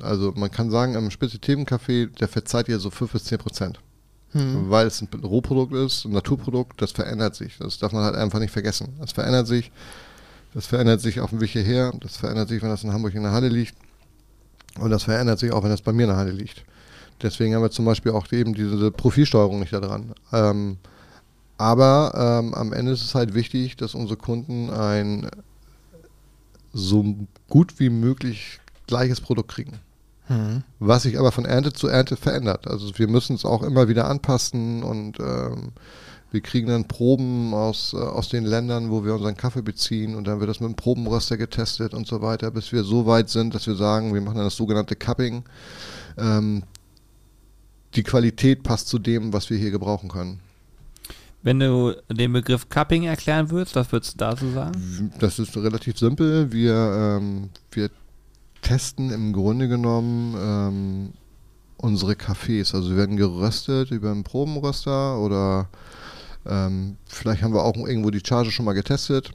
Also 0.02 0.32
man 0.34 0.50
kann 0.50 0.72
sagen, 0.72 0.96
am 0.96 1.08
Spezialitätenkaffee, 1.12 2.08
der 2.08 2.26
verzeiht 2.26 2.66
ja 2.66 2.80
so 2.80 2.90
5 2.90 3.12
bis 3.12 3.24
10 3.26 3.38
Prozent. 3.38 3.78
Hm. 4.34 4.68
Weil 4.68 4.88
es 4.88 5.00
ein 5.00 5.08
Rohprodukt 5.22 5.72
ist, 5.72 6.04
ein 6.04 6.12
Naturprodukt, 6.12 6.82
das 6.82 6.90
verändert 6.90 7.34
sich. 7.36 7.56
Das 7.58 7.78
darf 7.78 7.92
man 7.92 8.02
halt 8.02 8.16
einfach 8.16 8.40
nicht 8.40 8.50
vergessen. 8.50 8.94
Das 9.00 9.12
verändert 9.12 9.46
sich. 9.46 9.70
Das 10.52 10.66
verändert 10.66 11.00
sich 11.00 11.20
auf 11.20 11.30
dem 11.30 11.40
Weg 11.40 11.50
hierher. 11.50 11.92
Das 12.00 12.16
verändert 12.16 12.48
sich, 12.48 12.60
wenn 12.62 12.68
das 12.68 12.84
in 12.84 12.92
Hamburg 12.92 13.14
in 13.14 13.22
der 13.22 13.32
Halle 13.32 13.48
liegt. 13.48 13.74
Und 14.78 14.90
das 14.90 15.04
verändert 15.04 15.38
sich 15.38 15.52
auch, 15.52 15.62
wenn 15.62 15.70
das 15.70 15.82
bei 15.82 15.92
mir 15.92 16.02
in 16.02 16.08
der 16.08 16.16
Halle 16.16 16.32
liegt. 16.32 16.64
Deswegen 17.22 17.54
haben 17.54 17.62
wir 17.62 17.70
zum 17.70 17.84
Beispiel 17.84 18.12
auch 18.12 18.30
eben 18.32 18.54
diese 18.54 18.90
Profilsteuerung 18.90 19.60
nicht 19.60 19.72
da 19.72 19.80
dran. 19.80 20.14
Ähm, 20.32 20.78
aber 21.56 22.40
ähm, 22.42 22.54
am 22.54 22.72
Ende 22.72 22.92
ist 22.92 23.02
es 23.02 23.14
halt 23.14 23.34
wichtig, 23.34 23.76
dass 23.76 23.94
unsere 23.94 24.16
Kunden 24.16 24.70
ein 24.70 25.30
so 26.72 27.16
gut 27.48 27.78
wie 27.78 27.88
möglich 27.88 28.58
gleiches 28.88 29.20
Produkt 29.20 29.52
kriegen. 29.52 29.78
Hm. 30.26 30.62
Was 30.78 31.02
sich 31.02 31.18
aber 31.18 31.32
von 31.32 31.44
Ernte 31.44 31.72
zu 31.72 31.88
Ernte 31.88 32.16
verändert. 32.16 32.66
Also 32.66 32.90
wir 32.96 33.08
müssen 33.08 33.36
es 33.36 33.44
auch 33.44 33.62
immer 33.62 33.88
wieder 33.88 34.08
anpassen 34.08 34.82
und 34.82 35.20
ähm, 35.20 35.72
wir 36.30 36.40
kriegen 36.40 36.66
dann 36.66 36.88
Proben 36.88 37.54
aus, 37.54 37.92
äh, 37.92 37.98
aus 37.98 38.28
den 38.28 38.44
Ländern, 38.44 38.90
wo 38.90 39.04
wir 39.04 39.14
unseren 39.14 39.36
Kaffee 39.36 39.62
beziehen 39.62 40.14
und 40.14 40.26
dann 40.26 40.40
wird 40.40 40.50
das 40.50 40.60
mit 40.60 40.68
dem 40.68 40.76
Probenröster 40.76 41.36
getestet 41.36 41.94
und 41.94 42.06
so 42.06 42.22
weiter, 42.22 42.50
bis 42.50 42.72
wir 42.72 42.84
so 42.84 43.06
weit 43.06 43.28
sind, 43.28 43.54
dass 43.54 43.66
wir 43.66 43.76
sagen, 43.76 44.14
wir 44.14 44.20
machen 44.20 44.36
dann 44.36 44.46
das 44.46 44.56
sogenannte 44.56 44.96
Cupping. 44.96 45.44
Ähm, 46.16 46.64
die 47.94 48.02
Qualität 48.02 48.62
passt 48.62 48.88
zu 48.88 48.98
dem, 48.98 49.32
was 49.32 49.50
wir 49.50 49.58
hier 49.58 49.70
gebrauchen 49.70 50.08
können. 50.08 50.40
Wenn 51.42 51.60
du 51.60 51.94
den 52.10 52.32
Begriff 52.32 52.68
Cupping 52.70 53.04
erklären 53.04 53.50
würdest, 53.50 53.76
was 53.76 53.92
würdest 53.92 54.14
du 54.14 54.18
dazu 54.18 54.50
sagen? 54.50 55.12
Das 55.20 55.38
ist 55.38 55.54
relativ 55.56 55.98
simpel. 55.98 56.50
Wir, 56.50 57.18
ähm, 57.20 57.50
wir 57.70 57.90
testen 58.64 59.10
im 59.12 59.32
Grunde 59.32 59.68
genommen 59.68 60.34
ähm, 60.38 61.12
unsere 61.76 62.16
Kaffees. 62.16 62.74
Also 62.74 62.88
sie 62.88 62.96
werden 62.96 63.16
geröstet 63.16 63.90
über 63.92 64.10
einen 64.10 64.24
Probenröster 64.24 65.18
oder 65.18 65.68
ähm, 66.46 66.96
vielleicht 67.06 67.42
haben 67.42 67.54
wir 67.54 67.62
auch 67.62 67.74
irgendwo 67.76 68.10
die 68.10 68.20
Charge 68.26 68.50
schon 68.50 68.66
mal 68.66 68.74
getestet 68.74 69.30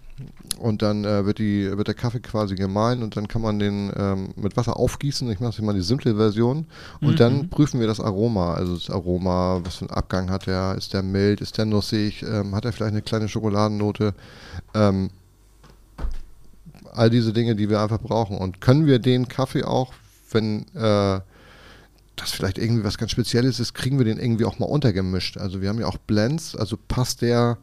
und 0.59 0.81
dann 0.83 1.05
äh, 1.05 1.25
wird, 1.25 1.39
die, 1.39 1.75
wird 1.75 1.87
der 1.87 1.95
Kaffee 1.95 2.19
quasi 2.19 2.53
gemahlen 2.55 3.01
und 3.01 3.17
dann 3.17 3.27
kann 3.27 3.41
man 3.41 3.57
den 3.57 3.91
ähm, 3.95 4.29
mit 4.35 4.55
Wasser 4.57 4.77
aufgießen. 4.77 5.29
Ich 5.31 5.39
mache 5.39 5.51
jetzt 5.51 5.61
mal 5.61 5.73
die 5.73 5.81
simple 5.81 6.15
Version 6.15 6.65
und 7.01 7.13
Mhm. 7.13 7.15
dann 7.15 7.49
prüfen 7.49 7.79
wir 7.79 7.87
das 7.87 7.99
Aroma. 7.99 8.53
Also 8.53 8.75
das 8.75 8.89
Aroma, 8.91 9.61
was 9.63 9.75
für 9.77 9.85
einen 9.85 9.91
Abgang 9.97 10.29
hat 10.29 10.47
er? 10.47 10.75
Ist 10.75 10.93
der 10.93 11.01
mild? 11.01 11.41
Ist 11.41 11.57
der 11.57 11.65
nussig? 11.65 12.21
Ähm, 12.23 12.53
hat 12.53 12.65
er 12.65 12.73
vielleicht 12.73 12.91
eine 12.93 13.01
kleine 13.01 13.27
Schokoladennote? 13.27 14.13
Ähm, 14.75 15.09
all 16.99 17.09
diese 17.09 17.33
Dinge, 17.33 17.55
die 17.55 17.69
wir 17.69 17.79
einfach 17.79 17.99
brauchen. 17.99 18.37
Und 18.37 18.61
können 18.61 18.85
wir 18.85 18.99
den 18.99 19.27
Kaffee 19.27 19.63
auch, 19.63 19.93
wenn 20.31 20.65
äh, 20.75 21.21
das 22.15 22.31
vielleicht 22.31 22.57
irgendwie 22.57 22.83
was 22.83 22.97
ganz 22.97 23.11
Spezielles 23.11 23.59
ist, 23.59 23.73
kriegen 23.73 23.97
wir 23.97 24.05
den 24.05 24.19
irgendwie 24.19 24.45
auch 24.45 24.59
mal 24.59 24.65
untergemischt. 24.65 25.37
Also 25.37 25.61
wir 25.61 25.69
haben 25.69 25.79
ja 25.79 25.87
auch 25.87 25.97
Blends, 25.97 26.55
also 26.55 26.77
passt 26.77 27.21
der 27.21 27.57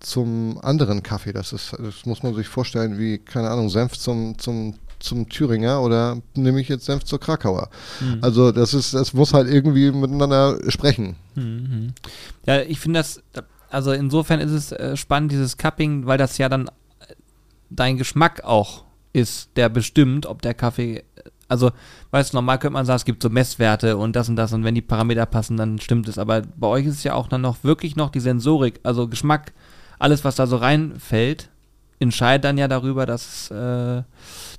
zum 0.00 0.58
anderen 0.62 1.02
Kaffee. 1.02 1.32
Das 1.32 1.52
ist, 1.52 1.74
das 1.78 2.06
muss 2.06 2.22
man 2.22 2.34
sich 2.34 2.48
vorstellen 2.48 2.98
wie, 2.98 3.18
keine 3.18 3.50
Ahnung, 3.50 3.68
Senf 3.68 3.98
zum, 3.98 4.38
zum, 4.38 4.74
zum 4.98 5.28
Thüringer 5.28 5.82
oder 5.82 6.16
nehme 6.34 6.60
ich 6.60 6.68
jetzt 6.68 6.86
Senf 6.86 7.04
zur 7.04 7.20
Krakauer. 7.20 7.68
Mhm. 8.00 8.18
Also 8.22 8.50
das 8.50 8.72
ist, 8.72 8.94
das 8.94 9.12
muss 9.12 9.34
halt 9.34 9.48
irgendwie 9.48 9.92
miteinander 9.92 10.58
sprechen. 10.68 11.16
Mhm. 11.34 11.92
Ja, 12.46 12.62
ich 12.62 12.80
finde 12.80 13.00
das, 13.00 13.22
also 13.68 13.92
insofern 13.92 14.40
ist 14.40 14.52
es 14.52 14.72
äh, 14.72 14.96
spannend, 14.96 15.32
dieses 15.32 15.58
Cupping, 15.58 16.06
weil 16.06 16.16
das 16.16 16.38
ja 16.38 16.48
dann 16.48 16.70
dein 17.70 17.96
Geschmack 17.96 18.44
auch 18.44 18.84
ist, 19.12 19.50
der 19.56 19.68
bestimmt, 19.68 20.26
ob 20.26 20.42
der 20.42 20.54
Kaffee, 20.54 21.04
also, 21.48 21.70
weißt 22.10 22.32
du, 22.32 22.36
normal 22.36 22.58
könnte 22.58 22.74
man 22.74 22.86
sagen, 22.86 22.96
es 22.96 23.04
gibt 23.04 23.22
so 23.22 23.30
Messwerte 23.30 23.96
und 23.96 24.14
das 24.14 24.28
und 24.28 24.36
das 24.36 24.52
und 24.52 24.64
wenn 24.64 24.74
die 24.74 24.82
Parameter 24.82 25.26
passen, 25.26 25.56
dann 25.56 25.80
stimmt 25.80 26.08
es. 26.08 26.18
Aber 26.18 26.42
bei 26.56 26.66
euch 26.66 26.86
ist 26.86 26.96
es 26.96 27.04
ja 27.04 27.14
auch 27.14 27.28
dann 27.28 27.40
noch 27.40 27.64
wirklich 27.64 27.96
noch 27.96 28.10
die 28.10 28.20
Sensorik, 28.20 28.80
also 28.82 29.08
Geschmack, 29.08 29.52
alles, 29.98 30.24
was 30.24 30.36
da 30.36 30.46
so 30.46 30.56
reinfällt, 30.56 31.50
entscheidet 31.98 32.44
dann 32.44 32.58
ja 32.58 32.68
darüber, 32.68 33.04
dass, 33.04 33.50
äh, 33.50 34.02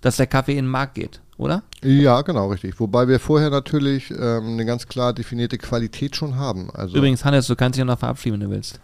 dass 0.02 0.18
der 0.18 0.28
Kaffee 0.28 0.54
in 0.54 0.66
den 0.66 0.72
Markt 0.72 0.96
geht, 0.96 1.22
oder? 1.38 1.64
Ja, 1.82 2.22
genau, 2.22 2.50
richtig. 2.50 2.80
Wobei 2.80 3.08
wir 3.08 3.20
vorher 3.20 3.50
natürlich 3.50 4.12
ähm, 4.12 4.54
eine 4.54 4.66
ganz 4.66 4.88
klar 4.88 5.14
definierte 5.14 5.58
Qualität 5.58 6.16
schon 6.16 6.36
haben. 6.36 6.70
Also 6.72 6.98
Übrigens, 6.98 7.26
Hannes, 7.26 7.48
du 7.48 7.56
kannst 7.56 7.78
dich 7.78 7.84
auch 7.84 7.88
noch 7.88 8.00
verabschieden, 8.00 8.40
wenn 8.40 8.50
du 8.50 8.56
willst. 8.56 8.80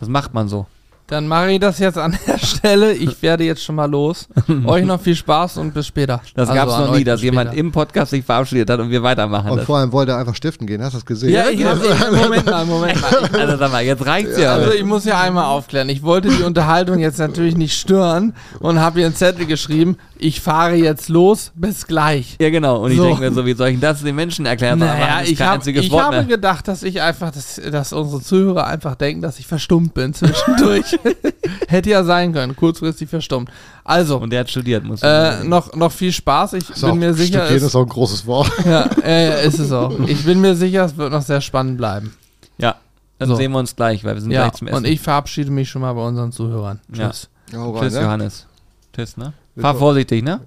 Das 0.00 0.08
macht 0.08 0.34
man 0.34 0.48
so. 0.48 0.66
Dann 1.10 1.26
mache 1.26 1.50
ich 1.50 1.58
das 1.58 1.80
jetzt 1.80 1.98
an 1.98 2.16
der 2.28 2.38
Stelle. 2.38 2.92
Ich 2.92 3.20
werde 3.20 3.42
jetzt 3.42 3.64
schon 3.64 3.74
mal 3.74 3.90
los. 3.90 4.28
Euch 4.64 4.84
noch 4.84 5.00
viel 5.00 5.16
Spaß 5.16 5.56
und 5.56 5.74
bis 5.74 5.88
später. 5.88 6.20
Das 6.36 6.48
Also 6.48 6.54
gab 6.60 6.68
es 6.68 6.74
an 6.74 6.86
noch 6.86 6.96
nie, 6.96 7.02
dass 7.02 7.20
jemand 7.20 7.52
im 7.52 7.72
Podcast 7.72 8.12
sich 8.12 8.24
verabschiedet 8.24 8.70
hat 8.70 8.78
und 8.78 8.90
wir 8.90 9.02
weitermachen. 9.02 9.50
Und 9.50 9.56
Das- 9.58 9.66
vor 9.66 9.78
allem 9.78 9.90
wollte 9.90 10.12
er 10.12 10.18
einfach 10.18 10.36
stiften 10.36 10.68
gehen, 10.68 10.80
hast 10.82 10.92
du 10.92 10.98
das 10.98 11.06
gesehen? 11.06 11.30
Ja, 11.32 11.48
ich 11.48 11.64
hab, 11.64 11.78
Moment 12.12 12.46
mal, 12.46 12.64
Moment 12.64 13.00
mal. 13.00 13.28
also 13.40 13.56
sag 13.56 13.72
mal, 13.72 13.82
jetzt 13.82 14.06
reicht's 14.06 14.38
ja. 14.38 14.54
Also 14.54 14.72
ich 14.72 14.84
muss 14.84 15.04
ja 15.04 15.20
einmal 15.20 15.46
aufklären. 15.46 15.88
Ich 15.88 16.04
wollte 16.04 16.28
die 16.28 16.44
Unterhaltung 16.44 17.00
jetzt 17.00 17.18
natürlich 17.18 17.56
nicht 17.56 17.76
stören 17.76 18.32
und 18.60 18.78
habe 18.80 19.00
hier 19.00 19.06
einen 19.06 19.16
Zettel 19.16 19.46
geschrieben. 19.46 19.96
Ich 20.22 20.40
fahre 20.40 20.74
jetzt 20.74 21.08
los. 21.08 21.50
Bis 21.54 21.86
gleich. 21.86 22.36
ja, 22.40 22.50
genau. 22.50 22.82
Und 22.84 22.90
ich 22.90 22.98
So. 22.98 23.04
denke 23.04 23.20
mir 23.22 23.32
so, 23.32 23.46
wie 23.46 23.54
soll 23.54 23.68
ich 23.68 23.74
denn 23.74 23.80
das 23.80 24.02
den 24.02 24.14
Menschen 24.14 24.44
erklären? 24.46 24.78
Naja, 24.78 25.20
ist 25.20 25.30
ich, 25.30 25.40
hab, 25.40 25.66
ich 25.66 25.90
habe 25.92 26.26
gedacht, 26.26 26.68
dass 26.68 26.82
ich 26.82 27.00
einfach, 27.00 27.30
dass, 27.30 27.60
dass 27.70 27.92
unsere 27.92 28.20
Zuhörer 28.22 28.66
einfach 28.66 28.96
denken, 28.96 29.22
dass 29.22 29.38
ich 29.38 29.46
verstummt 29.46 29.94
bin 29.94 30.12
zwischendurch. 30.14 30.98
Hätte 31.68 31.90
ja 31.90 32.04
sein 32.04 32.32
können, 32.32 32.54
kurzfristig 32.54 33.08
verstummt. 33.08 33.50
Also, 33.84 34.18
Und 34.18 34.30
der 34.30 34.40
hat 34.40 34.50
studiert, 34.50 34.84
muss 34.84 35.02
äh, 35.02 35.42
noch, 35.44 35.74
noch 35.74 35.90
viel 35.90 36.12
Spaß. 36.12 36.52
Ich 36.54 36.68
Ist 36.70 36.84
auch, 36.84 36.90
bin 36.90 36.98
mir 37.00 37.14
sicher, 37.14 37.40
Studieren 37.40 37.56
es, 37.56 37.62
ist 37.62 37.74
auch 37.74 37.82
ein 37.82 37.88
großes 37.88 38.26
Wort. 38.26 38.50
ja, 38.66 38.82
äh, 39.02 39.46
ist 39.46 39.58
es 39.58 39.72
auch. 39.72 39.98
Ich 40.06 40.24
bin 40.24 40.40
mir 40.40 40.54
sicher, 40.54 40.84
es 40.84 40.96
wird 40.96 41.12
noch 41.12 41.22
sehr 41.22 41.40
spannend 41.40 41.78
bleiben. 41.78 42.14
Ja, 42.58 42.76
dann 43.18 43.28
So. 43.30 43.36
sehen 43.36 43.52
wir 43.52 43.58
uns 43.58 43.74
gleich, 43.74 44.04
weil 44.04 44.14
wir 44.14 44.20
sind 44.20 44.30
Ja, 44.32 44.42
gleich 44.48 44.58
zum 44.58 44.68
Essen. 44.68 44.76
und 44.76 44.84
ich 44.86 45.00
verabschiede 45.00 45.50
mich 45.50 45.70
schon 45.70 45.80
mal 45.82 45.92
bei 45.94 46.02
unseren 46.06 46.30
Zuhörern. 46.32 46.80
Ja. 46.94 47.08
Tschüss. 47.08 47.28
Rein, 47.52 47.80
Tschüss, 47.80 47.94
ne? 47.94 48.00
Johannes. 48.02 48.46
Tschüss, 48.94 49.16
ne? 49.16 49.32
Fahr 49.58 49.74
vorsichtig, 49.74 50.22
ne? 50.24 50.40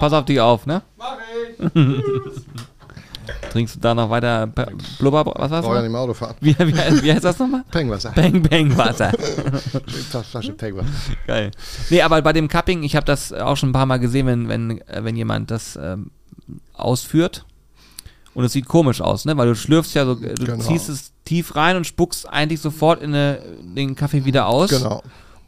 Pass 0.00 0.12
auf 0.12 0.24
dich 0.24 0.40
auf, 0.40 0.66
ne? 0.66 0.82
Mach 0.98 1.16
ich. 1.58 1.72
Trinkst 3.50 3.76
du 3.76 3.80
da 3.80 3.94
noch 3.94 4.10
weiter 4.10 4.46
P- 4.46 4.66
Blubber, 4.98 5.24
was 5.36 5.50
war's? 5.50 5.64
Brauch 5.64 5.74
ja 5.74 5.82
nicht 5.82 5.90
mehr 5.90 6.00
Auto 6.00 6.14
fahren. 6.14 6.34
Wie, 6.40 6.56
wie, 6.58 6.74
wie 7.02 7.12
heißt 7.12 7.24
das 7.24 7.38
nochmal? 7.38 7.64
Pengwasser. 7.70 8.12
Bang, 8.14 8.42
bang, 8.42 8.76
Wasser. 8.76 9.12
Flasche 10.30 10.52
Pengwasser. 10.52 10.88
Geil. 11.26 11.50
Nee, 11.90 12.02
aber 12.02 12.20
bei 12.22 12.32
dem 12.32 12.48
Cupping, 12.48 12.82
ich 12.82 12.94
habe 12.96 13.06
das 13.06 13.32
auch 13.32 13.56
schon 13.56 13.70
ein 13.70 13.72
paar 13.72 13.86
Mal 13.86 13.98
gesehen, 13.98 14.26
wenn, 14.26 14.48
wenn, 14.48 14.80
äh, 14.88 15.02
wenn 15.02 15.16
jemand 15.16 15.50
das 15.50 15.76
ähm, 15.80 16.10
ausführt. 16.74 17.44
Und 18.34 18.44
es 18.44 18.52
sieht 18.52 18.66
komisch 18.68 19.00
aus, 19.00 19.24
ne? 19.24 19.36
Weil 19.36 19.48
du 19.48 19.54
schlürfst 19.56 19.94
ja 19.94 20.04
so, 20.04 20.12
äh, 20.12 20.34
du 20.34 20.44
Genau. 20.44 20.62
ziehst 20.62 20.88
es 20.88 21.12
tief 21.24 21.56
rein 21.56 21.76
und 21.76 21.86
spuckst 21.86 22.28
eigentlich 22.28 22.60
sofort 22.60 23.02
in 23.02 23.14
eine, 23.14 23.40
den 23.62 23.96
Kaffee 23.96 24.24
wieder 24.24 24.46
aus. 24.46 24.70
Genau. 24.70 25.02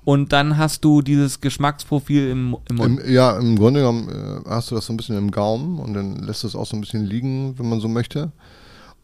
Und 0.04 0.32
dann 0.32 0.56
hast 0.56 0.84
du 0.84 1.02
dieses 1.02 1.40
Geschmacksprofil 1.40 2.30
im, 2.30 2.56
im 2.70 2.76
Mund. 2.76 3.00
Im, 3.00 3.12
ja, 3.12 3.38
im 3.38 3.56
Grunde 3.56 3.80
genommen 3.80 4.08
äh, 4.08 4.48
hast 4.48 4.70
du 4.70 4.74
das 4.74 4.86
so 4.86 4.92
ein 4.92 4.96
bisschen 4.96 5.18
im 5.18 5.30
Gaumen 5.30 5.78
und 5.78 5.92
dann 5.94 6.16
lässt 6.16 6.42
du 6.44 6.46
es 6.46 6.54
auch 6.56 6.66
so 6.66 6.76
ein 6.76 6.80
bisschen 6.80 7.04
liegen, 7.04 7.58
wenn 7.58 7.68
man 7.68 7.80
so 7.80 7.88
möchte. 7.88 8.32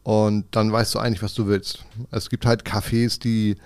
Und 0.02 0.44
dann 0.50 0.70
weißt 0.72 0.94
du 0.94 0.98
eigentlich, 0.98 1.22
was 1.22 1.34
du 1.34 1.46
willst. 1.46 1.84
Es 2.10 2.30
gibt 2.30 2.46
halt 2.46 2.64
Kaffees, 2.64 3.18
die 3.18 3.56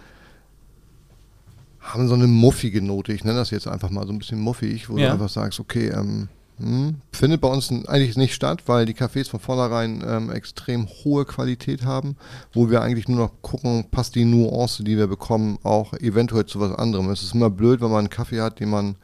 haben 1.81 2.09
so 2.09 2.15
eine 2.15 2.27
muffige 2.27 2.83
Note. 2.83 3.13
Ich 3.13 3.25
nenne 3.25 3.39
das 3.39 3.51
jetzt 3.51 3.67
einfach 3.69 3.91
mal 3.91 4.07
so 4.07 4.13
ein 4.13 4.19
bisschen 4.19 4.41
muffig, 4.41 4.89
wo 4.89 4.99
Ja. 4.99 5.07
du 5.09 5.13
einfach 5.15 5.29
sagst, 5.29 5.59
okay, 5.61 5.89
ähm, 5.89 6.29
hm, 6.59 6.97
findet 7.13 7.41
bei 7.41 7.49
uns 7.49 7.71
eigentlich 7.87 8.17
nicht 8.17 8.35
statt, 8.35 8.65
weil 8.67 8.85
die 8.87 8.95
Cafés 8.95 9.29
von 9.29 9.41
vornherein 9.41 10.03
ähm, 10.07 10.31
extrem 10.31 10.87
hohe 11.05 11.25
Qualität 11.25 11.85
haben, 11.85 12.17
wo 12.53 12.69
wir 12.71 12.83
eigentlich 12.83 13.09
nur 13.09 13.19
noch 13.19 13.33
gucken, 13.43 13.87
passt 13.91 14.15
die 14.15 14.25
Nuance, 14.25 14.83
die 14.85 14.97
wir 14.97 15.07
bekommen, 15.07 15.59
auch 15.63 15.93
eventuell 15.95 16.47
zu 16.47 16.61
was 16.61 16.73
anderem. 16.73 17.11
Es 17.11 17.23
ist 17.23 17.35
immer 17.35 17.51
blöd, 17.51 17.81
wenn 17.81 17.91
man 17.91 18.01
einen 18.01 18.11
Kaffee 18.11 18.41
hat, 18.41 18.61
den 18.61 18.71
man 18.71 18.97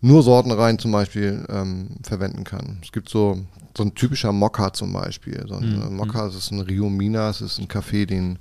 nur 0.00 0.22
Sortenreihen 0.22 0.78
zum 0.80 0.90
Beispiel 0.92 1.46
ähm, 1.48 1.90
verwenden 2.02 2.42
kann. 2.44 2.78
Es 2.82 2.90
gibt 2.90 3.08
so, 3.08 3.38
so 3.76 3.84
ein 3.84 3.94
typischer 3.94 4.32
Mokka 4.32 4.72
zum 4.72 4.92
Beispiel. 4.92 5.44
So 5.48 5.54
ein 5.54 5.76
Mhm. 5.76 5.82
äh, 5.82 5.90
Mokka, 5.90 6.26
das 6.26 6.34
ist 6.34 6.50
ein 6.50 6.60
Rio 6.60 6.88
Mina, 6.90 7.30
es 7.30 7.40
ist 7.40 7.58
ein 7.60 7.68
Kaffee, 7.68 8.04
den, 8.06 8.38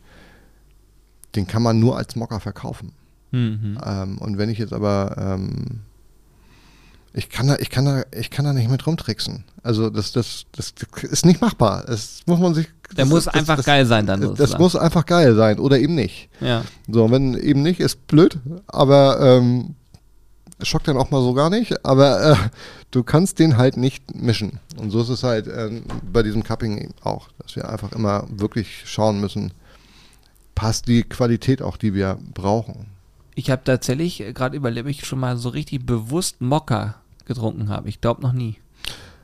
den 1.36 1.46
kann 1.46 1.62
man 1.62 1.80
nur 1.80 1.98
als 1.98 2.16
Mokka 2.16 2.40
verkaufen. 2.40 2.94
Mhm. 3.30 3.78
Ähm, 3.86 4.18
und 4.18 4.38
wenn 4.40 4.50
ich 4.50 4.58
jetzt 4.58 4.74
aber, 4.74 5.16
ähm, 5.20 5.82
ich 7.14 7.30
kann 7.30 7.48
da, 7.48 7.58
ich 7.58 7.70
kann 7.70 7.86
da, 7.86 8.04
ich 8.18 8.30
kann 8.30 8.46
da 8.46 8.54
nicht 8.54 8.70
mit 8.70 8.86
rumtricksen. 8.88 9.44
Also 9.64 9.90
das, 9.90 10.12
das, 10.12 10.46
das 10.54 10.74
ist 11.04 11.26
nicht 11.26 11.42
machbar. 11.42 11.84
Das 11.86 12.22
muss 12.26 12.40
man 12.40 12.54
sich 12.54 12.68
Der 12.96 13.06
muss 13.06 13.28
einfach 13.28 13.58
das, 13.58 13.66
geil 13.66 13.86
sein 13.86 14.06
dann 14.06 14.22
Das 14.22 14.30
sozusagen. 14.30 14.64
muss 14.64 14.76
einfach 14.76 15.06
geil 15.06 15.36
sein 15.36 15.60
oder 15.60 15.78
eben 15.80 15.96
nicht. 15.96 16.30
Ja. 16.40 16.64
So, 16.88 17.12
wenn 17.12 17.34
eben 17.36 17.62
nicht, 17.62 17.80
ist 17.80 18.08
blöd, 18.08 18.40
aber 18.68 19.20
ähm, 19.20 19.76
schockt 20.62 20.88
dann 20.88 20.98
auch 20.98 21.12
mal 21.12 21.22
so 21.22 21.34
gar 21.34 21.50
nicht, 21.50 21.86
aber 21.86 22.32
äh, 22.32 22.36
du 22.92 23.04
kannst 23.04 23.40
den 23.40 23.58
halt 23.58 23.76
nicht 23.76 24.16
mischen. 24.16 24.60
Und 24.78 24.92
so 24.92 25.02
ist 25.02 25.10
es 25.10 25.24
halt 25.24 25.48
ähm, 25.48 25.84
bei 26.12 26.24
diesem 26.24 26.44
Cupping 26.44 26.78
eben 26.78 26.94
auch, 27.04 27.28
dass 27.40 27.56
wir 27.58 27.68
einfach 27.70 27.92
immer 27.92 28.26
wirklich 28.30 28.84
schauen 28.86 29.20
müssen, 29.20 29.52
passt 30.56 30.88
die 30.88 31.04
Qualität 31.04 31.62
auch, 31.62 31.76
die 31.76 31.94
wir 31.94 32.18
brauchen. 32.34 32.88
Ich 33.36 33.50
habe 33.50 33.64
tatsächlich 33.66 34.22
äh, 34.22 34.34
gerade 34.34 34.56
überlebt, 34.56 34.88
ich 34.90 35.06
schon 35.06 35.20
mal 35.20 35.36
so 35.38 35.50
richtig 35.50 35.86
bewusst 35.86 36.40
Mokka 36.42 36.96
getrunken 37.34 37.70
habe. 37.70 37.90
Ich 37.90 38.02
glaube 38.02 38.22
noch 38.22 38.34
nie. 38.34 38.58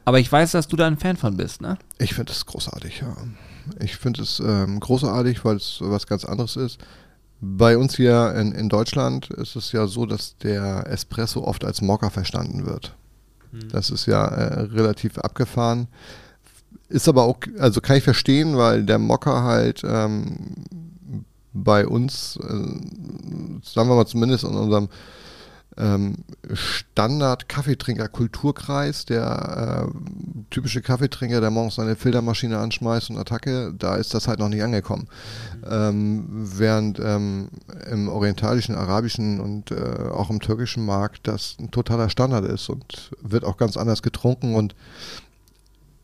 Aber 0.05 0.19
ich 0.19 0.31
weiß, 0.31 0.51
dass 0.51 0.67
du 0.67 0.75
da 0.75 0.87
ein 0.87 0.97
Fan 0.97 1.17
von 1.17 1.35
bist, 1.35 1.61
ne? 1.61 1.77
Ich 1.99 2.13
finde 2.13 2.31
es 2.31 2.45
großartig, 2.45 3.01
ja. 3.01 3.15
Ich 3.79 3.97
finde 3.97 4.21
es 4.21 4.39
ähm, 4.39 4.79
großartig, 4.79 5.43
weil 5.43 5.57
es 5.57 5.79
was 5.81 6.07
ganz 6.07 6.23
anderes 6.23 6.55
ist. 6.55 6.79
Bei 7.41 7.77
uns 7.77 7.95
hier 7.95 8.33
in, 8.35 8.53
in 8.53 8.69
Deutschland 8.69 9.29
ist 9.29 9.55
es 9.55 9.71
ja 9.71 9.85
so, 9.87 10.05
dass 10.05 10.37
der 10.37 10.87
Espresso 10.87 11.43
oft 11.43 11.65
als 11.65 11.81
Mokka 11.81 12.09
verstanden 12.09 12.65
wird. 12.65 12.95
Das 13.71 13.89
ist 13.89 14.05
ja 14.05 14.25
äh, 14.25 14.61
relativ 14.61 15.17
abgefahren. 15.17 15.87
Ist 16.89 17.07
aber 17.07 17.23
auch, 17.23 17.37
also 17.59 17.81
kann 17.81 17.97
ich 17.97 18.03
verstehen, 18.03 18.57
weil 18.57 18.83
der 18.83 18.99
Mokka 18.99 19.43
halt 19.43 19.81
ähm, 19.83 20.53
bei 21.53 21.87
uns, 21.87 22.37
äh, 22.37 22.47
sagen 23.63 23.89
wir 23.89 23.95
mal 23.95 24.05
zumindest 24.05 24.43
in 24.43 24.55
unserem 24.55 24.89
ähm, 25.77 26.15
Standard-Kaffeetrinker-Kulturkreis, 26.51 29.05
der 29.05 29.87
äh, 29.87 29.91
typische 30.49 30.81
Kaffeetrinker, 30.81 31.41
der 31.41 31.51
morgens 31.51 31.75
seine 31.75 31.95
Filtermaschine 31.95 32.57
anschmeißt 32.57 33.09
und 33.09 33.17
Attacke, 33.17 33.73
da 33.77 33.95
ist 33.95 34.13
das 34.13 34.27
halt 34.27 34.39
noch 34.39 34.49
nicht 34.49 34.63
angekommen. 34.63 35.07
Ähm, 35.69 36.25
während 36.29 36.99
ähm, 36.99 37.49
im 37.89 38.09
orientalischen, 38.09 38.75
arabischen 38.75 39.39
und 39.39 39.71
äh, 39.71 40.09
auch 40.11 40.29
im 40.29 40.39
türkischen 40.39 40.85
Markt 40.85 41.27
das 41.27 41.57
ein 41.59 41.71
totaler 41.71 42.09
Standard 42.09 42.45
ist 42.45 42.69
und 42.69 43.11
wird 43.21 43.43
auch 43.43 43.57
ganz 43.57 43.77
anders 43.77 44.01
getrunken 44.01 44.55
und 44.55 44.75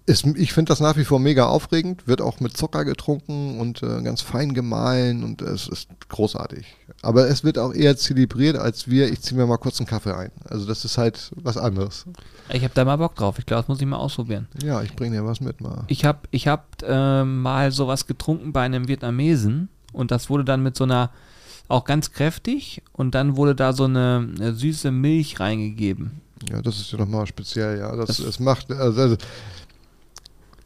ist, 0.06 0.26
ich 0.26 0.52
finde 0.54 0.70
das 0.70 0.80
nach 0.82 0.98
wie 0.98 1.06
vor 1.06 1.20
mega 1.20 1.46
aufregend, 1.48 2.08
wird 2.08 2.22
auch 2.22 2.40
mit 2.42 2.58
Zucker 2.58 2.84
getrunken 2.84 3.60
und 3.60 3.82
äh, 3.84 4.02
ganz 4.02 4.22
fein 4.22 4.54
gemahlen 4.54 5.24
und 5.24 5.42
es 5.42 5.68
ist 5.68 5.88
großartig. 6.10 6.66
Aber 7.02 7.28
es 7.30 7.44
wird 7.44 7.58
auch 7.58 7.74
eher 7.74 7.96
zelebriert, 7.96 8.58
als 8.58 8.90
wir, 8.90 9.12
ich 9.12 9.22
ziehe 9.22 9.38
mir 9.40 9.46
mal 9.48 9.58
kurz 9.58 9.80
einen 9.80 9.88
Kaffee 9.88 10.16
ein. 10.16 10.32
Also 10.50 10.66
das 10.66 10.84
ist 10.84 10.98
halt 10.98 11.32
was 11.36 11.58
anderes. 11.58 12.06
Ich 12.52 12.64
habe 12.64 12.74
da 12.74 12.84
mal 12.86 12.98
Bock 12.98 13.16
drauf. 13.16 13.40
Ich 13.40 13.46
glaube, 13.46 13.62
das 13.62 13.68
muss 13.70 13.80
ich 13.82 13.88
mal 13.88 13.98
ausprobieren. 13.98 14.48
Ja, 14.62 14.82
ich 14.82 14.94
bringe 14.96 15.16
dir 15.16 15.26
was 15.26 15.40
mit 15.40 15.62
mal. 15.62 15.84
Ich 15.88 16.04
habe 16.06 16.20
ich 16.32 16.48
hab, 16.48 16.82
äh, 16.84 17.24
mal 17.24 17.72
sowas 17.72 18.06
getrunken 18.06 18.52
bei 18.52 18.62
einem 18.62 18.88
Vietnamesen 18.90 19.70
und 19.94 20.12
das 20.12 20.30
wurde 20.30 20.44
dann 20.44 20.64
mit 20.64 20.76
so 20.76 20.84
einer, 20.84 21.12
auch 21.70 21.86
ganz 21.86 22.12
kräftig 22.12 22.82
und 22.92 23.16
dann 23.16 23.38
wurde 23.38 23.56
da 23.56 23.72
so 23.72 23.86
eine, 23.86 24.30
eine 24.38 24.54
süße 24.54 24.92
Milch 24.92 25.40
reingegeben. 25.40 26.20
Ja, 26.50 26.62
das 26.62 26.78
ist 26.78 26.92
ja 26.92 26.98
nochmal 26.98 27.26
speziell, 27.26 27.80
ja. 27.80 27.96
Das, 27.96 28.08
Das- 28.08 28.20
es 28.20 28.40
macht, 28.42 28.70
also, 28.70 29.00
also, 29.02 29.18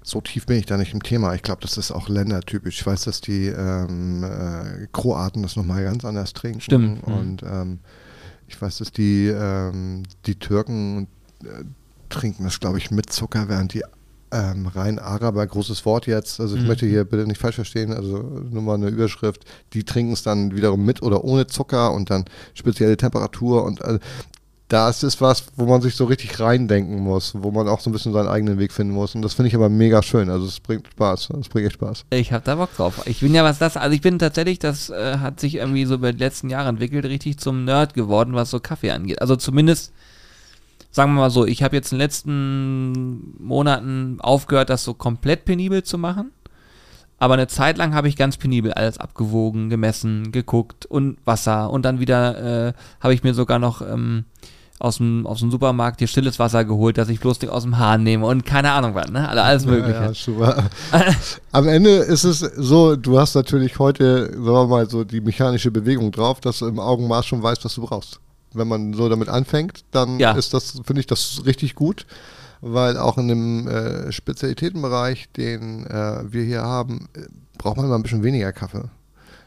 so 0.08 0.22
tief 0.22 0.46
bin 0.46 0.58
ich 0.58 0.66
da 0.66 0.78
nicht 0.78 0.94
im 0.94 1.04
Thema. 1.04 1.36
Ich 1.36 1.44
glaube, 1.44 1.62
das 1.62 1.78
ist 1.78 1.92
auch 1.92 2.08
ländertypisch. 2.08 2.80
Ich 2.80 2.88
weiß, 2.88 3.04
dass 3.04 3.20
die 3.20 3.48
ähm, 3.48 4.24
äh, 4.24 4.88
Kroaten 4.94 5.44
das 5.44 5.58
nochmal 5.58 5.84
ganz 5.84 6.06
anders 6.06 6.32
trinken. 6.32 6.62
Stimmt, 6.62 7.06
mhm. 7.06 7.14
Und 7.14 7.44
ähm, 7.44 7.80
ich 8.48 8.60
weiß, 8.62 8.78
dass 8.78 8.94
die, 8.94 9.28
ähm, 9.28 10.04
die 10.26 10.36
Türken 10.36 11.08
äh, 11.44 11.66
trinken 12.08 12.46
das, 12.46 12.62
glaube 12.62 12.78
ich, 12.78 12.90
mit 12.90 13.12
Zucker, 13.12 13.50
während 13.50 13.74
die 13.74 13.84
ähm, 14.32 14.68
rein 14.68 14.98
Araber, 14.98 15.46
großes 15.46 15.86
Wort 15.86 16.08
jetzt, 16.08 16.40
also 16.40 16.56
ich 16.56 16.62
Mhm. 16.62 16.68
möchte 16.68 16.86
hier 16.86 17.04
bitte 17.04 17.26
nicht 17.28 17.40
falsch 17.40 17.56
verstehen, 17.56 17.94
also 17.94 18.18
nur 18.50 18.62
mal 18.62 18.76
eine 18.76 18.88
Überschrift, 18.88 19.44
die 19.74 19.84
trinken 19.84 20.14
es 20.14 20.24
dann 20.24 20.56
wiederum 20.56 20.86
mit 20.86 21.02
oder 21.02 21.24
ohne 21.24 21.48
Zucker 21.48 21.94
und 21.94 22.10
dann 22.10 22.26
spezielle 22.54 22.98
Temperatur 22.98 23.64
und 23.64 23.82
äh, 23.82 24.00
das 24.68 25.02
ist 25.04 25.22
was, 25.22 25.46
wo 25.56 25.66
man 25.66 25.82
sich 25.82 25.96
so 25.96 26.06
richtig 26.06 26.42
reindenken 26.42 27.00
muss, 27.00 27.34
wo 27.38 27.52
man 27.52 27.70
auch 27.70 27.80
so 27.80 27.90
ein 27.90 27.94
bisschen 27.94 28.12
seinen 28.12 28.28
eigenen 28.28 28.60
Weg 28.60 28.74
finden 28.74 28.94
muss. 28.94 29.16
Und 29.16 29.22
das 29.22 29.34
finde 29.34 29.48
ich 29.48 29.56
aber 29.56 29.70
mega 29.70 30.04
schön. 30.04 30.30
Also 30.30 30.46
es 30.46 30.60
bringt 30.60 30.88
Spaß. 30.88 31.30
Es 31.40 31.48
bringt 31.48 31.68
echt 31.68 31.76
Spaß. 31.76 32.06
Ich 32.10 32.34
habe 32.34 32.44
da 32.44 32.56
Bock 32.56 32.76
drauf. 32.76 33.02
Ich 33.06 33.22
bin 33.22 33.34
ja, 33.34 33.46
was 33.46 33.60
das, 33.60 33.78
also 33.78 33.96
ich 33.96 34.02
bin 34.02 34.20
tatsächlich, 34.20 34.60
das 34.60 34.90
äh, 34.90 35.20
hat 35.20 35.40
sich 35.40 35.56
irgendwie 35.56 35.86
so 35.86 35.96
über 35.96 36.12
die 36.12 36.20
letzten 36.20 36.50
Jahre 36.50 36.68
entwickelt, 36.68 37.06
richtig 37.06 37.38
zum 37.38 37.64
Nerd 37.64 37.94
geworden, 37.94 38.34
was 38.34 38.52
so 38.52 38.60
Kaffee 38.60 38.92
angeht. 38.92 39.22
Also 39.22 39.38
zumindest, 39.38 39.94
sagen 40.92 41.14
wir 41.14 41.22
mal 41.22 41.30
so, 41.30 41.46
ich 41.46 41.64
habe 41.64 41.78
jetzt 41.78 41.94
in 41.94 41.98
den 41.98 42.04
letzten 42.04 43.42
Monaten 43.42 44.18
aufgehört, 44.20 44.70
das 44.70 44.84
so 44.84 44.94
komplett 44.94 45.46
penibel 45.46 45.84
zu 45.84 45.98
machen. 45.98 46.32
Aber 47.20 47.36
eine 47.36 47.48
Zeit 47.48 47.78
lang 47.78 47.96
habe 47.96 48.10
ich 48.10 48.18
ganz 48.18 48.36
penibel 48.36 48.74
alles 48.74 48.98
abgewogen, 48.98 49.70
gemessen, 49.70 50.34
geguckt 50.34 50.86
und 50.86 51.18
Wasser. 51.26 51.72
Und 51.72 51.84
dann 51.84 52.00
wieder 52.00 52.68
äh, 52.68 52.74
habe 53.00 53.14
ich 53.14 53.24
mir 53.24 53.34
sogar 53.34 53.60
noch 53.60 53.82
ähm, 53.82 54.26
aus, 54.80 54.98
dem, 54.98 55.26
aus 55.26 55.40
dem 55.40 55.52
Supermarkt 55.52 56.00
hier 56.00 56.08
stilles 56.08 56.40
Wasser 56.40 56.66
geholt, 56.66 56.98
dass 56.98 57.10
ich 57.10 57.20
bloß 57.20 57.42
nicht 57.42 57.50
aus 57.52 57.64
dem 57.64 57.78
Hahn 57.78 58.04
nehme 58.04 58.26
und 58.26 58.46
keine 58.46 58.72
Ahnung 58.72 58.94
was, 58.96 59.10
ne? 59.10 59.28
Also 59.28 59.42
alles 59.42 59.66
Mögliche. 59.66 60.14
Ja, 60.40 60.58
ja. 60.92 61.06
Am 61.52 61.68
Ende 61.68 61.90
ist 61.90 62.24
es 62.24 62.40
so, 62.40 62.96
du 62.96 63.20
hast 63.20 63.36
natürlich 63.36 63.80
heute, 63.80 64.32
sagen 64.34 64.44
wir 64.44 64.68
mal, 64.68 64.90
so 64.90 65.04
die 65.04 65.22
mechanische 65.22 65.72
Bewegung 65.72 66.12
drauf, 66.12 66.40
dass 66.42 66.60
du 66.60 66.68
im 66.68 66.80
Augenmaß 66.80 67.26
schon 67.26 67.42
weißt, 67.42 67.66
was 67.66 67.76
du 67.76 67.82
brauchst. 67.86 68.20
Wenn 68.54 68.68
man 68.68 68.94
so 68.94 69.10
damit 69.10 69.30
anfängt, 69.30 69.82
dann 69.92 70.20
Ja. 70.20 70.32
ist 70.32 70.54
das, 70.54 70.80
finde 70.86 71.00
ich, 71.00 71.08
das 71.08 71.42
richtig 71.46 71.76
gut. 71.76 72.06
Weil 72.62 72.98
auch 72.98 73.20
in 73.20 73.28
dem 73.28 73.68
äh, 73.68 74.12
Spezialitätenbereich, 74.12 75.30
den 75.38 75.86
äh, 75.86 76.24
wir 76.32 76.44
hier 76.44 76.64
haben, 76.64 77.08
braucht 77.60 77.78
man 77.78 77.88
mal 77.88 77.96
ein 77.96 78.02
bisschen 78.04 78.24
weniger 78.24 78.52
Kaffee. 78.52 78.86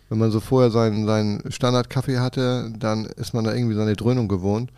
Wenn 0.09 0.18
man 0.18 0.31
so 0.31 0.39
vorher 0.41 0.70
seinen, 0.70 1.07
seinen 1.07 1.51
Standardkaffee 1.51 2.18
hatte, 2.18 2.72
dann 2.78 3.07
ist 3.07 3.35
man 3.35 3.45
da 3.45 3.53
irgendwie 3.55 3.74
seine 3.74 3.95
Dröhnung 3.97 4.28
gewohnt. 4.28 4.70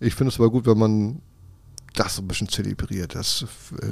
Ich 0.00 0.14
finde 0.14 0.32
es 0.32 0.38
aber 0.38 0.50
gut, 0.50 0.66
wenn 0.66 0.78
man 0.78 1.20
das 1.94 2.16
so 2.16 2.22
ein 2.22 2.28
bisschen 2.28 2.48
zelebriert. 2.48 3.14
Das 3.14 3.44
äh, 3.80 3.86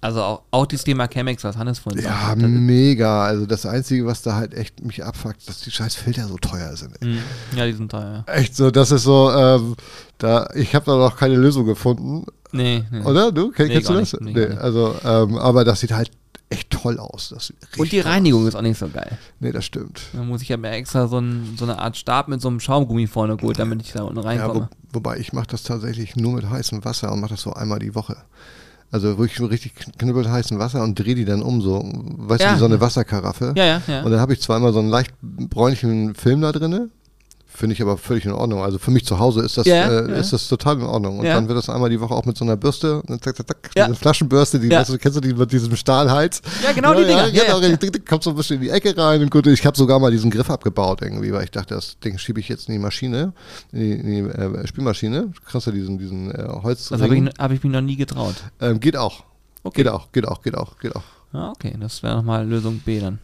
Also 0.00 0.22
auch, 0.22 0.42
auch 0.52 0.66
das 0.66 0.84
Thema 0.84 1.08
Chemex, 1.08 1.42
was 1.42 1.56
Hannes 1.56 1.78
vorhin 1.80 2.02
ja, 2.04 2.10
sagte. 2.28 2.44
Ist- 2.44 2.48
mega. 2.50 3.24
Also 3.24 3.46
das 3.46 3.66
Einzige, 3.66 4.06
was 4.06 4.22
da 4.22 4.34
halt 4.36 4.54
echt 4.54 4.84
mich 4.84 5.04
abfuckt, 5.04 5.48
dass 5.48 5.60
die 5.62 5.70
scheiß 5.70 5.96
Filter 5.96 6.28
so 6.28 6.36
teuer 6.36 6.76
sind. 6.76 6.94
ey. 7.00 7.08
Mhm. 7.08 7.18
Ja, 7.56 7.66
die 7.66 7.72
sind 7.72 7.90
teuer. 7.90 8.24
Echt 8.26 8.54
so, 8.54 8.70
das 8.70 8.90
ist 8.92 9.02
so, 9.02 9.30
ähm, 9.32 9.74
da, 10.18 10.48
ich 10.54 10.74
habe 10.74 10.86
da 10.86 10.96
noch 10.96 11.16
keine 11.16 11.34
Lösung 11.36 11.66
gefunden. 11.66 12.24
Nee, 12.52 12.84
nee. 12.92 13.00
Oder? 13.00 13.32
Du? 13.32 13.50
Kenn, 13.50 13.66
Nee, 13.66 13.74
kennst 13.74 13.88
du 13.90 13.94
das? 13.94 14.12
nicht. 14.12 14.20
Nee, 14.36 14.46
Nee, 14.48 14.54
also, 14.56 14.94
ähm, 15.04 15.36
aber 15.38 15.64
das 15.64 15.80
sieht 15.80 15.92
halt 15.92 16.10
echt 16.48 16.70
toll 16.70 16.98
aus. 16.98 17.34
Und 17.76 17.90
die 17.92 18.00
Reinigung 18.00 18.46
ist 18.46 18.54
auch 18.54 18.62
nicht 18.62 18.78
so 18.78 18.88
geil. 18.88 19.18
Nee, 19.40 19.52
das 19.52 19.64
stimmt. 19.64 20.00
Da 20.12 20.22
muss 20.22 20.42
ich 20.42 20.48
ja 20.48 20.56
mir 20.56 20.70
extra 20.70 21.08
so, 21.08 21.18
ein, 21.18 21.54
so 21.58 21.64
eine 21.64 21.78
Art 21.78 21.96
Stab 21.96 22.28
mit 22.28 22.40
so 22.40 22.48
einem 22.48 22.60
Schaumgummi 22.60 23.06
vorne 23.06 23.36
geholt, 23.36 23.58
damit 23.58 23.82
ich 23.82 23.92
da 23.92 24.02
unten 24.02 24.18
Ja, 24.18 24.22
wo, 24.24 24.26
reinkomme. 24.28 24.68
wobei 24.92 25.18
ich 25.18 25.32
mache 25.32 25.48
das 25.48 25.64
tatsächlich 25.64 26.14
nur 26.16 26.34
mit 26.34 26.48
heißem 26.48 26.84
Wasser 26.84 27.12
und 27.12 27.20
mache 27.20 27.30
das 27.32 27.42
so 27.42 27.52
einmal 27.52 27.78
die 27.80 27.94
Woche. 27.94 28.16
Also 28.92 29.18
wirklich 29.18 29.36
so 29.38 29.46
richtig 29.46 29.74
knüppelt 29.98 30.28
heißen 30.28 30.58
Wasser 30.60 30.84
und 30.84 30.96
drehe 30.96 31.16
die 31.16 31.24
dann 31.24 31.42
um 31.42 31.60
so. 31.60 31.82
Weißt 32.18 32.40
Ja. 32.42 32.50
du, 32.50 32.54
wie 32.54 32.58
so 32.60 32.64
eine 32.66 32.80
Wasserkaraffe. 32.80 33.52
Ja, 33.56 33.64
ja, 33.64 33.82
ja. 33.88 34.02
Und 34.04 34.12
dann 34.12 34.20
habe 34.20 34.32
ich 34.32 34.40
zweimal 34.40 34.72
so 34.72 34.78
einen 34.78 34.88
leicht 34.88 35.12
bräunlichen 35.22 36.14
Film 36.14 36.40
da 36.42 36.52
drinne. 36.52 36.90
Finde 37.56 37.72
ich 37.74 37.80
aber 37.80 37.96
völlig 37.96 38.26
in 38.26 38.32
Ordnung. 38.32 38.62
Also 38.62 38.78
für 38.78 38.90
mich 38.90 39.06
zu 39.06 39.18
Hause 39.18 39.40
ist 39.42 39.56
das, 39.56 39.66
Ja, 39.66 39.88
äh, 39.88 40.10
ja. 40.10 40.16
ist 40.16 40.32
das 40.32 40.46
total 40.46 40.76
in 40.76 40.82
Ordnung. 40.82 41.18
Und 41.20 41.24
Ja. 41.24 41.34
dann 41.34 41.48
wird 41.48 41.56
das 41.56 41.70
einmal 41.70 41.88
die 41.88 41.98
Woche 42.00 42.12
auch 42.14 42.26
mit 42.26 42.36
so 42.36 42.44
einer 42.44 42.56
Bürste, 42.56 43.02
ne, 43.08 43.18
zack, 43.18 43.34
zack, 43.36 43.46
zack, 43.48 43.70
eine 43.76 43.94
Flaschenbürste, 43.94 44.60
die, 44.60 44.70
weißt 44.70 44.90
du, 44.90 44.98
kennst 44.98 45.16
du 45.16 45.20
die 45.22 45.32
mit 45.32 45.50
diesem 45.50 45.74
Stahlhals? 45.74 46.42
Ja, 46.62 46.72
genau 46.72 46.92
die 46.94 47.04
Dinger. 47.04 47.28
Ja, 47.28 47.44
genau, 47.44 47.60
ja. 47.60 47.76
Tick, 47.76 48.06
kommt 48.06 48.22
so 48.24 48.30
ein 48.30 48.36
bisschen 48.36 48.56
in 48.56 48.62
die 48.62 48.68
Ecke 48.70 48.94
rein 48.96 49.22
und 49.22 49.30
gut, 49.30 49.46
ich 49.46 49.64
habe 49.64 49.76
sogar 49.76 49.98
mal 49.98 50.10
diesen 50.10 50.30
Griff 50.30 50.50
abgebaut 50.50 51.00
irgendwie, 51.00 51.32
weil 51.32 51.44
ich 51.44 51.50
dachte, 51.50 51.74
das 51.74 51.98
Ding 52.00 52.18
schiebe 52.18 52.40
ich 52.40 52.48
jetzt 52.50 52.68
in 52.68 52.74
die 52.74 52.78
Maschine, 52.78 53.32
in 53.72 53.78
die, 53.80 53.92
in 53.92 54.06
die 54.06 54.30
äh, 54.30 54.66
Spülmaschine. 54.66 55.22
Du 55.34 55.40
kriegst 55.50 55.66
ja 55.66 55.72
diesen, 55.72 55.98
diesen 55.98 56.30
äh, 56.30 56.46
Holz. 56.62 56.90
Das 56.90 57.00
habe 57.00 57.16
ich, 57.16 57.24
hab 57.38 57.50
ich 57.52 57.64
mir 57.64 57.70
noch 57.70 57.80
nie 57.80 57.96
getraut. 57.96 58.34
ähm, 58.60 58.80
geht 58.80 58.96
auch. 58.96 59.24
Okay. 59.62 59.82
Geht 59.82 59.88
auch, 59.92 60.12
geht 60.12 60.28
auch, 60.28 60.42
geht 60.42 60.54
auch, 60.56 60.78
geht 60.78 60.94
auch. 60.94 61.02
Ja, 61.32 61.50
okay, 61.50 61.74
das 61.80 62.02
wäre 62.02 62.16
nochmal 62.16 62.46
Lösung 62.46 62.80
B 62.84 63.00
dann. 63.00 63.18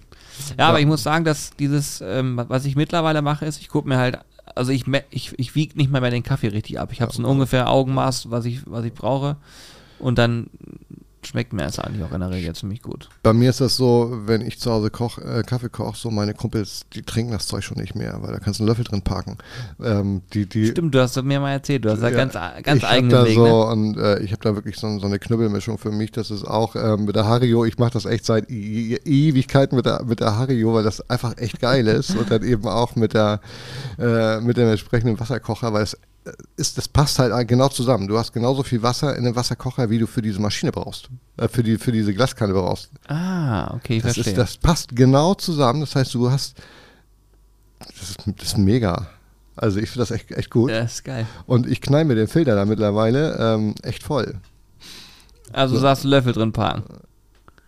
Ja, 0.59 0.69
aber 0.69 0.81
ich 0.81 0.87
muss 0.87 1.03
sagen, 1.03 1.25
dass 1.25 1.51
dieses, 1.57 2.01
ähm, 2.01 2.41
was 2.49 2.65
ich 2.65 2.77
mittlerweile 2.77 3.23
mache, 3.23 3.47
ist, 3.47 3.61
ich 3.61 3.69
gucke 3.69 3.89
mir 3.89 3.99
halt, 3.99 4.19
also 4.55 4.73
ich, 4.73 4.85
ich, 5.11 5.39
ich 5.39 5.55
wiege 5.55 5.77
nicht 5.77 5.91
mal 5.91 6.01
mehr 6.01 6.11
den 6.11 6.23
Kaffee 6.23 6.49
richtig 6.49 6.79
ab. 6.79 6.91
Ich 6.93 7.01
habe 7.01 7.13
so 7.13 7.23
ein 7.23 7.25
ungefähr 7.25 7.71
Augenmaß, 7.71 8.31
was 8.31 8.45
ich, 8.45 8.61
was 8.67 8.85
ich 8.85 8.93
brauche. 8.93 9.37
Und 9.99 10.19
dann 10.19 10.51
schmeckt 11.27 11.53
mir 11.53 11.63
das 11.63 11.79
eigentlich 11.79 12.05
auch 12.05 12.13
in 12.13 12.21
der 12.21 12.31
Regel 12.31 12.55
ziemlich 12.55 12.83
gut. 12.83 13.09
Bei 13.23 13.33
mir 13.33 13.51
ist 13.51 13.61
das 13.61 13.77
so, 13.77 14.21
wenn 14.27 14.41
ich 14.41 14.59
zu 14.59 14.71
Hause 14.71 14.91
koch, 14.91 15.19
äh, 15.19 15.43
Kaffee 15.47 15.69
koche, 15.69 15.97
so 15.97 16.11
meine 16.11 16.35
Kumpels, 16.35 16.83
die 16.93 17.03
trinken 17.03 17.33
das 17.33 17.47
Zeug 17.47 17.65
schon 17.65 17.79
nicht 17.79 17.95
mehr, 17.95 18.19
weil 18.21 18.33
da 18.33 18.39
kannst 18.39 18.61
du 18.61 18.65
einen 18.65 18.69
Löffel 18.69 18.85
drin 18.85 19.03
parken. 19.03 19.39
Ähm, 19.83 20.23
die, 20.33 20.47
die, 20.47 20.67
Stimmt, 20.67 20.95
du 20.95 21.01
hast 21.01 21.21
mir 21.23 21.41
mal 21.41 21.53
erzählt, 21.53 21.85
du 21.85 21.91
hast 21.91 22.01
da 22.03 22.09
Ja, 22.09 22.17
ganz, 22.17 22.35
ganz 22.35 22.79
ich 22.79 22.83
hab 22.85 22.91
eigenen 22.91 23.11
da 23.11 23.25
Weg. 23.25 23.35
so, 23.35 23.43
Ne? 23.45 23.67
und 23.67 23.97
äh, 23.99 24.19
ich 24.21 24.33
habe 24.33 24.43
da 24.43 24.55
wirklich 24.55 24.77
so, 24.77 24.99
so 24.99 25.07
eine 25.07 25.19
Knüppelmischung 25.19 25.79
für 25.79 25.91
mich. 25.91 26.13
Das 26.13 26.31
ist 26.31 26.45
auch 26.45 26.77
ähm, 26.77 27.05
mit 27.05 27.17
der 27.17 27.27
Hario. 27.27 27.65
Ich 27.65 27.79
mache 27.79 27.93
das 27.93 28.05
echt 28.05 28.25
seit 28.27 28.51
e 28.51 28.97
Ewigkeiten 29.05 29.77
mit 29.77 29.87
der, 29.87 30.05
mit 30.05 30.21
der 30.21 30.37
Hario, 30.37 30.75
weil 30.75 30.83
das 30.85 31.09
einfach 31.09 31.37
echt 31.39 31.61
geil 31.61 31.87
ist. 31.87 32.17
Und 32.17 32.31
dann 32.31 32.43
eben 32.43 32.67
auch 32.67 32.97
mit 32.97 33.15
der 33.15 33.41
äh, 33.99 34.41
mit 34.41 34.57
dem 34.57 34.69
entsprechenden 34.69 35.19
Wasserkocher, 35.21 35.73
weil 35.73 35.83
es 35.85 35.97
ist, 36.57 36.79
das 36.79 36.89
passt 36.89 37.19
halt 37.19 37.49
genau 37.49 37.69
zusammen. 37.69 38.07
Du 38.07 38.17
hast 38.19 38.33
genauso 38.33 38.63
viel 38.63 38.83
Wasser 38.83 39.17
in 39.17 39.25
dem 39.25 39.35
Wasserkocher, 39.35 39.91
wie 39.91 39.99
du 39.99 40.07
für 40.07 40.23
diese 40.23 40.41
Maschine 40.41 40.71
brauchst. 40.73 41.09
Äh, 41.37 41.49
für, 41.49 41.63
die, 41.63 41.79
für 41.79 41.93
diese 41.93 42.15
Glaskanne 42.15 42.53
brauchst. 42.53 42.91
Ah, 43.09 43.75
okay, 43.75 43.97
ich 43.97 44.03
Das, 44.03 44.15
verstehe. 44.15 44.33
ist, 44.33 44.39
das 44.39 44.57
passt 44.57 44.95
genau 44.95 45.35
zusammen. 45.35 45.81
Das 45.81 45.97
heißt, 45.97 46.15
du 46.15 46.31
hast. 46.31 46.57
Das 47.81 48.11
ist, 48.11 48.19
das 48.27 48.49
ist 48.49 48.59
mega. 48.59 49.09
Also 49.57 49.81
ich 49.81 49.91
finde 49.91 50.01
das 50.07 50.11
echt, 50.13 50.31
echt 50.31 50.51
gut. 50.51 50.71
das 50.71 50.95
ist 50.95 51.05
geil. 51.05 51.27
Und 51.47 51.67
ich 51.67 51.81
knall 51.81 52.05
mir 52.05 52.15
den 52.15 52.29
Filter 52.29 52.55
da 52.55 52.65
mittlerweile 52.65 53.37
ähm, 53.39 53.75
echt 53.83 54.03
voll. 54.03 54.37
Also 55.53 55.75
du 55.75 55.81
sagst 55.81 56.05
Löffel 56.05 56.33
drin 56.33 56.53
parken. 56.53 56.85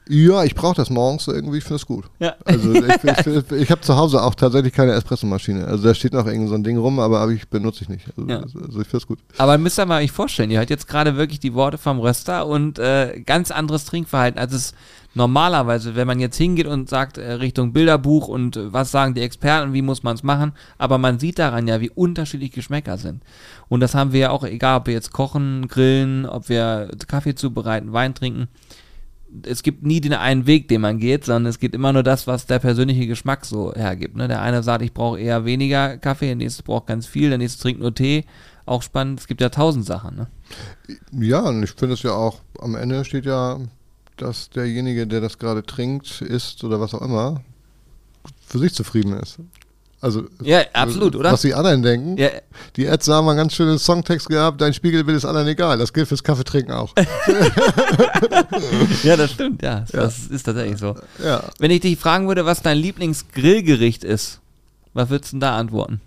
Ja, 0.08 0.44
ich 0.44 0.54
brauche 0.54 0.74
das 0.76 0.90
morgens 0.90 1.26
irgendwie, 1.28 1.58
ich 1.58 1.64
finde 1.64 1.76
das 1.76 1.86
gut. 1.86 2.04
Ja. 2.18 2.34
Also 2.44 2.74
ich, 2.74 2.82
ich, 2.84 3.50
ich 3.52 3.70
habe 3.70 3.80
zu 3.80 3.96
Hause 3.96 4.22
auch 4.22 4.34
tatsächlich 4.34 4.72
keine 4.74 4.92
Espressomaschine. 4.92 5.64
Also 5.66 5.84
da 5.84 5.94
steht 5.94 6.12
noch 6.12 6.26
irgend 6.26 6.50
so 6.50 6.54
ein 6.54 6.62
Ding 6.62 6.76
rum, 6.76 7.00
aber, 7.00 7.20
aber 7.20 7.32
ich 7.32 7.48
benutze 7.48 7.84
ich 7.84 7.88
nicht. 7.88 8.06
Also, 8.16 8.28
Ja. 8.28 8.40
also 8.40 8.58
ich 8.80 8.86
finde 8.86 8.88
das 8.92 9.06
gut. 9.06 9.18
Aber 9.38 9.56
müsst 9.56 9.78
ihr 9.78 9.86
mal 9.86 10.02
euch 10.02 10.12
vorstellen, 10.12 10.50
ihr 10.50 10.58
hört 10.58 10.68
jetzt 10.70 10.88
gerade 10.88 11.16
wirklich 11.16 11.40
die 11.40 11.54
Worte 11.54 11.78
vom 11.78 11.98
Röster 11.98 12.46
und 12.46 12.78
äh, 12.78 13.22
ganz 13.24 13.50
anderes 13.50 13.86
Trinkverhalten, 13.86 14.38
als 14.38 14.52
es 14.52 14.74
normalerweise, 15.14 15.94
wenn 15.94 16.06
man 16.06 16.20
jetzt 16.20 16.36
hingeht 16.36 16.66
und 16.66 16.88
sagt 16.90 17.16
äh, 17.18 17.32
Richtung 17.34 17.72
Bilderbuch 17.72 18.28
und 18.28 18.56
äh, 18.56 18.72
was 18.72 18.90
sagen 18.90 19.14
die 19.14 19.22
Experten, 19.22 19.72
wie 19.72 19.80
muss 19.82 20.02
man 20.02 20.16
es 20.16 20.22
machen, 20.22 20.52
aber 20.76 20.98
man 20.98 21.18
sieht 21.18 21.38
daran 21.38 21.66
ja, 21.66 21.80
wie 21.80 21.90
unterschiedlich 21.90 22.52
Geschmäcker 22.52 22.98
sind. 22.98 23.22
Und 23.68 23.80
das 23.80 23.94
haben 23.94 24.12
wir 24.12 24.20
ja 24.20 24.30
auch, 24.30 24.44
egal 24.44 24.80
ob 24.80 24.86
wir 24.86 24.94
jetzt 24.94 25.12
kochen, 25.12 25.68
grillen, 25.68 26.26
ob 26.26 26.48
wir 26.48 26.90
Kaffee 27.06 27.34
zubereiten, 27.34 27.92
Wein 27.92 28.14
trinken. 28.14 28.48
Es 29.42 29.62
gibt 29.62 29.82
nie 29.84 30.00
den 30.00 30.12
einen 30.12 30.46
Weg, 30.46 30.68
den 30.68 30.80
man 30.80 30.98
geht, 30.98 31.24
sondern 31.24 31.46
es 31.46 31.58
geht 31.58 31.74
immer 31.74 31.92
nur 31.92 32.02
das, 32.02 32.26
was 32.26 32.46
der 32.46 32.58
persönliche 32.58 33.06
Geschmack 33.06 33.44
so 33.44 33.74
hergibt. 33.74 34.16
Ne? 34.16 34.28
Der 34.28 34.42
eine 34.42 34.62
sagt, 34.62 34.82
ich 34.82 34.92
brauche 34.92 35.18
eher 35.18 35.44
weniger 35.44 35.98
Kaffee, 35.98 36.26
der 36.26 36.36
nächste 36.36 36.62
braucht 36.62 36.86
ganz 36.86 37.06
viel, 37.06 37.30
der 37.30 37.38
nächste 37.38 37.62
trinkt 37.62 37.80
nur 37.80 37.94
Tee. 37.94 38.24
Auch 38.66 38.82
spannend, 38.82 39.20
es 39.20 39.26
gibt 39.26 39.40
ja 39.40 39.48
tausend 39.48 39.84
Sachen. 39.84 40.16
Ne? 40.16 40.26
Ja, 41.12 41.40
und 41.40 41.62
ich 41.62 41.72
finde 41.72 41.94
es 41.94 42.02
ja 42.02 42.12
auch, 42.12 42.40
am 42.60 42.76
Ende 42.76 43.04
steht 43.04 43.26
ja, 43.26 43.58
dass 44.16 44.50
derjenige, 44.50 45.06
der 45.06 45.20
das 45.20 45.38
gerade 45.38 45.62
trinkt, 45.62 46.22
isst 46.22 46.62
oder 46.64 46.80
was 46.80 46.94
auch 46.94 47.02
immer, 47.02 47.42
für 48.46 48.58
sich 48.58 48.72
zufrieden 48.72 49.12
ist. 49.14 49.38
Also, 50.04 50.24
Ja, 50.42 50.60
absolut, 50.74 51.16
oder? 51.16 51.32
Was 51.32 51.40
die 51.40 51.54
anderen 51.54 51.82
denken. 51.82 52.18
Ja, 52.18 52.28
Die 52.76 52.86
Ads 52.86 53.08
haben 53.08 53.26
einen 53.26 53.38
ganz 53.38 53.54
schönen 53.54 53.78
Songtext 53.78 54.28
gehabt, 54.28 54.60
dein 54.60 54.74
Spiegelbild 54.74 55.16
ist 55.16 55.24
anderen 55.24 55.48
egal. 55.48 55.78
Das 55.78 55.94
gilt 55.94 56.08
fürs 56.08 56.22
Kaffeetrinken 56.22 56.74
auch. 56.74 56.92
ja, 59.02 59.16
das 59.16 59.30
stimmt, 59.30 59.62
ja. 59.62 59.86
Das 59.90 60.26
ist 60.26 60.42
tatsächlich 60.42 60.76
so. 60.76 60.94
ja. 61.24 61.42
Wenn 61.58 61.70
ich 61.70 61.80
dich 61.80 61.98
fragen 61.98 62.28
würde, 62.28 62.44
was 62.44 62.60
dein 62.60 62.76
Lieblingsgrillgericht 62.76 64.04
ist, 64.04 64.40
was 64.92 65.08
würdest 65.08 65.32
du 65.32 65.36
denn 65.36 65.40
da 65.40 65.56
antworten? 65.56 66.02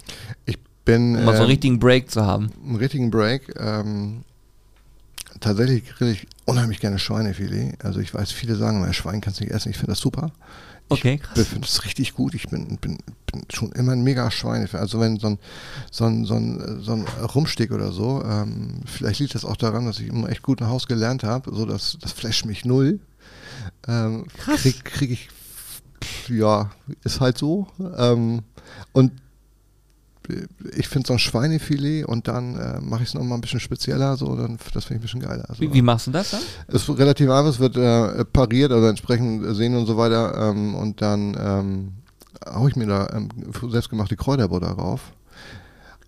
Ich 0.46 0.60
bin 0.86 1.16
Um 1.16 1.26
mal 1.26 1.32
so 1.32 1.38
einen 1.38 1.46
ähm, 1.46 1.48
richtigen 1.48 1.80
Break 1.80 2.12
zu 2.12 2.24
haben. 2.24 2.52
einen 2.64 2.76
richtigen 2.76 3.10
Break. 3.10 3.52
Ähm, 3.60 4.24
tatsächlich 5.40 5.86
grill 5.98 6.12
ich 6.12 6.28
unheimlich 6.46 6.82
gerne 6.82 7.00
Schweinefilet. 7.00 7.84
Also 7.84 8.00
ich 8.00 8.14
weiß, 8.14 8.32
viele 8.32 8.58
sagen, 8.58 8.78
immer, 8.78 8.94
Schwein 8.94 9.22
kannst 9.22 9.40
du 9.40 9.44
nicht 9.44 9.56
essen. 9.56 9.72
Ich 9.72 9.78
finde 9.78 9.94
das 9.94 10.00
super. 10.00 10.30
Okay, 10.90 11.20
Ich 11.36 11.44
finde 11.44 11.68
das 11.68 11.84
richtig 11.84 12.14
gut. 12.14 12.34
Ich 12.34 12.48
bin, 12.48 12.78
bin, 12.78 12.98
bin 13.32 13.42
schon 13.52 13.72
immer 13.74 13.92
ein 13.92 14.04
mega 14.04 14.32
Schweinefan. 14.32 14.80
Also 14.80 15.00
wenn 15.00 15.18
so 15.20 15.28
ein, 15.28 15.40
so 15.92 16.06
ein, 16.06 16.26
so 16.26 16.36
ein, 16.36 16.82
so 16.82 16.94
ein 16.94 17.06
Rumstick 17.36 17.72
oder 17.72 17.92
so, 17.92 18.24
ähm, 18.24 18.82
vielleicht 18.86 19.20
liegt 19.20 19.36
das 19.36 19.44
auch 19.44 19.58
daran, 19.58 19.86
dass 19.86 20.00
ich 20.00 20.08
immer 20.08 20.30
echt 20.30 20.44
gut 20.44 20.62
nach 20.62 20.70
Hause 20.70 20.88
gelernt 20.88 21.24
habe, 21.24 21.54
so 21.54 21.66
dass 21.66 21.98
das 22.02 22.14
flasht 22.14 22.46
mich 22.46 22.64
null. 22.64 23.00
Ähm, 23.88 24.26
Krass. 24.38 24.62
Krieg, 24.62 24.86
krieg 24.86 25.12
ich, 25.12 25.30
ja, 26.30 26.72
ist 27.04 27.20
halt 27.20 27.38
so. 27.38 27.68
Ähm, 27.98 28.44
und 28.94 29.12
ich 30.76 30.88
finde 30.88 31.08
so 31.08 31.14
ein 31.14 31.20
Schweinefilet 31.20 32.06
und 32.06 32.28
dann 32.28 32.56
äh, 32.56 32.80
mache 32.82 33.04
ich 33.04 33.10
es 33.10 33.14
nochmal 33.14 33.38
ein 33.38 33.42
bisschen 33.42 33.60
spezieller, 33.60 34.18
so, 34.18 34.36
dann, 34.36 34.58
das 34.74 34.86
finde 34.86 34.98
ich 34.98 35.00
ein 35.00 35.02
bisschen 35.02 35.20
geiler. 35.22 35.46
Also, 35.50 35.62
Wie, 35.62 35.74
wie 35.74 35.82
machst 35.82 36.08
du 36.08 36.12
das 36.12 36.32
dann? 36.32 36.42
es 36.68 36.88
ist 36.88 37.00
relativ 37.00 37.30
einfach, 37.30 37.50
es 37.50 37.60
wird 37.60 37.78
äh, 37.78 38.26
pariert, 38.26 38.72
also 38.72 38.88
entsprechend 38.88 39.56
sehen 39.56 39.76
und 39.76 39.86
so 39.86 39.98
weiter. 39.98 40.50
Ähm, 40.50 40.76
und 40.76 41.02
dann 41.02 41.38
ähm, 41.40 41.92
haue 42.54 42.70
ich 42.70 42.76
mir 42.76 42.88
da 42.88 43.08
ähm, 43.14 43.30
selbstgemachte 43.70 44.16
Kräuterbutter 44.16 44.70
rauf. 44.70 45.14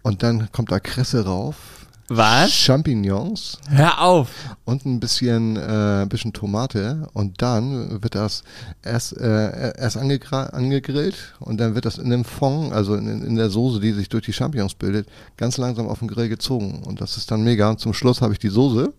Und 0.01 0.23
dann 0.23 0.51
kommt 0.51 0.71
da 0.71 0.79
Kresse 0.79 1.25
rauf. 1.25 1.78
Was? 2.09 2.51
Champignons 2.51 3.57
Hör 3.69 4.01
auf! 4.01 4.29
und 4.69 4.85
ein 4.85 4.99
bisschen, 4.99 5.57
äh, 5.57 6.01
ein 6.03 6.09
bisschen 6.09 6.31
Tomate. 6.31 7.07
Und 7.13 7.41
dann 7.41 8.01
wird 8.03 8.15
das 8.15 8.43
erst, 8.83 9.17
äh, 9.17 9.73
erst 9.77 9.97
angegrillt 9.97 11.35
und 11.39 11.59
dann 11.59 11.75
wird 11.75 11.85
das 11.85 11.97
in 11.97 12.09
dem 12.09 12.23
Fond, 12.23 12.71
also 12.71 12.95
in, 12.95 13.23
in 13.23 13.35
der 13.35 13.49
Soße, 13.49 13.79
die 13.79 13.91
sich 13.93 14.09
durch 14.09 14.25
die 14.25 14.33
Champignons 14.33 14.75
bildet, 14.75 15.07
ganz 15.37 15.57
langsam 15.57 15.87
auf 15.87 15.99
den 15.99 16.07
Grill 16.07 16.29
gezogen. 16.29 16.83
Und 16.85 17.01
das 17.01 17.17
ist 17.17 17.31
dann 17.31 17.43
mega. 17.43 17.69
Und 17.69 17.79
zum 17.79 17.93
Schluss 17.93 18.21
habe 18.21 18.33
ich 18.33 18.39
die 18.39 18.49
Soße. 18.49 18.93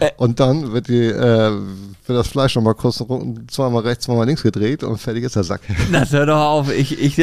Äh. 0.00 0.10
Und 0.16 0.38
dann 0.40 0.72
wird, 0.72 0.88
die, 0.88 1.06
äh, 1.06 1.50
wird 1.50 2.18
das 2.18 2.28
Fleisch 2.28 2.54
nochmal 2.54 2.74
kurz 2.74 3.02
zweimal 3.48 3.82
rechts, 3.82 4.04
zweimal 4.04 4.26
links 4.26 4.42
gedreht 4.42 4.84
und 4.84 4.98
fertig 4.98 5.24
ist 5.24 5.36
der 5.36 5.44
Sack. 5.44 5.60
Das 5.92 6.12
hör 6.12 6.26
doch 6.26 6.40
auf. 6.40 6.70
Ich, 6.70 7.00
ich, 7.00 7.18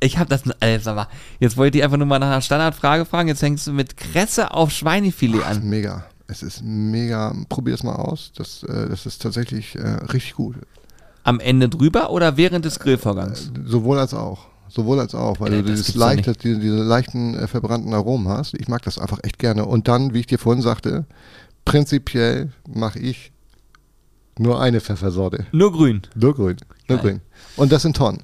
ich 0.00 0.18
habe 0.18 0.28
das. 0.28 0.42
Äh, 0.60 0.78
sag 0.80 0.96
mal, 0.96 1.06
jetzt 1.38 1.56
wollte 1.56 1.78
ich 1.78 1.84
einfach 1.84 1.96
nur 1.96 2.06
mal 2.06 2.18
nach 2.18 2.28
einer 2.28 2.40
Standardfrage 2.40 3.04
fragen. 3.04 3.28
Jetzt 3.28 3.42
hängst 3.42 3.66
du 3.66 3.72
mit 3.72 3.96
Kresse 3.96 4.52
auf 4.52 4.70
Schweinefilet 4.86 5.40
ist 5.40 5.46
an. 5.46 5.68
mega. 5.68 6.04
Es 6.28 6.42
ist 6.42 6.62
mega. 6.62 7.34
Probier 7.48 7.74
es 7.74 7.82
mal 7.82 7.96
aus. 7.96 8.30
Das, 8.36 8.62
äh, 8.62 8.88
das 8.88 9.04
ist 9.06 9.20
tatsächlich 9.20 9.74
äh, 9.74 9.80
richtig 10.12 10.34
gut. 10.34 10.56
Am 11.24 11.40
Ende 11.40 11.68
drüber 11.68 12.10
oder 12.10 12.36
während 12.36 12.64
des 12.64 12.78
Grillvorgangs? 12.78 13.50
Sowohl 13.64 13.98
als 13.98 14.14
auch. 14.14 14.46
Sowohl 14.68 15.00
als 15.00 15.14
auch, 15.14 15.40
weil 15.40 15.52
Ja, 15.52 15.62
du 15.62 15.70
dieses 15.70 15.94
leichte, 15.94 16.32
diese, 16.34 16.58
diese 16.60 16.82
leichten 16.82 17.34
äh, 17.34 17.46
verbrannten 17.48 17.94
Aromen 17.94 18.28
hast. 18.28 18.54
Ich 18.54 18.68
mag 18.68 18.82
das 18.82 18.98
einfach 18.98 19.18
echt 19.22 19.38
gerne. 19.38 19.64
Und 19.64 19.88
dann, 19.88 20.14
wie 20.14 20.20
ich 20.20 20.26
dir 20.26 20.38
vorhin 20.38 20.62
sagte, 20.62 21.06
prinzipiell 21.64 22.52
mache 22.68 22.98
ich 23.00 23.32
nur 24.38 24.60
eine 24.60 24.80
Pfeffersorte. 24.80 25.46
Nur 25.52 25.72
grün. 25.72 26.02
Nur 26.14 26.34
grün. 26.34 26.56
Nur 26.88 26.98
grün. 26.98 27.20
Und 27.56 27.72
das 27.72 27.84
in 27.84 27.92
Tonnen. 27.94 28.22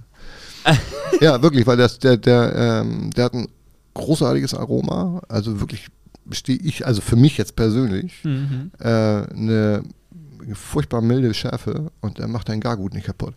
ja, 1.20 1.42
wirklich, 1.42 1.66
weil 1.66 1.76
das, 1.76 1.98
der, 1.98 2.16
der, 2.16 2.54
ähm, 2.84 3.10
der 3.10 3.24
hat 3.24 3.34
ein 3.34 3.48
großartiges 3.94 4.54
Aroma. 4.54 5.22
Also 5.28 5.58
wirklich 5.60 5.86
stehe 6.30 6.58
ich, 6.58 6.86
also 6.86 7.00
für 7.00 7.16
mich 7.16 7.36
jetzt 7.38 7.56
persönlich, 7.56 8.12
Mhm. 8.24 8.70
äh, 8.78 8.86
eine 8.88 9.82
furchtbar 10.54 11.00
milde 11.00 11.32
Schärfe 11.34 11.90
und 12.00 12.18
der 12.18 12.28
macht 12.28 12.48
dein 12.48 12.60
Gargut 12.60 12.94
nicht 12.94 13.06
kaputt. 13.06 13.34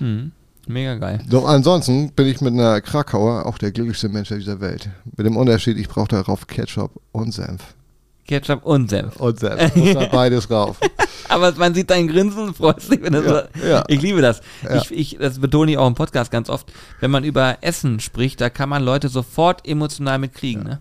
Mhm. 0.00 0.32
Mega 0.66 0.94
geil. 0.96 1.20
Doch 1.28 1.46
ansonsten 1.48 2.12
bin 2.12 2.26
ich 2.26 2.40
mit 2.40 2.52
einer 2.52 2.80
Krakauer 2.80 3.46
auch 3.46 3.58
der 3.58 3.72
glücklichste 3.72 4.08
Mensch 4.08 4.28
dieser 4.28 4.60
Welt. 4.60 4.88
Mit 5.16 5.26
dem 5.26 5.36
Unterschied, 5.36 5.78
ich 5.78 5.88
brauche 5.88 6.08
darauf 6.08 6.46
Ketchup 6.46 7.00
und 7.12 7.32
Senf. 7.32 7.74
Ketchup 8.26 8.64
und 8.64 8.88
Senf. 8.90 9.16
Und 9.16 9.40
Senf. 9.40 9.74
Muss 9.74 9.94
da 9.94 10.06
beides 10.06 10.48
rauf. 10.50 10.78
Aber 11.28 11.52
man 11.52 11.74
sieht 11.74 11.90
dein 11.90 12.06
Grinsen 12.08 12.48
und 12.48 12.56
freut 12.56 12.80
sich, 12.80 13.00
wenn 13.02 13.12
das 13.12 13.24
Ja, 13.24 13.48
so. 13.60 13.66
ja. 13.66 13.84
Ich 13.88 14.02
liebe 14.02 14.20
das. 14.20 14.40
Ja. 14.62 14.76
Ich, 14.76 14.90
ich, 14.92 15.16
das 15.18 15.38
betone 15.40 15.72
ich 15.72 15.78
auch 15.78 15.86
im 15.88 15.94
Podcast 15.94 16.30
ganz 16.30 16.48
oft. 16.48 16.70
Wenn 17.00 17.10
man 17.10 17.24
über 17.24 17.58
Essen 17.62 17.98
spricht, 17.98 18.40
da 18.40 18.50
kann 18.50 18.68
man 18.68 18.82
Leute 18.84 19.08
sofort 19.08 19.66
emotional 19.66 20.18
mitkriegen. 20.18 20.62
Ne? 20.64 20.80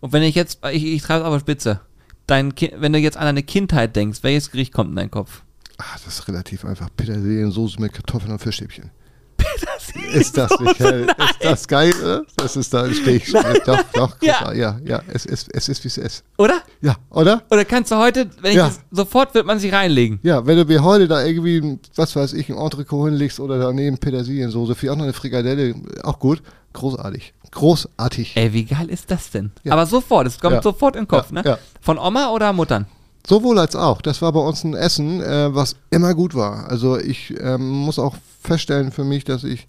Und 0.00 0.12
wenn 0.12 0.22
ich 0.22 0.34
jetzt, 0.34 0.60
ich, 0.72 0.84
ich 0.84 1.02
treibe 1.02 1.24
es 1.24 1.28
auf 1.28 1.34
die 1.34 1.40
Spitze. 1.40 1.80
Dein 2.26 2.54
Ki 2.54 2.72
wenn 2.78 2.92
du 2.92 2.98
jetzt 2.98 3.16
an 3.18 3.24
deine 3.26 3.42
Kindheit 3.42 3.94
denkst, 3.96 4.20
welches 4.22 4.50
Gericht 4.50 4.72
kommt 4.72 4.90
in 4.90 4.96
deinen 4.96 5.10
Kopf? 5.10 5.42
Ah, 5.78 5.84
das 6.04 6.18
ist 6.20 6.28
relativ 6.28 6.64
einfach. 6.64 6.88
Petersiliensoße 6.96 7.80
mit 7.80 7.92
Kartoffeln 7.92 8.32
und 8.32 8.38
Fischstäbchen. 8.38 8.90
Ist 10.12 10.36
das 10.38 10.58
nicht 10.60 10.78
hell? 10.78 11.06
Ist 11.18 11.38
das 11.44 11.68
geil? 11.68 11.92
oder? 12.02 12.24
Das 12.36 12.56
ist 12.56 12.72
da, 12.72 12.90
stehe 12.92 13.16
ich. 13.18 13.30
Doch, 13.66 13.82
doch, 13.92 14.16
Ja. 14.22 14.52
ja, 14.52 14.78
ja. 14.84 15.02
Es 15.12 15.26
ist, 15.26 15.48
es 15.52 15.68
ist, 15.68 15.84
wie 15.84 15.88
es 15.88 15.98
ist. 15.98 16.24
Oder? 16.38 16.62
Ja, 16.80 16.96
oder? 17.10 17.42
Oder 17.50 17.64
kannst 17.64 17.90
du 17.90 17.96
heute, 17.96 18.30
wenn 18.40 18.52
ich 18.52 18.56
Ja. 18.56 18.68
das, 18.68 18.80
sofort 18.90 19.34
wird 19.34 19.44
man 19.46 19.58
sich 19.58 19.72
reinlegen. 19.72 20.18
Ja, 20.22 20.46
wenn 20.46 20.56
du 20.56 20.64
mir 20.64 20.82
heute 20.82 21.08
da 21.08 21.24
irgendwie, 21.24 21.78
was 21.94 22.16
weiß 22.16 22.32
ich, 22.32 22.48
ein 22.48 22.56
Entrecot 22.56 23.10
hinlegst 23.10 23.38
oder 23.40 23.58
daneben 23.58 23.98
Petersiliensoße, 23.98 24.74
vielleicht 24.74 24.92
auch 24.92 24.96
noch 24.98 25.04
eine 25.04 25.12
Frikadelle, 25.12 25.74
auch 26.02 26.18
gut. 26.18 26.42
Großartig. 26.74 27.32
Großartig. 27.52 28.36
Ey, 28.36 28.52
wie 28.52 28.64
geil 28.64 28.88
ist 28.90 29.10
das 29.10 29.30
denn? 29.30 29.52
Ja. 29.62 29.72
Aber 29.72 29.86
sofort, 29.86 30.26
es 30.26 30.38
kommt 30.38 30.56
Ja. 30.56 30.62
sofort 30.62 30.96
in 30.96 31.02
den 31.04 31.08
Kopf, 31.08 31.30
Ja, 31.32 31.42
ne? 31.42 31.58
Von 31.80 31.98
Oma 31.98 32.30
oder 32.30 32.52
Muttern? 32.52 32.86
Sowohl 33.26 33.58
als 33.58 33.74
auch. 33.74 34.02
Das 34.02 34.20
war 34.20 34.32
bei 34.32 34.40
uns 34.40 34.64
ein 34.64 34.74
Essen, 34.74 35.22
äh, 35.22 35.54
was 35.54 35.76
immer 35.90 36.14
gut 36.14 36.34
war. 36.34 36.68
Also 36.68 36.98
ich 36.98 37.32
ähm, 37.40 37.70
muss 37.70 37.98
auch 37.98 38.16
feststellen 38.42 38.92
für 38.92 39.04
mich, 39.04 39.24
dass 39.24 39.44
ich 39.44 39.66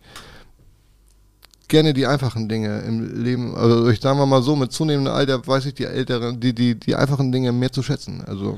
gerne 1.67 1.93
die 1.93 2.05
einfachen 2.05 2.49
Dinge 2.49 2.79
im 2.81 3.23
Leben, 3.23 3.55
also 3.55 3.87
ich 3.89 4.01
sagen 4.01 4.19
wir 4.19 4.25
mal 4.25 4.43
so, 4.43 4.55
mit 4.55 4.71
zunehmendem 4.71 5.13
Alter 5.13 5.45
weiß 5.47 5.65
ich 5.67 5.73
die 5.75 5.85
älteren, 5.85 6.39
die, 6.39 6.53
die, 6.53 6.75
die 6.75 6.95
einfachen 6.95 7.31
Dinge 7.31 7.51
mehr 7.53 7.71
zu 7.71 7.81
schätzen. 7.81 8.23
Also 8.27 8.57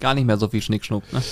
Gar 0.00 0.14
nicht 0.14 0.26
mehr 0.26 0.36
so 0.38 0.48
viel 0.48 0.60
Schnickschnuck, 0.62 1.10
ne? 1.12 1.22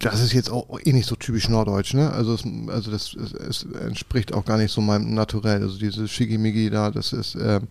Das 0.00 0.20
ist 0.20 0.32
jetzt 0.32 0.50
auch 0.50 0.78
eh 0.84 0.92
nicht 0.92 1.06
so 1.06 1.16
typisch 1.16 1.48
norddeutsch, 1.48 1.94
ne? 1.94 2.10
Also 2.12 2.34
es, 2.34 2.44
also 2.68 2.90
das 2.90 3.14
es, 3.14 3.32
es 3.34 3.66
entspricht 3.74 4.32
auch 4.32 4.44
gar 4.44 4.56
nicht 4.56 4.72
so 4.72 4.80
meinem 4.80 5.14
Naturell. 5.14 5.62
Also 5.62 5.78
dieses 5.78 6.10
Schickimicki 6.10 6.70
da, 6.70 6.90
das 6.90 7.12
ist 7.12 7.34
ähm, 7.34 7.68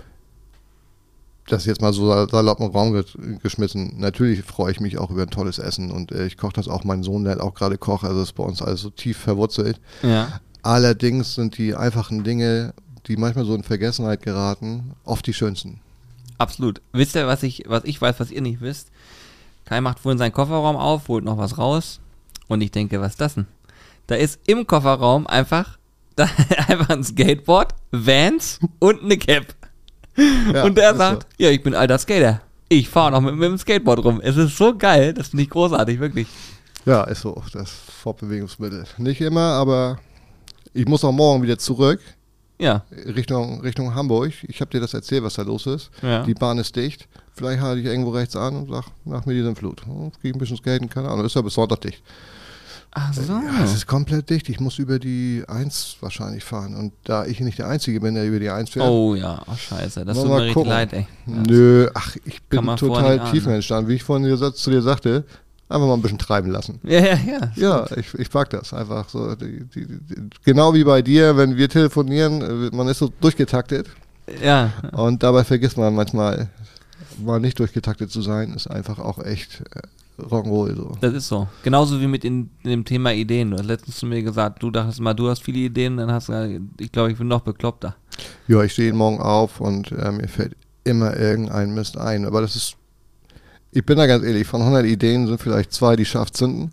das 1.47 1.65
jetzt 1.65 1.81
mal 1.81 1.93
so 1.93 2.27
salopp 2.27 2.59
im 2.59 2.67
Raum 2.67 2.93
ge 2.93 3.03
geschmissen. 3.41 3.95
Natürlich 3.97 4.43
freue 4.43 4.71
ich 4.71 4.79
mich 4.79 4.97
auch 4.97 5.09
über 5.09 5.23
ein 5.23 5.29
tolles 5.29 5.57
Essen 5.57 5.91
und 5.91 6.11
äh, 6.11 6.27
ich 6.27 6.37
koche 6.37 6.53
das 6.53 6.67
auch. 6.67 6.83
Mein 6.83 7.03
Sohn 7.03 7.23
lernt 7.23 7.41
auch 7.41 7.55
gerade 7.55 7.77
Koch, 7.77 8.03
also 8.03 8.21
ist 8.21 8.33
bei 8.33 8.43
uns 8.43 8.61
alles 8.61 8.81
so 8.81 8.89
tief 8.91 9.17
verwurzelt. 9.17 9.79
Ja. 10.03 10.39
Allerdings 10.61 11.33
sind 11.35 11.57
die 11.57 11.75
einfachen 11.75 12.23
Dinge, 12.23 12.73
die 13.07 13.17
manchmal 13.17 13.45
so 13.45 13.55
in 13.55 13.63
Vergessenheit 13.63 14.21
geraten, 14.21 14.91
oft 15.03 15.25
die 15.25 15.33
schönsten. 15.33 15.79
Absolut. 16.37 16.81
Wisst 16.91 17.15
ihr, 17.15 17.25
was 17.25 17.41
ich, 17.41 17.63
was 17.67 17.83
ich 17.83 17.99
weiß, 17.99 18.19
was 18.19 18.31
ihr 18.31 18.41
nicht 18.41 18.61
wisst? 18.61 18.91
Kai 19.65 19.81
macht 19.81 19.99
vorhin 19.99 20.19
seinen 20.19 20.33
Kofferraum 20.33 20.75
auf, 20.75 21.07
holt 21.07 21.23
noch 21.23 21.37
was 21.37 21.57
raus. 21.57 22.00
Und 22.51 22.59
ich 22.59 22.71
denke, 22.71 22.99
was 22.99 23.13
ist 23.13 23.21
das 23.21 23.35
denn? 23.35 23.47
Da 24.07 24.15
ist 24.15 24.41
im 24.45 24.67
Kofferraum 24.67 25.25
einfach, 25.25 25.77
da, 26.17 26.27
einfach 26.67 26.89
ein 26.89 27.01
Skateboard, 27.01 27.73
Vans 27.91 28.59
und 28.79 29.03
eine 29.03 29.17
Cap. 29.17 29.55
Ja, 30.53 30.65
und 30.65 30.77
er 30.77 30.91
ist 30.91 30.97
sagt, 30.97 31.27
ja, 31.37 31.49
ich 31.49 31.63
bin 31.63 31.73
alter 31.73 31.97
Skater. 31.97 32.41
Ich 32.67 32.89
fahre 32.89 33.11
noch 33.11 33.21
mit, 33.21 33.35
mit 33.35 33.49
dem 33.49 33.57
Skateboard 33.57 34.03
rum. 34.03 34.19
Es 34.21 34.35
ist 34.35 34.57
so 34.57 34.77
geil, 34.77 35.13
das 35.13 35.29
finde 35.29 35.43
ich 35.43 35.49
großartig, 35.49 36.01
wirklich. 36.01 36.27
So. 36.83 36.91
Ja, 36.91 37.05
ist 37.05 37.21
so. 37.21 37.41
Das 37.53 37.71
Fortbewegungsmittel. 37.71 38.83
Nicht 38.97 39.21
immer, 39.21 39.53
aber 39.53 39.99
ich 40.73 40.85
muss 40.85 41.05
auch 41.05 41.13
morgen 41.13 41.43
wieder 41.43 41.57
zurück. 41.57 42.01
Ja. 42.59 42.83
Richtung, 42.91 43.61
Richtung 43.61 43.95
Hamburg. 43.95 44.33
Ich 44.43 44.59
habe 44.59 44.71
dir 44.71 44.81
das 44.81 44.93
erzählt, 44.93 45.23
was 45.23 45.35
da 45.35 45.43
los 45.43 45.67
ist. 45.67 45.89
Ja. 46.01 46.23
Die 46.23 46.33
Bahn 46.33 46.57
ist 46.57 46.75
dicht. 46.75 47.07
Vielleicht 47.41 47.61
halte 47.61 47.81
ich 47.81 47.87
irgendwo 47.87 48.11
rechts 48.11 48.35
an 48.35 48.55
und 48.55 48.69
sag, 48.69 48.85
nach 49.03 49.25
mir 49.25 49.33
diesen 49.33 49.55
Flut. 49.55 49.85
Hm, 49.85 50.11
Krieg 50.21 50.35
ein 50.35 50.39
bisschen 50.39 50.57
skaten, 50.57 50.89
keine 50.89 51.09
Ahnung. 51.09 51.25
Ist 51.25 51.35
ja 51.35 51.41
bis 51.41 51.55
Sonntag 51.55 51.81
dicht. 51.81 52.03
Ach 52.93 53.13
so. 53.13 53.33
Ja, 53.33 53.63
es 53.63 53.73
ist 53.73 53.87
komplett 53.87 54.29
dicht. 54.29 54.49
Ich 54.49 54.59
muss 54.59 54.77
über 54.77 54.99
die 54.99 55.43
1 55.47 55.97
wahrscheinlich 56.01 56.43
fahren. 56.43 56.75
Und 56.75 56.91
da 57.05 57.25
ich 57.25 57.39
nicht 57.39 57.57
der 57.57 57.67
Einzige 57.67 58.01
bin, 58.01 58.15
der 58.15 58.25
über 58.25 58.39
die 58.39 58.49
1 58.49 58.69
fährt. 58.69 58.85
Oh 58.85 59.15
ja, 59.15 59.41
oh 59.47 59.55
scheiße, 59.55 60.03
das 60.05 60.17
tut 60.17 60.27
mir 60.27 60.41
richtig 60.43 60.65
leid, 60.65 60.93
ey. 60.93 61.07
Ja. 61.25 61.33
Nö, 61.47 61.89
ach, 61.93 62.15
ich 62.25 62.43
bin 62.43 62.59
total 62.75 63.17
tiefenentspannt. 63.19 63.55
entstanden. 63.55 63.89
Wie 63.89 63.95
ich 63.95 64.03
vorhin 64.03 64.37
zu 64.53 64.69
dir 64.69 64.81
sagte, 64.81 65.23
einfach 65.69 65.87
mal 65.87 65.93
ein 65.93 66.01
bisschen 66.01 66.17
treiben 66.17 66.51
lassen. 66.51 66.79
Ja, 66.83 66.99
ja, 66.99 67.15
ja. 67.15 67.51
Ja, 67.55 67.85
ich, 67.95 68.13
ich 68.15 68.33
mag 68.33 68.49
das 68.49 68.73
einfach 68.73 69.07
so. 69.09 69.35
Die, 69.35 69.63
die, 69.73 69.87
die, 69.87 70.15
genau 70.43 70.73
wie 70.73 70.83
bei 70.83 71.01
dir, 71.01 71.37
wenn 71.37 71.55
wir 71.55 71.69
telefonieren, 71.69 72.41
äh, 72.41 72.75
man 72.75 72.87
ist 72.89 72.99
so 72.99 73.11
durchgetaktet 73.21 73.87
Ja, 74.43 74.71
und 74.91 75.23
dabei 75.23 75.43
vergisst 75.43 75.77
man 75.77 75.95
manchmal, 75.95 76.49
mal 77.23 77.39
nicht 77.39 77.59
durchgetaktet 77.59 78.11
zu 78.11 78.21
sein, 78.21 78.53
ist 78.53 78.67
einfach 78.67 78.99
auch 78.99 79.19
echt 79.23 79.61
äh, 79.75 80.21
Rock'n'Roll 80.21 80.75
so. 80.75 80.97
das 81.01 81.13
ist 81.13 81.27
so. 81.27 81.47
Genauso 81.63 81.99
wie 81.99 82.07
mit 82.07 82.23
in, 82.23 82.49
in 82.63 82.69
dem 82.69 82.85
Thema 82.85 83.11
Ideen. 83.13 83.51
Du 83.51 83.57
hast 83.57 83.65
letztens 83.65 83.97
zu 83.97 84.05
mir 84.05 84.21
gesagt, 84.21 84.61
du 84.61 84.69
dachtest 84.71 84.99
mal, 84.99 85.13
du 85.13 85.29
hast 85.29 85.41
viele 85.43 85.59
Ideen, 85.59 85.97
dann 85.97 86.11
hast 86.11 86.29
du, 86.29 86.33
gesagt, 86.33 86.61
ich 86.79 86.91
glaube, 86.91 87.11
ich 87.11 87.17
bin 87.17 87.27
noch 87.27 87.41
bekloppter. 87.41 87.95
Ja, 88.47 88.61
ich 88.63 88.73
stehe 88.73 88.87
jeden 88.87 88.97
Morgen 88.97 89.19
auf 89.19 89.59
und 89.61 89.91
äh, 89.91 90.11
mir 90.11 90.27
fällt 90.27 90.55
immer 90.83 91.15
irgendein 91.17 91.73
Mist 91.73 91.97
ein. 91.97 92.25
Aber 92.25 92.41
das 92.41 92.55
ist, 92.55 92.75
ich 93.71 93.85
bin 93.85 93.97
da 93.97 94.05
ganz 94.05 94.23
ehrlich, 94.23 94.45
von 94.47 94.61
100 94.61 94.85
Ideen 94.85 95.27
sind 95.27 95.39
vielleicht 95.41 95.71
zwei, 95.73 95.95
die 95.95 96.05
scharf 96.05 96.31
zünden. 96.31 96.71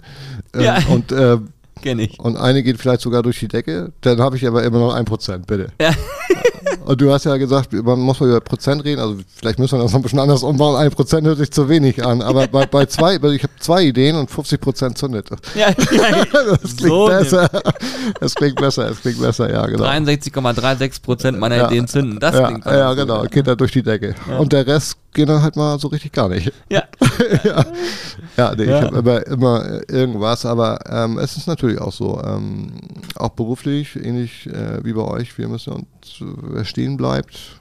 Ähm, 0.55 0.61
Ja. 0.63 0.79
Und, 0.91 1.13
äh, 1.13 1.39
Kenn 1.83 2.01
ich. 2.01 2.19
und 2.19 2.37
eine 2.37 2.65
geht 2.65 2.79
vielleicht 2.79 3.03
sogar 3.03 3.23
durch 3.23 3.39
die 3.39 3.47
Decke. 3.49 3.93
Dann 4.01 4.21
habe 4.21 4.37
ich 4.37 4.45
aber 4.47 4.65
immer 4.65 4.81
noch 4.81 4.95
ein 4.95 5.05
Prozent, 5.05 5.47
bitte. 5.47 5.69
Ja. 5.81 5.93
Und 6.85 7.01
du 7.01 7.13
hast 7.13 7.25
ja 7.25 7.37
gesagt, 7.37 7.73
man 7.73 8.01
muss 8.01 8.21
mal 8.21 8.29
über 8.29 8.41
Prozent 8.41 8.85
reden. 8.85 9.01
Also 9.01 9.17
vielleicht 9.37 9.59
müssen 9.59 9.79
wir 9.79 9.83
das 9.83 9.93
noch 9.93 9.99
ein 9.99 10.03
bisschen 10.03 10.19
anders 10.19 10.43
umbauen. 10.43 10.77
Ein 10.77 10.91
Prozent 10.91 11.27
hört 11.27 11.39
sich 11.39 11.51
zu 11.51 11.69
wenig 11.69 12.05
an. 12.05 12.23
Aber 12.23 12.47
bei, 12.53 12.67
bei 12.67 12.87
zwei, 12.87 13.17
ich 13.17 13.43
habe 13.43 13.53
zwei 13.61 13.85
Ideen 13.85 14.17
und 14.17 14.31
50 14.31 14.61
Prozent 14.61 14.99
zündet. 14.99 15.29
Ja, 15.55 15.69
ja, 15.69 16.25
Das 16.63 16.77
klingt 16.77 16.81
So 16.81 17.07
besser. 17.07 17.51
Das 18.21 18.35
klingt 18.35 18.57
besser, 18.57 18.89
das 18.89 19.01
klingt 19.01 19.21
besser, 19.21 19.51
ja, 19.53 19.67
genau. 19.67 19.85
63,36 19.85 21.03
Prozent 21.03 21.39
meiner 21.39 21.57
Ja. 21.57 21.67
Ideen 21.67 21.87
zünden. 21.87 22.19
Das 22.19 22.35
ja, 22.35 22.47
klingt 22.47 22.65
ja, 22.65 22.89
gut, 22.89 22.99
genau, 22.99 23.23
geht 23.25 23.47
da 23.47 23.55
durch 23.55 23.73
die 23.73 23.83
Decke. 23.83 24.15
Und 24.39 24.53
der 24.53 24.67
Rest 24.67 24.97
geht 25.19 25.29
dann 25.29 25.43
halt 25.43 25.57
mal 25.57 25.81
so 25.81 25.89
richtig 25.89 26.13
gar 26.13 26.29
nicht. 26.29 26.53
Ja. 26.71 26.85
Ja, 28.37 28.55
nee, 28.55 28.65
Ja. 28.65 28.79
ich 28.79 28.85
habe 28.85 28.99
immer, 28.99 29.27
immer 29.27 29.91
irgendwas, 29.91 30.47
aber 30.47 30.79
ähm, 30.89 31.19
es 31.19 31.37
ist 31.37 31.47
natürlich 31.49 31.81
auch 31.81 31.93
so, 31.93 32.23
ähm, 32.23 32.73
auch 33.17 33.31
beruflich, 33.31 33.97
ähnlich 33.97 34.47
äh, 34.47 34.85
wie 34.85 34.93
bei 34.93 35.03
euch, 35.03 35.37
wir 35.39 35.49
müssen 35.49 35.73
uns, 35.73 35.87
äh, 36.21 36.25
wer 36.43 36.65
stehen 36.65 36.97
bleibt, 36.97 37.61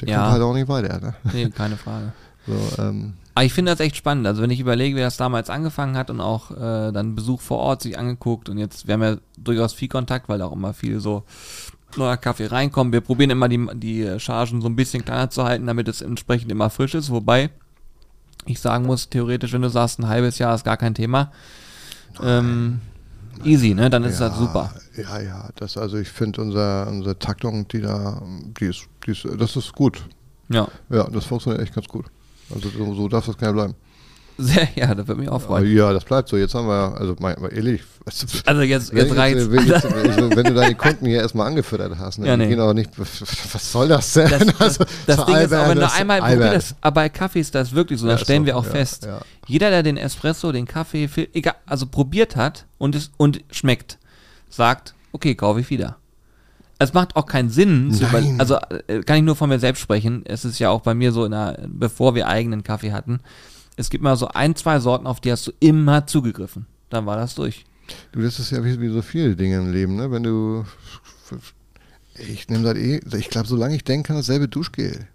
der 0.00 0.08
Ja. 0.08 0.18
kommt 0.20 0.32
halt 0.32 0.42
auch 0.42 0.54
nicht 0.54 0.68
weiter. 0.68 1.00
Ne? 1.00 1.14
Nee, 1.32 1.50
keine 1.50 1.76
Frage. 1.76 2.12
So, 2.44 2.82
ähm, 2.82 3.14
Aber 3.36 3.44
ich 3.44 3.52
finde 3.52 3.70
das 3.70 3.78
echt 3.78 3.94
spannend. 3.94 4.26
Also 4.26 4.42
wenn 4.42 4.50
ich 4.50 4.58
überlege, 4.58 4.96
wer 4.96 5.04
das 5.04 5.16
damals 5.16 5.48
angefangen 5.48 5.96
hat 5.96 6.10
und 6.10 6.20
auch 6.20 6.50
äh, 6.50 6.90
dann 6.90 7.14
Besuch 7.14 7.40
vor 7.40 7.58
Ort 7.58 7.82
sich 7.82 7.96
angeguckt 7.96 8.48
und 8.48 8.58
jetzt, 8.58 8.88
wir 8.88 8.94
haben 8.94 9.02
ja 9.04 9.16
durchaus 9.38 9.72
viel 9.74 9.86
Kontakt, 9.86 10.28
weil 10.28 10.42
auch 10.42 10.50
immer 10.50 10.74
viel 10.74 10.98
so 10.98 11.22
neuer 11.96 12.16
Kaffee 12.16 12.46
reinkommt. 12.46 12.92
Wir 12.92 13.00
probieren 13.00 13.30
immer 13.30 13.48
die, 13.48 13.66
die 13.74 14.18
Chargen 14.18 14.60
so 14.60 14.68
ein 14.68 14.76
bisschen 14.76 15.04
kleiner 15.04 15.30
zu 15.30 15.44
halten, 15.44 15.66
damit 15.66 15.88
es 15.88 16.02
entsprechend 16.02 16.50
immer 16.50 16.70
frisch 16.70 16.94
ist. 16.94 17.10
Wobei 17.10 17.50
ich 18.46 18.60
sagen 18.60 18.86
muss, 18.86 19.08
theoretisch, 19.08 19.52
wenn 19.52 19.62
du 19.62 19.68
sagst, 19.68 19.98
ein 19.98 20.08
halbes 20.08 20.38
Jahr 20.38 20.54
ist 20.54 20.64
gar 20.64 20.76
kein 20.76 20.94
Thema, 20.94 21.30
ähm, 22.22 22.80
easy, 23.44 23.74
ne? 23.74 23.88
Dann 23.88 24.04
ist 24.04 24.20
ja, 24.20 24.28
das 24.28 24.38
super. 24.38 24.74
Ja, 24.96 25.20
ja, 25.20 25.48
das, 25.56 25.76
also 25.76 25.96
ich 25.98 26.08
finde 26.08 26.42
unser, 26.42 26.88
unsere 26.88 27.18
Taktung, 27.18 27.66
die 27.68 27.80
da, 27.80 28.20
die 28.60 28.66
ist, 28.66 28.88
die 29.06 29.12
ist, 29.12 29.26
das 29.38 29.56
ist 29.56 29.72
gut. 29.72 30.04
Ja. 30.48 30.68
Ja, 30.90 31.08
das 31.08 31.24
funktioniert 31.24 31.62
echt 31.62 31.74
ganz 31.74 31.88
gut. 31.88 32.06
Also 32.54 32.68
so, 32.68 32.94
so 32.94 33.08
darf 33.08 33.26
das 33.26 33.38
gerne 33.38 33.54
bleiben. 33.54 33.74
Sehr, 34.42 34.68
ja, 34.74 34.94
das 34.94 35.06
würde 35.06 35.20
mich 35.20 35.28
auch 35.28 35.40
freuen. 35.40 35.74
ja, 35.74 35.92
das 35.92 36.04
bleibt 36.04 36.28
so. 36.28 36.36
Jetzt 36.36 36.54
haben 36.54 36.66
wir, 36.66 36.94
also 36.98 37.14
mal, 37.20 37.36
mal 37.40 37.52
ehrlich, 37.52 37.82
Also 38.46 38.62
jetzt, 38.62 38.92
jetzt 38.92 39.16
reicht's. 39.16 39.50
wenn, 39.50 39.66
jetzt, 39.66 39.84
wenn 40.36 40.44
du 40.44 40.54
deine 40.54 40.74
Kunden 40.74 41.06
hier 41.06 41.20
erstmal 41.20 41.46
angefüttert 41.46 41.96
hast, 41.98 42.18
ne, 42.18 42.26
Ja, 42.26 42.36
die 42.36 42.42
nee. 42.44 42.48
gehen 42.48 42.60
auch 42.60 42.72
nicht, 42.74 42.90
was 42.98 43.72
soll 43.72 43.88
das 43.88 44.12
denn? 44.14 44.28
Das, 44.30 44.44
das, 44.46 44.54
Also, 44.60 44.84
das 45.06 45.16
so 45.16 45.24
Ding 45.24 45.36
ist 45.36 45.54
auch, 45.54 45.68
wenn 45.68 45.74
du 45.76 45.80
das 45.82 45.94
einmal 45.98 46.20
probierst, 46.20 46.74
aber 46.80 46.94
bei 46.94 47.08
Kaffee 47.08 47.40
ist 47.40 47.54
das 47.54 47.72
wirklich 47.74 48.00
so, 48.00 48.06
Ja, 48.06 48.12
da 48.12 48.16
ist 48.16 48.22
stellen 48.24 48.42
so, 48.42 48.46
wir 48.46 48.56
auch 48.56 48.64
ja, 48.66 48.70
fest. 48.70 49.04
ja. 49.04 49.20
Jeder, 49.46 49.70
der 49.70 49.82
den 49.82 49.96
Espresso, 49.96 50.52
den 50.52 50.66
Kaffee, 50.66 51.08
egal, 51.32 51.54
also 51.66 51.86
probiert 51.86 52.36
hat 52.36 52.66
und 52.78 52.94
es 52.94 53.10
und 53.16 53.40
schmeckt, 53.50 53.98
sagt, 54.48 54.94
okay, 55.12 55.34
kaufe 55.34 55.60
ich 55.60 55.70
wieder. 55.70 55.96
Es 56.78 56.92
macht 56.94 57.14
auch 57.14 57.26
keinen 57.26 57.48
Sinn, 57.48 57.96
also 58.38 58.56
äh, 58.88 59.02
kann 59.02 59.16
ich 59.18 59.22
nur 59.22 59.36
von 59.36 59.48
mir 59.48 59.60
selbst 59.60 59.80
sprechen. 59.80 60.22
Es 60.24 60.44
ist 60.44 60.58
ja 60.58 60.70
auch 60.70 60.80
bei 60.80 60.94
mir 60.94 61.12
so, 61.12 61.28
der, 61.28 61.56
bevor 61.68 62.16
wir 62.16 62.26
eigenen 62.26 62.64
Kaffee 62.64 62.90
hatten, 62.90 63.20
es 63.76 63.90
gibt 63.90 64.02
mal 64.04 64.16
so 64.16 64.28
ein, 64.28 64.54
zwei 64.56 64.78
Sorten, 64.80 65.06
auf 65.06 65.20
die 65.20 65.32
hast 65.32 65.46
du 65.46 65.52
immer 65.60 66.06
zugegriffen. 66.06 66.66
Dann 66.90 67.06
war 67.06 67.16
das 67.16 67.34
durch. 67.34 67.64
Du, 68.12 68.20
das 68.22 68.38
ist 68.38 68.50
ja 68.50 68.64
wie, 68.64 68.80
wie 68.80 68.88
so 68.88 69.02
viele 69.02 69.34
Dinge 69.36 69.56
im 69.58 69.72
Leben, 69.72 69.96
ne? 69.96 70.10
Wenn 70.10 70.22
du, 70.22 70.64
ich 72.18 72.48
nehme 72.48 72.64
das 72.64 72.76
eh, 72.76 73.00
ich 73.18 73.28
glaube, 73.30 73.48
solange 73.48 73.74
ich 73.74 73.84
denke, 73.84 74.08
kann 74.08 74.16
dasselbe 74.16 74.48
Duschgel. 74.48 75.06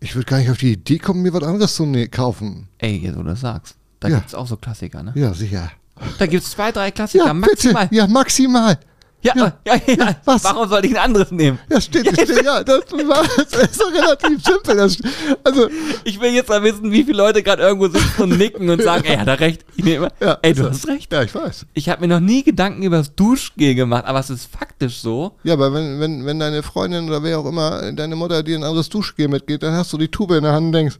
Ich 0.00 0.14
würde 0.14 0.26
gar 0.28 0.38
nicht 0.38 0.50
auf 0.50 0.58
die 0.58 0.72
Idee 0.72 0.98
kommen, 0.98 1.22
mir 1.22 1.32
was 1.32 1.42
anderes 1.44 1.74
zu 1.76 1.86
ne 1.86 2.08
kaufen. 2.08 2.68
Ey, 2.78 2.98
jetzt 2.98 3.16
wo 3.16 3.22
du 3.22 3.28
das 3.30 3.40
sagst. 3.40 3.76
Da 4.00 4.08
Ja. 4.08 4.16
gibt's 4.18 4.34
auch 4.34 4.46
so 4.46 4.56
Klassiker, 4.56 5.02
ne? 5.02 5.12
Ja, 5.14 5.32
sicher. 5.32 5.70
Da 6.18 6.26
gibt's 6.26 6.50
zwei, 6.50 6.72
drei 6.72 6.90
Klassiker, 6.90 7.26
Ja, 7.26 7.34
maximal. 7.34 7.84
bitte. 7.84 7.94
Ja, 7.94 8.06
maximal. 8.06 8.78
Ja, 9.24 9.32
ja, 9.36 9.52
Ja. 9.66 9.80
ja, 9.86 10.16
was? 10.24 10.44
Warum 10.44 10.68
soll 10.68 10.84
ich 10.84 10.90
ein 10.92 11.02
anderes 11.02 11.30
nehmen? 11.30 11.58
Ja, 11.70 11.80
steht, 11.80 12.06
steht 12.08 12.44
ja, 12.44 12.62
das, 12.62 12.80
war, 12.92 13.22
das 13.50 13.70
ist 13.70 13.80
doch 13.80 13.90
relativ 13.90 14.44
simpel. 14.44 14.76
Das, 14.76 14.98
also, 15.42 15.68
Ich 16.04 16.20
will 16.20 16.32
jetzt 16.32 16.48
mal 16.50 16.62
wissen, 16.62 16.92
wie 16.92 17.04
viele 17.04 17.16
Leute 17.16 17.42
gerade 17.42 17.62
irgendwo 17.62 17.88
sitzen 17.88 18.22
und 18.22 18.36
nicken 18.38 18.68
und 18.68 18.82
sagen, 18.82 19.04
ey, 19.06 19.16
hat 19.16 19.26
er 19.26 19.40
recht. 19.40 19.64
Ich 19.76 19.84
nehme, 19.84 20.08
ja, 20.20 20.38
ey, 20.42 20.52
du 20.52 20.64
so. 20.64 20.70
hast 20.70 20.86
recht. 20.88 21.12
Ja, 21.12 21.22
ich 21.22 21.34
weiß. 21.34 21.66
Ich 21.72 21.88
habe 21.88 22.02
mir 22.02 22.08
noch 22.08 22.20
nie 22.20 22.42
Gedanken 22.42 22.82
über 22.82 22.98
das 22.98 23.14
Duschgel 23.14 23.74
gemacht, 23.74 24.04
aber 24.04 24.20
es 24.20 24.28
ist 24.30 24.46
faktisch 24.54 25.00
so. 25.00 25.32
Ja, 25.42 25.54
aber 25.54 25.72
wenn, 25.72 26.00
wenn, 26.00 26.26
wenn 26.26 26.38
deine 26.38 26.62
Freundin 26.62 27.08
oder 27.08 27.22
wer 27.22 27.38
auch 27.38 27.46
immer, 27.46 27.92
deine 27.92 28.16
Mutter 28.16 28.42
dir 28.42 28.58
ein 28.58 28.62
anderes 28.64 28.90
Duschgel 28.90 29.28
mitgeht, 29.28 29.62
dann 29.62 29.72
hast 29.74 29.92
du 29.92 29.98
die 29.98 30.08
Tube 30.08 30.32
in 30.32 30.42
der 30.44 30.52
Hand 30.52 30.66
und 30.66 30.72
denkst, 30.72 30.98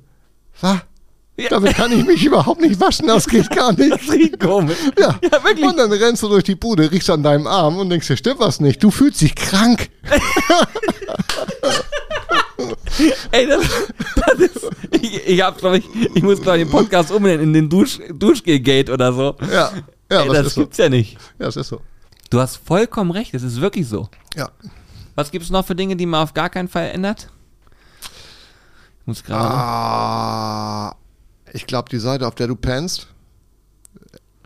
was? 0.61 0.79
Ja. 1.37 1.49
Damit 1.51 1.75
kann 1.75 1.91
ich 1.91 2.05
mich 2.07 2.25
überhaupt 2.25 2.61
nicht 2.61 2.79
waschen, 2.81 3.09
das 3.09 3.27
geht 3.27 3.51
gar 3.51 3.73
nicht. 3.77 3.91
Das 3.91 4.39
komisch. 4.39 4.77
Ja. 4.99 5.19
Ja, 5.21 5.45
wirklich. 5.45 5.67
Und 5.67 5.77
dann 5.77 5.91
rennst 5.93 6.23
du 6.23 6.29
durch 6.29 6.45
die 6.45 6.55
Bude, 6.55 6.91
riechst 6.91 7.11
an 7.11 7.25
deinem 7.25 7.49
Arm 7.49 7.77
und 7.79 7.91
denkst, 7.91 8.07
hier 8.07 8.17
stimmt 8.17 8.39
was 8.39 8.61
nicht. 8.61 8.83
Du 8.83 8.91
fühlst 8.93 9.21
dich 9.21 9.35
krank. 9.35 9.91
Ey, 13.33 13.49
das, 13.49 13.65
das 14.15 14.39
ist. 14.39 14.71
Ich, 14.93 15.27
ich, 15.27 15.43
hab, 15.43 15.59
glaub 15.59 15.75
ich, 15.75 15.85
ich 16.15 16.23
muss, 16.23 16.41
glaube 16.41 16.59
ich, 16.59 16.65
den 16.65 16.71
Podcast 16.71 17.11
umbenennen 17.11 17.49
in 17.49 17.53
den 17.53 17.69
Dusch, 17.69 17.99
Duschgel-Gate 18.13 18.91
oder 18.91 19.13
so. 19.13 19.37
Ja, 19.53 19.73
ja, 20.11 20.23
ey, 20.23 20.29
was 20.29 20.37
das 20.37 20.47
ist 20.47 20.55
so? 20.55 20.61
gibt's 20.61 20.79
ja 20.79 20.89
nicht. 20.89 21.19
Ja, 21.39 21.47
das 21.47 21.57
ist 21.57 21.69
so. 21.69 21.81
Du 22.31 22.39
hast 22.41 22.57
vollkommen 22.65 23.11
recht, 23.11 23.35
es 23.35 23.43
ist 23.43 23.61
wirklich 23.61 23.89
so. 23.89 24.09
Ja. 24.37 24.51
Was 25.17 25.31
gibt's 25.33 25.51
noch 25.51 25.67
für 25.67 25.75
Dinge, 25.75 25.97
die 25.97 26.07
man 26.07 26.23
auf 26.23 26.33
gar 26.35 26.49
keinen 26.49 26.69
Fall 26.69 26.91
ändert? 26.91 27.29
Ich 29.01 29.07
muss 29.07 29.25
gerade. 29.25 29.45
Ah, 29.45 30.95
ich 31.55 31.67
glaube, 31.67 31.89
die 31.89 31.99
Seite, 31.99 32.27
auf 32.27 32.35
der 32.35 32.49
du 32.49 32.57
pennst, 32.57 33.09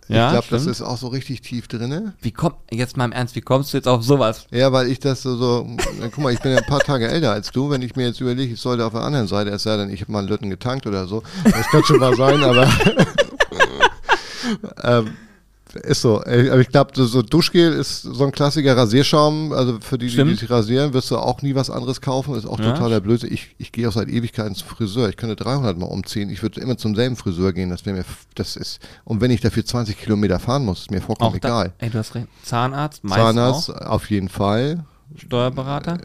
ja, 0.08 0.26
ich 0.26 0.32
glaube, 0.32 0.46
das 0.50 0.66
ist 0.66 0.80
auch 0.80 0.96
so 0.96 1.08
richtig 1.08 1.42
tief 1.42 1.68
drinne. 1.68 2.14
Wie 2.22 2.32
kommt, 2.32 2.56
jetzt 2.70 2.96
mal 2.96 3.04
im 3.04 3.12
Ernst, 3.12 3.36
wie 3.36 3.42
kommst 3.42 3.72
du 3.72 3.76
jetzt 3.76 3.86
auf 3.86 4.02
sowas? 4.02 4.46
Ja, 4.50 4.72
weil 4.72 4.90
ich 4.90 5.00
das 5.00 5.22
so, 5.22 5.36
so 5.36 5.66
guck 6.00 6.18
mal, 6.18 6.32
ich 6.32 6.40
bin 6.40 6.52
ja 6.52 6.58
ein 6.58 6.66
paar 6.66 6.80
Tage 6.80 7.08
älter 7.08 7.32
als 7.32 7.50
du. 7.50 7.68
Wenn 7.68 7.82
ich 7.82 7.94
mir 7.94 8.06
jetzt 8.06 8.20
überlege, 8.20 8.54
ich 8.54 8.60
sollte 8.60 8.86
auf 8.86 8.92
der 8.92 9.02
anderen 9.02 9.26
Seite, 9.26 9.50
es 9.50 9.64
sei 9.64 9.76
denn, 9.76 9.90
ich 9.90 10.00
habe 10.00 10.12
mal 10.12 10.20
einen 10.20 10.28
Lütten 10.28 10.48
getankt 10.48 10.86
oder 10.86 11.06
so. 11.06 11.22
Das 11.44 11.66
kann 11.68 11.84
schon 11.84 11.98
mal 11.98 12.16
sein, 12.16 12.42
aber 12.42 12.70
ähm, 14.82 15.10
ist 15.74 16.00
so. 16.02 16.22
Ey, 16.22 16.50
Aber 16.50 16.60
ich 16.60 16.68
glaube, 16.68 16.90
so, 16.94 17.22
Duschgel 17.22 17.72
ist 17.72 18.02
so 18.02 18.24
ein 18.24 18.32
Klassiker 18.32 18.76
Rasierschaum. 18.76 19.52
Also 19.52 19.78
für 19.80 19.98
die, 19.98 20.06
die 20.06 20.12
Stimmt. 20.12 20.38
sich 20.38 20.48
rasieren, 20.50 20.92
wirst 20.94 21.10
du 21.10 21.16
auch 21.18 21.42
nie 21.42 21.54
was 21.54 21.70
anderes 21.70 22.00
kaufen. 22.00 22.34
Ist 22.34 22.46
auch 22.46 22.58
Ja. 22.58 22.72
totaler 22.72 23.00
Blödsinn. 23.00 23.32
Ich, 23.32 23.54
ich 23.58 23.72
gehe 23.72 23.88
auch 23.88 23.92
seit 23.92 24.08
Ewigkeiten 24.08 24.54
zum 24.54 24.68
Friseur. 24.68 25.08
Ich 25.08 25.16
könnte 25.16 25.36
300 25.36 25.78
Mal 25.78 25.86
umziehen. 25.86 26.30
Ich 26.30 26.42
würde 26.42 26.60
immer 26.60 26.76
zum 26.76 26.94
selben 26.94 27.16
Friseur 27.16 27.52
gehen. 27.52 27.70
Das 27.70 27.84
wäre 27.86 27.96
mir, 27.96 28.04
das 28.34 28.56
ist, 28.56 28.80
und 29.04 29.20
wenn 29.20 29.30
ich 29.30 29.40
dafür 29.40 29.64
20 29.64 29.98
Kilometer 29.98 30.38
fahren 30.38 30.64
muss, 30.64 30.80
ist 30.80 30.90
mir 30.90 31.00
vollkommen 31.00 31.34
Auch 31.34 31.38
da, 31.38 31.48
egal. 31.62 31.72
ey, 31.78 31.90
du 31.90 31.98
hast 31.98 32.14
recht. 32.14 32.26
Zahnarzt, 32.42 33.04
meistens 33.04 33.24
Zahnarzt 33.24 33.70
auch. 33.74 33.86
auf 33.86 34.10
jeden 34.10 34.28
Fall. 34.28 34.84
Steuerberater. 35.16 35.98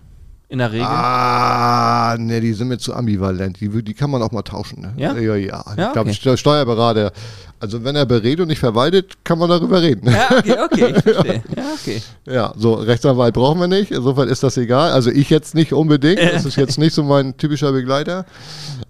In 0.53 0.59
der 0.59 0.71
Regel. 0.71 0.85
Ah, 0.85 2.15
ne, 2.19 2.39
die 2.39 2.53
sind 2.53 2.67
mir 2.67 2.77
zu 2.77 2.93
ambivalent. 2.93 3.59
Die, 3.59 3.69
die 3.83 3.93
kann 3.95 4.11
man 4.11 4.21
auch 4.21 4.31
mal 4.31 4.43
tauschen. 4.43 4.81
Ne? 4.81 4.93
Ja? 4.97 5.15
Ja, 5.17 5.35
ja. 5.35 5.35
Ja, 5.35 5.59
ich 5.87 5.93
glaube, 5.93 6.11
okay. 6.11 6.19
der 6.25 6.37
Steuerberater, 6.37 7.11
also 7.59 7.83
wenn 7.83 7.95
er 7.95 8.05
berät 8.05 8.39
und 8.39 8.49
nicht 8.49 8.59
verwaltet, 8.59 9.15
kann 9.23 9.39
man 9.39 9.49
darüber 9.49 9.81
reden. 9.81 10.11
Ja, 10.11 10.29
okay, 10.37 10.55
okay, 10.63 10.93
ich 10.95 11.01
verstehe. 11.01 11.43
Ja, 11.57 11.63
okay. 11.73 12.01
Ja, 12.27 12.53
so 12.55 12.75
Rechtsanwalt 12.75 13.33
brauchen 13.33 13.61
wir 13.61 13.67
nicht. 13.67 13.89
Insofern 13.89 14.27
ist 14.29 14.43
das 14.43 14.55
egal. 14.57 14.91
Also 14.91 15.09
ich 15.09 15.31
jetzt 15.31 15.55
nicht 15.55 15.73
unbedingt. 15.73 16.19
Das 16.33 16.45
ist 16.45 16.55
jetzt 16.55 16.77
nicht 16.77 16.93
so 16.93 17.01
mein 17.01 17.35
typischer 17.35 17.71
Begleiter. 17.71 18.27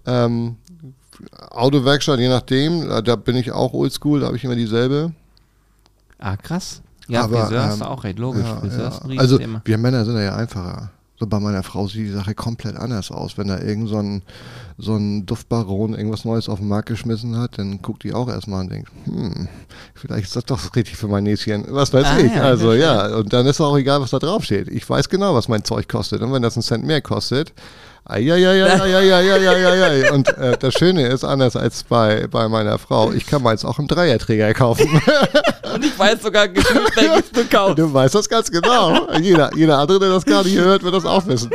Ähm, 0.06 0.58
Autowerkstatt, 1.50 2.20
je 2.20 2.28
nachdem, 2.28 2.90
da- 3.06 3.16
bin 3.16 3.38
ich 3.38 3.54
auch 3.54 3.72
oldschool, 3.72 4.20
da 4.20 4.26
habe 4.28 4.36
ich 4.36 4.44
immer 4.44 4.56
dieselbe. 4.58 5.14
Ah, 6.20 6.36
krass. 6.36 6.82
Ja, 7.08 7.24
Aber, 7.24 7.46
Friseur 7.46 7.64
hast 7.64 7.76
ähm, 7.76 7.80
du 7.80 7.86
auch 7.90 8.04
recht, 8.04 8.20
logisch. 8.20 8.44
Ja, 8.44 8.60
ja. 8.68 8.88
ist 8.90 9.06
ein 9.06 9.18
Also 9.18 9.40
wir 9.64 9.78
Männer 9.78 10.04
sind 10.04 10.18
ja 10.18 10.36
einfacher. 10.36 10.92
So 11.20 11.28
bei 11.28 11.40
meiner 11.40 11.62
Frau 11.64 11.88
sieht 11.88 12.08
die 12.08 12.12
Sache 12.12 12.34
komplett 12.34 12.76
anders 12.76 13.12
aus. 13.12 13.38
Wenn 13.38 13.48
da 13.48 13.60
irgend 13.60 13.88
so 13.88 13.98
ein, 14.00 14.24
so 14.80 14.96
ein 14.96 15.26
Duftbaron 15.28 15.94
irgendwas 15.94 16.26
Neues 16.26 16.50
auf 16.50 16.58
den 16.60 16.68
Markt 16.68 16.90
geschmissen 16.90 17.38
hat, 17.38 17.60
dann 17.60 17.82
guckt 17.84 18.04
die 18.04 18.14
auch 18.14 18.28
erstmal 18.28 18.62
und 18.62 18.72
denkt, 18.72 18.90
hm, 19.06 19.48
vielleicht 19.94 20.26
ist 20.26 20.36
das 20.36 20.46
doch 20.46 20.76
richtig 20.76 20.98
für 20.98 21.08
mein 21.08 21.24
Näschen. 21.24 21.66
Was 21.70 21.94
weiß 21.94 22.06
Ah, 22.06 22.18
ich. 22.20 22.34
ja, 22.34 22.42
also 22.42 22.74
ja, 22.74 23.16
und 23.16 23.32
dann 23.32 23.46
ist 23.46 23.62
auch 23.62 23.78
egal, 23.78 24.02
was 24.02 24.10
da 24.10 24.20
drauf 24.20 24.44
steht. 24.44 24.68
Ich 24.70 24.90
weiß 24.90 25.08
genau, 25.08 25.36
was 25.36 25.48
mein 25.48 25.64
Zeug 25.64 25.88
kostet. 25.88 26.22
Und 26.22 26.34
wenn 26.34 26.42
das 26.42 26.56
einen 26.56 26.64
Cent 26.64 26.86
mehr 26.86 27.02
kostet, 27.02 27.54
Eieieiei. 28.06 30.12
Und 30.12 30.28
äh, 30.38 30.58
das 30.58 30.74
Schöne 30.74 31.08
ist, 31.08 31.24
anders 31.24 31.56
als 31.56 31.84
bei, 31.84 32.28
bei 32.28 32.50
meiner 32.50 32.78
Frau, 32.78 33.14
ich 33.14 33.26
kann 33.26 33.42
meins 33.44 33.64
auch 33.64 33.80
im 33.80 33.88
Dreierträger 33.88 34.54
kaufen. 34.54 34.90
Und 35.74 35.86
ich 35.86 35.98
weiß 35.98 36.22
sogar 36.22 36.48
gefühlt, 36.48 36.96
welches 36.96 37.32
du 37.32 37.44
kaufst. 37.46 37.78
Du 37.80 37.94
weißt 37.94 38.16
das 38.16 38.30
ganz 38.30 38.52
genau. 38.52 39.12
Jeder, 39.20 39.50
jeder 39.56 39.78
andere, 39.80 40.00
der 40.00 40.10
das 40.10 40.26
gar 40.26 40.44
nicht 40.44 40.58
hört, 40.58 40.84
wird 40.84 40.94
das 40.96 41.06
auch 41.06 41.26
wissen. 41.28 41.50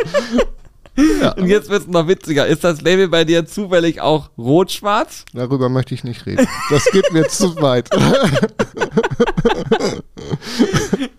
Und 1.36 1.46
jetzt 1.46 1.68
wird 1.70 1.82
es 1.82 1.86
noch 1.88 2.08
witziger. 2.08 2.46
Ist 2.48 2.64
das 2.64 2.80
Label 2.80 3.06
bei 3.06 3.24
dir 3.24 3.46
zufällig 3.46 4.00
auch 4.00 4.30
rot-schwarz? 4.36 5.24
Darüber 5.32 5.68
möchte 5.68 5.94
ich 5.94 6.02
nicht 6.02 6.26
reden. 6.26 6.48
Das 6.70 6.84
geht 6.90 7.12
mir 7.12 7.28
zu 7.28 7.54
weit. 7.62 7.88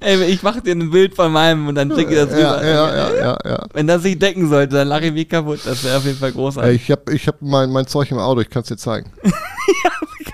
Ey, 0.01 0.23
ich 0.25 0.43
mache 0.43 0.61
dir 0.61 0.75
ein 0.75 0.91
Bild 0.91 1.15
von 1.15 1.31
meinem 1.31 1.67
und 1.67 1.75
dann 1.75 1.95
schicke 1.95 2.11
ich 2.11 2.17
das 2.29 2.37
Ja, 2.37 2.55
rüber. 2.55 2.65
ja, 2.67 2.95
ja, 2.95 3.15
ja, 3.15 3.37
ja. 3.45 3.65
Wenn 3.73 3.87
das 3.87 4.01
sich 4.03 4.19
decken 4.19 4.49
sollte, 4.49 4.75
dann 4.75 4.87
lache 4.89 5.05
ich 5.05 5.13
mich 5.13 5.29
kaputt. 5.29 5.59
Das 5.65 5.83
wäre 5.83 5.97
auf 5.97 6.05
jeden 6.05 6.17
Fall 6.17 6.31
großartig. 6.33 6.81
Ich 6.81 6.91
habe 6.91 7.13
ich 7.13 7.27
hab 7.27 7.41
mein, 7.41 7.71
mein 7.71 7.87
Zeug 7.87 8.11
im 8.11 8.17
Auto, 8.19 8.41
ich 8.41 8.49
kann 8.49 8.63
es 8.63 8.67
dir 8.69 8.77
zeigen. 8.77 9.11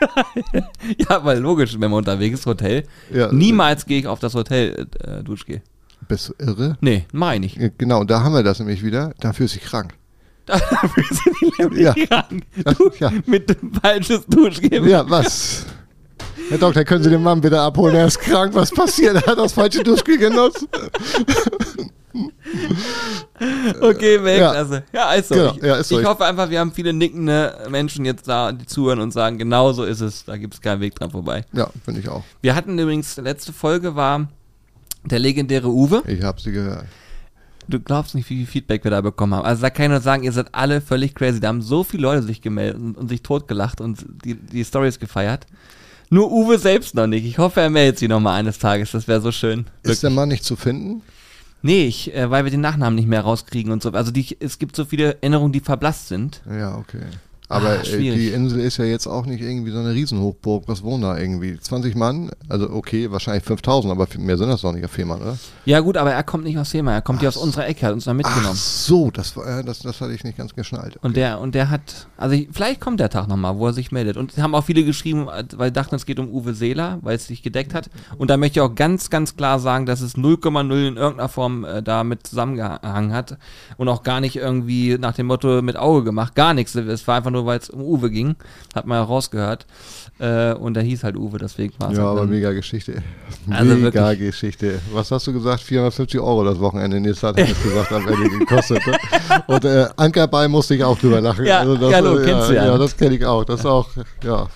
Ja, 0.02 0.64
weil 1.24 1.40
logisch, 1.40 1.74
wenn 1.74 1.92
man 1.92 2.00
unterwegs 2.00 2.40
ist, 2.40 2.46
Hotel. 2.46 2.84
Ja, 3.14 3.32
Niemals 3.32 3.86
gehe 3.86 4.00
ich 4.00 4.08
auf 4.08 4.20
das 4.20 4.34
Hotel 4.34 4.88
äh, 5.04 5.24
Duschgel. 5.24 5.62
Bist 6.08 6.30
du 6.30 6.34
irre? 6.46 6.78
Nee, 6.82 7.06
mach 7.12 7.34
ich 7.34 7.40
nicht. 7.40 7.58
Ja, 7.58 7.70
Genau, 7.78 8.04
da 8.04 8.22
haben 8.24 8.34
wir 8.34 8.44
das 8.44 8.60
nämlich 8.60 8.84
wieder. 8.84 9.14
Dafür 9.20 9.46
ist 9.46 9.54
sie 9.54 9.60
krank. 9.60 9.94
Dafür 10.46 11.04
sind 11.10 11.36
die 11.42 11.52
nämlich 11.62 11.82
Ja. 11.82 11.94
krank. 11.94 12.44
Du, 12.78 12.92
ja. 13.00 13.12
mit 13.26 13.50
dem 13.50 13.74
falsches 13.74 14.26
Duschgel. 14.28 14.88
ja, 14.88 15.10
was? 15.10 15.66
Herr 16.50 16.60
Doktor, 16.60 16.84
können 16.84 17.04
Sie 17.04 17.10
den 17.10 17.24
Mann 17.24 17.42
bitte 17.42 17.60
abholen? 17.60 17.96
Er 17.96 18.06
ist 18.06 18.20
krank. 18.20 18.54
Was 18.54 18.70
passiert? 18.70 19.16
Er 19.16 19.26
hat 19.26 19.38
das 19.40 19.54
falsche 19.54 19.82
Duschgel 19.84 20.20
genutzt. 20.20 20.68
Okay, 23.82 24.24
Weltklasse. 24.24 24.84
Ja, 24.94 25.14
ist 25.14 25.30
so. 25.30 25.36
Genau, 25.36 25.54
ich 25.56 25.62
ja, 25.62 25.76
ist 25.76 25.90
so. 25.90 26.00
ich 26.00 26.06
hoffe 26.06 26.26
einfach, 26.26 26.50
wir 26.50 26.60
haben 26.60 26.72
viele 26.72 26.94
nickende 26.94 27.68
Menschen 27.70 28.06
jetzt 28.06 28.28
da, 28.28 28.52
die 28.52 28.66
zuhören 28.66 29.00
und 29.00 29.12
sagen, 29.12 29.38
genau 29.38 29.74
so 29.74 29.84
ist 29.84 30.02
es. 30.02 30.26
Da 30.26 30.38
gibt 30.38 30.54
es 30.54 30.62
keinen 30.62 30.80
Weg 30.80 30.96
dran 30.96 31.12
vorbei. 31.12 31.44
Ja, 31.52 31.70
finde 31.84 32.00
ich 32.00 32.10
auch. 32.10 32.24
Wir 32.42 32.56
hatten 32.56 32.80
übrigens, 32.80 33.18
letzte 33.18 33.52
Folge 33.52 33.96
war 33.96 34.30
der 35.04 35.20
legendäre 35.20 35.68
Uwe. 35.68 36.04
Ich 36.08 36.24
habe 36.24 36.40
sie 36.40 36.52
gehört. 36.52 36.86
Du 37.68 37.80
glaubst 37.80 38.14
nicht, 38.16 38.30
wie 38.30 38.38
viel 38.38 38.46
Feedback 38.46 38.84
wir 38.84 38.92
da 38.92 39.02
bekommen 39.02 39.34
haben. 39.34 39.46
Also 39.46 39.62
da 39.62 39.70
kann 39.70 39.86
ich 39.86 39.92
nur 39.92 40.02
sagen, 40.02 40.24
ihr 40.24 40.32
seid 40.32 40.54
alle 40.54 40.82
völlig 40.82 41.16
crazy. 41.16 41.40
Da 41.40 41.48
haben 41.48 41.62
so 41.62 41.84
viele 41.84 42.04
Leute 42.04 42.24
sich 42.24 42.42
gemeldet 42.42 42.80
und, 42.80 42.98
und 42.98 43.10
sich 43.10 43.22
totgelacht 43.22 43.82
und 43.82 44.06
die, 44.24 44.36
die 44.36 44.64
Stories 44.64 45.00
gefeiert. 45.00 45.48
Nur 46.10 46.32
Uwe 46.32 46.60
selbst 46.60 46.94
noch 46.94 47.08
nicht. 47.08 47.26
Ich 47.26 47.40
hoffe, 47.40 47.62
er 47.62 47.70
meldet 47.70 48.00
sich 48.00 48.08
nochmal 48.08 48.40
eines 48.40 48.60
Tages. 48.60 48.92
Das 48.92 49.08
wäre 49.08 49.22
so 49.22 49.32
schön. 49.32 49.66
Ist 49.82 50.04
der 50.04 50.12
Mann 50.12 50.30
nicht 50.30 50.44
zu 50.44 50.56
finden? 50.56 51.02
Nee, 51.66 51.88
ich, 51.88 52.14
äh, 52.14 52.30
weil 52.30 52.44
wir 52.44 52.52
den 52.52 52.62
Nachnamen 52.62 52.94
nicht 52.94 53.08
mehr 53.08 53.22
rauskriegen 53.22 53.72
und 53.72 53.82
so. 53.82 53.90
Also 53.90 54.12
die, 54.12 54.38
es 54.40 54.60
gibt 54.60 54.76
so 54.76 54.86
viele 54.86 55.16
Erinnerungen, 55.16 55.52
die 55.52 55.62
verblasst 55.62 56.10
sind. 56.10 56.44
Ja, 56.48 56.78
okay. 56.78 57.02
Aber 57.48 57.70
Ah, 57.70 57.84
äh, 57.84 57.98
die 57.98 58.30
Insel 58.30 58.60
ist 58.62 58.78
ja 58.78 58.86
jetzt 58.86 59.08
auch 59.08 59.26
nicht 59.26 59.42
irgendwie 59.42 59.72
so 59.72 59.80
eine 59.80 59.94
Riesenhochburg. 59.94 60.64
Was 60.68 60.84
wohnen 60.84 61.04
da 61.04 61.18
irgendwie? 61.18 61.60
20 61.60 61.96
Mann? 61.96 62.32
Also 62.50 62.70
okay, 62.72 63.12
wahrscheinlich 63.12 63.44
5000, 63.44 63.92
aber 63.92 64.08
mehr 64.18 64.38
sind 64.38 64.50
das 64.50 64.62
doch 64.62 64.72
nicht 64.72 64.86
auf 64.86 64.92
Fehmarn, 64.92 65.22
oder? 65.22 65.38
Ja 65.66 65.80
gut, 65.80 65.98
aber 65.98 66.12
er 66.12 66.24
kommt 66.24 66.44
nicht 66.44 66.58
aus 66.58 66.72
Thema. 66.72 66.94
Er 66.94 67.02
kommt 67.02 67.20
hier 67.20 67.30
aus 67.30 67.38
unserer 67.38 67.68
Ecke, 67.68 67.86
hat 67.86 67.94
uns 67.94 68.06
da 68.06 68.12
Ach 68.12 68.16
mitgenommen. 68.16 68.56
so, 68.56 69.12
das, 69.12 69.38
war, 69.38 69.64
das, 69.64 69.80
das 69.80 70.02
hatte 70.02 70.14
ich 70.14 70.24
nicht 70.24 70.38
ganz 70.38 70.56
geschnallt. 70.56 70.98
Und 71.02 71.18
der, 71.18 71.40
und 71.40 71.54
der 71.54 71.70
hat, 71.70 72.08
also 72.18 72.36
ich, 72.36 72.50
vielleicht 72.52 72.82
kommt 72.82 73.00
der 73.00 73.10
Tag 73.10 73.28
nochmal, 73.28 73.58
wo 73.58 73.68
er 73.68 73.74
sich 73.74 73.92
meldet. 73.92 74.18
Und 74.18 74.36
haben 74.38 74.56
auch 74.56 74.64
viele 74.64 74.84
geschrieben, 74.84 75.28
weil 75.56 75.72
dachten, 75.72 75.96
es 75.96 76.06
geht 76.06 76.20
um 76.20 76.30
Uwe 76.30 76.56
Seeler, 76.56 77.00
weil 77.02 77.16
es 77.16 77.28
sich 77.28 77.44
gedeckt 77.44 77.74
hat. 77.74 77.90
Und 78.18 78.30
da 78.30 78.38
möchte 78.38 78.60
ich 78.60 78.62
auch 78.62 78.74
ganz, 78.74 79.10
ganz 79.10 79.36
klar 79.36 79.60
sagen, 79.60 79.86
dass 79.86 80.02
es 80.02 80.16
0,0 80.16 80.88
in 80.88 80.98
irgendeiner 80.98 81.30
Form 81.30 81.64
äh, 81.64 81.84
damit 81.84 82.26
zusammengehangen 82.26 83.14
hat. 83.14 83.38
Und 83.78 83.88
auch 83.88 84.02
gar 84.04 84.20
nicht 84.20 84.36
irgendwie 84.36 84.98
nach 84.98 85.14
dem 85.14 85.28
Motto 85.28 85.62
mit 85.62 85.78
Auge 85.78 86.04
gemacht. 86.04 86.34
Gar 86.34 86.54
nichts. 86.54 86.74
Es 86.76 87.08
war 87.08 87.18
einfach 87.18 87.35
nur, 87.36 87.46
weil 87.46 87.60
es 87.60 87.70
um 87.70 87.82
Uwe 87.82 88.10
ging. 88.10 88.36
Hat 88.74 88.86
man 88.86 88.98
ja 88.98 89.04
rausgehört. 89.04 89.66
Äh, 90.20 90.54
und 90.54 90.74
der 90.76 90.84
hieß 90.84 91.04
halt 91.04 91.18
Uwe, 91.18 91.38
deswegen 91.38 91.74
war 91.78 91.92
es 91.92 91.98
Ja, 91.98 92.06
auch 92.06 92.12
aber 92.12 92.26
mega 92.26 92.52
Geschichte. 92.54 93.02
Also 93.50 93.76
mega 93.76 94.10
wirklich. 94.10 94.30
Geschichte. 94.32 94.80
Was 94.94 95.12
hast 95.12 95.28
du 95.28 95.34
gesagt? 95.34 95.62
450 95.62 96.20
Euro 96.20 96.44
das 96.46 96.60
Wochenende. 96.60 97.00
Nee, 97.00 97.10
das 97.10 97.22
hat 97.24 97.38
er 97.38 97.46
gesagt, 97.46 97.92
am 97.92 98.08
Ende 98.08 98.30
gekostet. 98.40 98.80
Ne? 98.88 98.98
Und 99.48 99.66
äh, 99.66 99.88
Ankerball 99.98 100.48
musste 100.48 100.76
ich 100.76 100.84
auch 100.84 100.98
drüber 100.98 101.22
lachen. 101.22 101.48
Also 101.48 101.74
Ja, 101.74 101.80
das, 101.80 101.92
ja, 101.92 101.98
hallo, 101.98 102.18
äh, 102.20 102.26
kennst 102.26 102.50
du 102.50 102.54
ja. 102.56 102.66
Ja, 102.66 102.78
das 102.78 102.96
kenne 102.98 103.16
ich 103.16 103.26
auch. 103.26 103.44
Das 103.44 103.60
ist 103.60 103.66
auch, 103.66 103.90
ja. 103.96 104.04
Ja, 104.24 104.48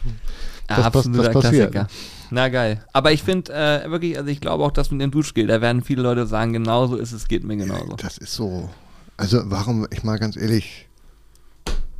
Das 0.67 0.75
pass- 0.77 0.85
absoluter 0.85 1.23
das 1.33 1.43
passiert. 1.43 1.71
Klassiker. 1.71 1.93
Na 2.31 2.47
geil. 2.47 2.85
Aber 2.93 3.11
ich 3.11 3.23
finde 3.23 3.51
äh, 3.53 3.89
wirklich, 3.89 4.15
also 4.17 4.29
ich 4.29 4.39
glaube 4.39 4.63
auch, 4.63 4.71
dass 4.71 4.91
mit 4.91 5.01
dem 5.01 5.09
Duschgel, 5.11 5.47
da 5.47 5.61
werden 5.61 5.83
viele 5.83 6.03
Leute 6.03 6.27
sagen, 6.27 6.53
genauso 6.53 6.95
ist 6.95 7.11
es, 7.11 7.27
geht 7.27 7.43
mir 7.43 7.57
genauso. 7.57 7.95
Das 7.97 8.17
ist 8.19 8.33
so. 8.35 8.69
Also 9.17 9.41
warum, 9.45 9.87
ich 9.91 10.03
mal 10.03 10.17
ganz 10.19 10.37
ehrlich, 10.37 10.87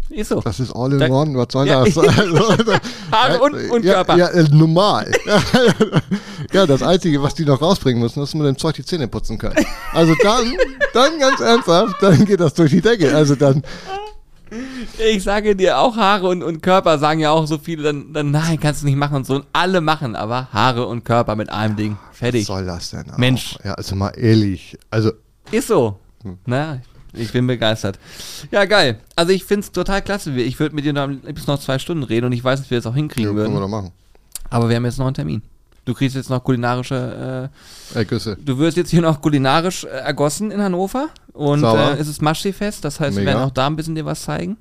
Ist 0.10 0.30
so. 0.30 0.42
das 0.42 0.60
ist 0.60 0.72
all 0.76 0.92
in 0.94 1.00
Da- 1.00 1.08
one, 1.10 1.38
was 1.38 1.48
soll 1.52 1.68
Ja. 1.68 1.84
das? 1.86 1.96
Also, 1.98 2.74
Haare 3.12 3.40
und, 3.42 3.54
und 3.72 3.86
ja, 3.86 3.94
Körper. 3.96 4.18
Ja, 4.18 4.28
äh, 4.30 4.44
normal. 4.52 5.12
ja, 6.54 6.66
das 6.66 6.82
Einzige, 6.82 7.22
was 7.22 7.36
die 7.36 7.46
noch 7.46 7.62
rausbringen 7.62 8.02
müssen, 8.02 8.22
ist, 8.24 8.34
dass 8.34 8.36
mit 8.36 8.48
dem 8.48 8.58
Zeug 8.58 8.76
die 8.76 8.86
Zähne 8.86 9.08
putzen 9.08 9.38
können. 9.38 9.64
Also 9.94 10.16
dann, 10.24 10.54
dann 10.94 11.20
ganz 11.20 11.40
ernsthaft, 11.40 11.96
dann 12.02 12.26
geht 12.26 12.40
das 12.40 12.54
durch 12.56 12.72
die 12.72 12.82
Decke. 12.82 13.16
Also 13.16 13.36
dann, 13.36 13.64
Ich 14.98 15.24
sage 15.24 15.56
dir, 15.56 15.78
auch 15.78 15.96
Haare 15.96 16.28
und, 16.28 16.42
und 16.42 16.62
Körper 16.64 16.98
sagen 16.98 17.20
ja 17.20 17.30
auch 17.32 17.46
so 17.46 17.60
viele, 17.60 17.84
dann, 17.84 18.12
dann 18.14 18.32
nein, 18.32 18.60
kannst 18.60 18.82
du 18.82 18.88
nicht 18.88 18.98
machen 18.98 19.18
und 19.18 19.26
so. 19.28 19.36
Und 19.36 19.46
alle 19.54 19.80
machen 19.80 20.16
aber 20.16 20.48
Haare 20.52 20.88
und 20.88 21.06
Körper 21.06 21.36
mit 21.36 21.52
einem 21.52 21.76
Ding. 21.76 21.98
was 22.10 22.18
Fertig. 22.18 22.46
soll 22.48 22.66
das 22.66 22.90
denn 22.90 23.12
auch? 23.12 23.18
Mensch. 23.18 23.58
Ja, 23.64 23.74
also 23.76 23.96
mal 23.96 24.10
ehrlich. 24.18 24.76
Also, 24.90 25.12
Ist 25.52 25.68
so. 25.68 26.00
Hm. 26.24 26.38
Na, 26.48 26.80
ich 27.14 27.32
bin 27.32 27.48
begeistert. 27.48 28.00
Ja, 28.52 28.66
geil. 28.66 29.00
Also 29.16 29.32
ich 29.32 29.44
finde 29.44 29.62
es 29.62 29.72
total 29.72 30.02
klasse. 30.02 30.32
Ich 30.32 30.60
würde 30.60 30.76
mit 30.76 30.86
dir 30.86 30.94
noch 30.94 31.08
bis 31.08 31.48
noch 31.48 31.60
zwei 31.60 31.80
Stunden 31.80 32.04
reden 32.04 32.28
und 32.28 32.32
ich 32.32 32.44
weiß, 32.44 32.60
dass 32.60 32.70
wir 32.70 32.78
das 32.78 32.86
auch 32.86 32.92
ja, 32.92 32.98
hinkriegen 32.98 33.36
können 33.36 33.38
wir 33.38 33.54
würden. 33.54 33.62
doch 33.62 33.68
machen. 33.68 33.92
Aber 34.50 34.70
wir 34.70 34.76
haben 34.76 34.86
jetzt 34.86 34.98
noch 34.98 35.06
einen 35.06 35.16
Termin. 35.16 35.42
Du 35.86 35.94
kriegst 35.94 36.16
jetzt 36.16 36.30
noch 36.30 36.44
kulinarische 36.44 37.50
äh, 37.96 38.06
Küsse. 38.06 38.38
Du 38.44 38.60
wirst 38.60 38.78
jetzt 38.78 38.92
hier 38.92 39.02
noch 39.02 39.22
kulinarisch 39.22 39.86
äh, 39.86 39.88
ergossen 39.88 40.52
in 40.52 40.62
Hannover 40.62 41.10
und 41.34 41.64
äh, 41.64 41.94
es 41.94 42.08
ist 42.08 42.22
Maschsee-Fest, 42.22 42.86
das 42.86 43.00
heißt, 43.00 43.16
wir 43.16 43.24
Mega. 43.24 43.38
werden 43.38 43.48
auch 43.48 43.54
da 43.54 43.66
ein 43.66 43.76
bisschen 43.76 43.96
dir 43.96 44.06
was 44.06 44.22
zeigen. 44.22 44.58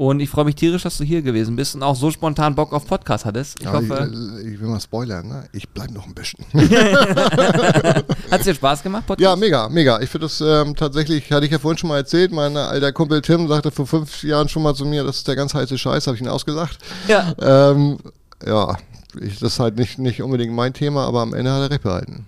Und 0.00 0.20
ich 0.20 0.30
freue 0.30 0.46
mich 0.46 0.54
tierisch, 0.54 0.84
dass 0.84 0.96
du 0.96 1.04
hier 1.04 1.20
gewesen 1.20 1.56
bist 1.56 1.74
und 1.74 1.82
auch 1.82 1.94
so 1.94 2.10
spontan 2.10 2.54
Bock 2.54 2.72
auf 2.72 2.86
Podcast 2.86 3.26
hattest. 3.26 3.60
Ich 3.60 3.66
ich, 3.66 3.70
hoffe, 3.70 4.10
äh, 4.10 4.48
ich 4.48 4.58
will 4.58 4.68
mal 4.68 4.80
spoilern, 4.80 5.28
ne? 5.28 5.44
Ich 5.52 5.68
bleib 5.68 5.90
noch 5.90 6.06
ein 6.06 6.14
bisschen. 6.14 6.42
hat 6.54 8.40
es 8.40 8.44
dir 8.44 8.54
Spaß 8.54 8.82
gemacht, 8.82 9.06
Podcast? 9.06 9.22
Ja, 9.22 9.36
mega, 9.36 9.68
mega. 9.68 10.00
Ich 10.00 10.08
finde 10.08 10.24
das 10.24 10.40
ähm, 10.40 10.74
tatsächlich, 10.74 11.30
hatte 11.30 11.44
ich 11.44 11.52
ja 11.52 11.58
vorhin 11.58 11.76
schon 11.76 11.90
mal 11.90 11.98
erzählt, 11.98 12.32
mein 12.32 12.56
alter 12.56 12.92
Kumpel 12.92 13.20
Tim 13.20 13.46
sagte 13.46 13.70
vor 13.70 13.86
fünf 13.86 14.22
Jahren 14.22 14.48
schon 14.48 14.62
mal 14.62 14.74
zu 14.74 14.86
mir, 14.86 15.04
das 15.04 15.18
ist 15.18 15.28
der 15.28 15.36
ganz 15.36 15.52
heiße 15.52 15.76
Scheiß, 15.76 16.06
habe 16.06 16.16
ich 16.16 16.22
ihn 16.22 16.28
ausgelacht. 16.28 16.78
Ja. 17.06 17.34
Ähm, 17.38 17.98
ja, 18.46 18.78
ich, 19.20 19.38
das 19.38 19.52
ist 19.52 19.60
halt 19.60 19.76
nicht, 19.76 19.98
nicht 19.98 20.22
unbedingt 20.22 20.54
mein 20.54 20.72
Thema, 20.72 21.04
aber 21.04 21.20
am 21.20 21.34
Ende 21.34 21.52
hat 21.52 21.60
er 21.60 21.70
recht 21.72 21.82
behalten. 21.82 22.24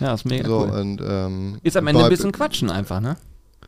Ja, 0.00 0.14
ist 0.14 0.24
mega 0.24 0.48
so, 0.48 0.62
cool. 0.62 0.70
und, 0.70 1.00
ähm, 1.00 1.60
Ist 1.62 1.76
am 1.76 1.86
Ende 1.86 2.02
ein 2.02 2.10
bisschen 2.10 2.32
quatschen 2.32 2.68
einfach, 2.68 2.98
ne? 2.98 3.16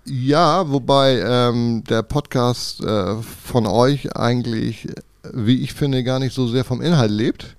Ja, 0.07 0.71
wobei 0.71 1.21
ähm, 1.21 1.83
der 1.85 2.03
Podcast 2.03 2.83
äh, 2.83 3.17
von 3.23 3.67
euch 3.67 4.15
eigentlich, 4.17 4.89
wie 5.33 5.63
ich 5.63 5.73
finde, 5.73 6.05
gar 6.05 6.19
nicht 6.19 6.35
so 6.35 6.47
sehr 6.47 6.65
vom 6.65 6.83
Inhalt 6.83 7.11
lebt, 7.11 7.57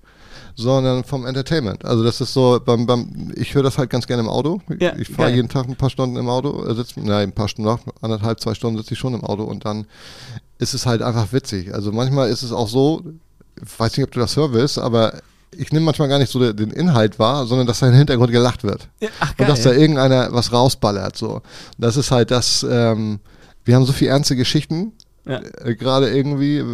sondern 0.55 1.03
vom 1.03 1.25
Entertainment. 1.25 1.83
Also 1.83 2.03
das 2.03 2.21
ist 2.21 2.33
so, 2.33 2.61
beim, 2.63 2.85
beim, 2.85 3.31
ich 3.35 3.55
höre 3.55 3.63
das 3.63 3.77
halt 3.77 3.89
ganz 3.89 4.05
gerne 4.05 4.21
im 4.21 4.29
Auto. 4.29 4.61
Ja, 4.79 4.95
ich 4.95 5.09
fahre 5.09 5.31
jeden 5.31 5.49
Tag 5.49 5.67
ein 5.67 5.75
paar 5.75 5.89
Stunden 5.89 6.17
im 6.17 6.29
Auto, 6.29 6.65
äh, 6.65 6.75
sitz, 6.75 6.95
nein, 6.97 7.29
ein 7.29 7.33
paar 7.33 7.47
Stunden, 7.47 7.69
noch, 7.69 7.79
anderthalb, 8.01 8.39
zwei 8.39 8.53
Stunden 8.53 8.77
sitze 8.77 8.93
ich 8.93 8.99
schon 8.99 9.15
im 9.15 9.23
Auto 9.23 9.43
und 9.43 9.65
dann 9.65 9.85
ist 10.59 10.73
es 10.73 10.85
halt 10.85 11.01
einfach 11.01 11.33
witzig. 11.33 11.73
Also 11.73 11.91
manchmal 11.91 12.29
ist 12.29 12.43
es 12.43 12.51
auch 12.51 12.67
so, 12.67 13.03
ich 13.61 13.79
weiß 13.79 13.97
nicht, 13.97 14.05
ob 14.05 14.11
du 14.11 14.19
das 14.19 14.37
willst, 14.37 14.77
aber 14.77 15.19
ich 15.57 15.71
nehme 15.71 15.85
manchmal 15.85 16.07
gar 16.09 16.19
nicht 16.19 16.31
so 16.31 16.51
den 16.53 16.71
Inhalt 16.71 17.19
wahr, 17.19 17.45
sondern 17.45 17.67
dass 17.67 17.79
da 17.79 17.87
im 17.87 17.93
Hintergrund 17.93 18.31
gelacht 18.31 18.63
wird. 18.63 18.87
Ach, 19.19 19.33
Und 19.37 19.49
dass 19.49 19.61
da 19.63 19.71
irgendeiner 19.71 20.29
was 20.31 20.51
rausballert. 20.51 21.15
So. 21.17 21.41
Das 21.77 21.97
ist 21.97 22.11
halt 22.11 22.31
das, 22.31 22.65
ähm, 22.69 23.19
wir 23.63 23.75
haben 23.75 23.85
so 23.85 23.93
viele 23.93 24.11
ernste 24.11 24.35
Geschichten, 24.35 24.93
Ja. 25.25 25.41
äh, 25.63 25.75
gerade 25.75 26.09
irgendwie, 26.15 26.57
äh, 26.57 26.65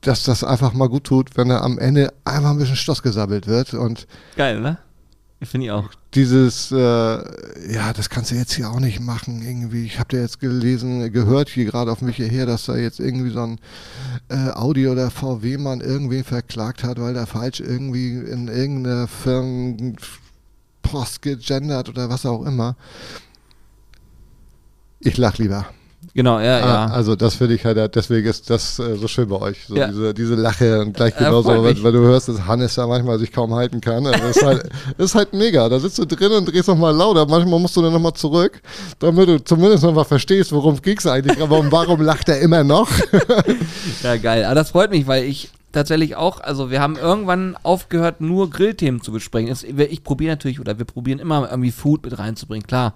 dass 0.00 0.24
das 0.24 0.42
einfach 0.44 0.72
mal 0.72 0.88
gut 0.88 1.04
tut, 1.04 1.36
wenn 1.36 1.48
da 1.48 1.60
am 1.60 1.78
Ende 1.78 2.12
einfach 2.24 2.50
ein 2.50 2.58
bisschen 2.58 2.76
Stoß 2.76 3.02
gesabbelt 3.02 3.46
wird. 3.46 3.74
Und 3.74 4.06
Geil, 4.36 4.60
ne? 4.60 4.78
Finde 5.44 5.66
ich 5.66 5.72
auch. 5.72 5.90
dieses, 6.14 6.70
äh, 6.70 6.76
ja, 6.76 7.92
das 7.92 8.08
kannst 8.10 8.30
du 8.30 8.36
jetzt 8.36 8.52
hier 8.52 8.70
auch 8.70 8.78
nicht 8.78 9.00
machen. 9.00 9.42
Irgendwie, 9.42 9.84
ich 9.84 9.98
habe 9.98 10.10
dir 10.10 10.20
jetzt 10.20 10.38
gelesen, 10.40 11.12
gehört 11.12 11.48
hier 11.48 11.64
gerade 11.64 11.90
auf 11.90 12.00
mich 12.00 12.16
hierher, 12.16 12.46
dass 12.46 12.66
da 12.66 12.76
jetzt 12.76 13.00
irgendwie 13.00 13.30
so 13.30 13.42
ein 13.42 13.58
äh, 14.28 14.50
Audi 14.50 14.86
oder 14.86 15.10
VW-Mann 15.10 15.80
irgendwen 15.80 16.22
verklagt 16.22 16.84
hat, 16.84 17.00
weil 17.00 17.14
der 17.14 17.26
falsch 17.26 17.60
irgendwie 17.60 18.12
in 18.18 18.46
irgendeiner 18.48 19.08
Firmenpost 19.08 20.02
gegendert 21.22 21.88
oder 21.88 22.08
was 22.08 22.24
auch 22.24 22.44
immer. 22.44 22.76
Ich 25.00 25.16
lach 25.16 25.38
lieber. 25.38 25.66
Genau, 26.14 26.40
ja, 26.40 26.56
Ah, 26.58 26.60
ja. 26.60 26.86
also 26.88 27.16
das 27.16 27.36
finde 27.36 27.54
ich 27.54 27.64
halt, 27.64 27.94
deswegen 27.94 28.26
ist 28.28 28.50
das 28.50 28.78
äh, 28.78 28.96
so 28.96 29.08
schön 29.08 29.28
bei 29.28 29.40
euch. 29.40 29.64
So 29.66 29.76
Ja. 29.76 29.86
diese, 29.88 30.12
diese 30.12 30.34
Lache 30.34 30.80
und 30.80 30.94
gleich 30.94 31.14
Äh, 31.16 31.24
genauso, 31.24 31.48
weil, 31.48 31.60
mich. 31.60 31.82
weil 31.82 31.92
du 31.92 32.00
hörst, 32.00 32.28
dass 32.28 32.44
Hannes 32.46 32.76
ja 32.76 32.86
manchmal 32.86 33.18
sich 33.18 33.32
kaum 33.32 33.54
halten 33.54 33.80
kann. 33.80 34.06
Also 34.06 34.18
das, 34.20 34.36
ist 34.36 34.42
halt, 34.44 34.70
ist 34.98 35.14
halt 35.14 35.32
mega. 35.32 35.68
Da 35.68 35.78
sitzt 35.78 35.98
du 35.98 36.04
drin 36.04 36.32
und 36.32 36.44
drehst 36.52 36.68
nochmal 36.68 36.94
lauter. 36.94 37.24
Manchmal 37.26 37.58
musst 37.60 37.76
du 37.76 37.82
dann 37.82 37.92
nochmal 37.92 38.12
zurück, 38.14 38.60
damit 38.98 39.28
du 39.28 39.42
zumindest 39.42 39.84
nochmal 39.84 40.04
verstehst, 40.04 40.52
worum 40.52 40.78
es 40.84 41.06
eigentlich. 41.06 41.40
Aber 41.40 41.64
warum 41.70 42.00
lacht 42.02 42.28
er 42.28 42.40
immer 42.40 42.64
noch? 42.64 42.88
Ja, 44.02 44.16
geil. 44.16 44.44
Aber 44.44 44.54
das 44.54 44.70
freut 44.70 44.90
mich, 44.90 45.06
weil 45.06 45.24
ich 45.24 45.50
tatsächlich 45.72 46.16
auch, 46.16 46.40
also 46.40 46.70
wir 46.70 46.80
haben 46.80 46.96
irgendwann 46.96 47.56
aufgehört, 47.62 48.20
nur 48.20 48.50
Grillthemen 48.50 49.00
zu 49.00 49.12
besprechen. 49.12 49.56
Ich 49.90 50.04
probiere 50.04 50.32
natürlich, 50.32 50.60
oder 50.60 50.78
wir 50.78 50.84
probieren 50.84 51.18
immer 51.18 51.48
irgendwie 51.50 51.70
Food 51.70 52.04
mit 52.04 52.18
reinzubringen, 52.18 52.66
klar. 52.66 52.94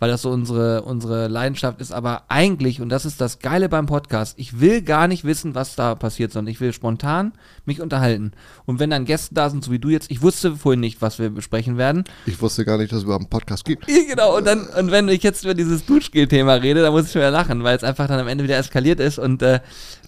Weil 0.00 0.10
das 0.10 0.22
so 0.22 0.30
unsere, 0.30 0.82
unsere 0.82 1.28
Leidenschaft 1.28 1.80
ist. 1.80 1.92
Aber 1.92 2.24
eigentlich, 2.28 2.80
und 2.80 2.88
das 2.88 3.04
ist 3.04 3.20
das 3.20 3.38
Geile 3.38 3.68
beim 3.68 3.86
Podcast, 3.86 4.36
ich 4.38 4.58
will 4.58 4.82
gar 4.82 5.06
nicht 5.06 5.22
wissen, 5.22 5.54
was 5.54 5.76
da 5.76 5.94
passiert, 5.94 6.32
sondern 6.32 6.50
ich 6.50 6.60
will 6.60 6.72
spontan 6.72 7.32
mich 7.66 7.80
unterhalten. 7.80 8.32
Und 8.66 8.80
wenn 8.80 8.90
dann 8.90 9.04
Gäste 9.04 9.34
da 9.34 9.48
sind, 9.48 9.62
so 9.62 9.70
wie 9.70 9.78
du 9.78 9.90
jetzt, 9.90 10.10
ich 10.10 10.22
wusste 10.22 10.56
vorhin 10.56 10.80
nicht, 10.80 11.00
was 11.00 11.20
wir 11.20 11.30
besprechen 11.30 11.76
werden. 11.76 12.02
Ich 12.26 12.40
wusste 12.42 12.64
gar 12.64 12.78
nicht, 12.78 12.90
dass 12.90 12.98
es 12.98 13.04
überhaupt 13.04 13.24
einen 13.24 13.30
Podcast 13.30 13.64
gibt. 13.64 13.86
Genau, 14.10 14.36
und 14.36 14.44
dann, 14.44 14.66
und 14.66 14.90
wenn 14.90 15.08
ich 15.08 15.22
jetzt 15.22 15.44
über 15.44 15.54
dieses 15.54 15.84
Duschgel-Thema 15.86 16.54
rede, 16.54 16.82
dann 16.82 16.92
muss 16.92 17.06
ich 17.06 17.12
schon 17.12 17.20
wieder 17.20 17.30
lachen, 17.30 17.62
weil 17.62 17.76
es 17.76 17.84
einfach 17.84 18.08
dann 18.08 18.18
am 18.18 18.26
Ende 18.26 18.42
wieder 18.42 18.56
eskaliert 18.56 18.98
ist. 18.98 19.20
Und 19.20 19.40
äh, 19.42 19.60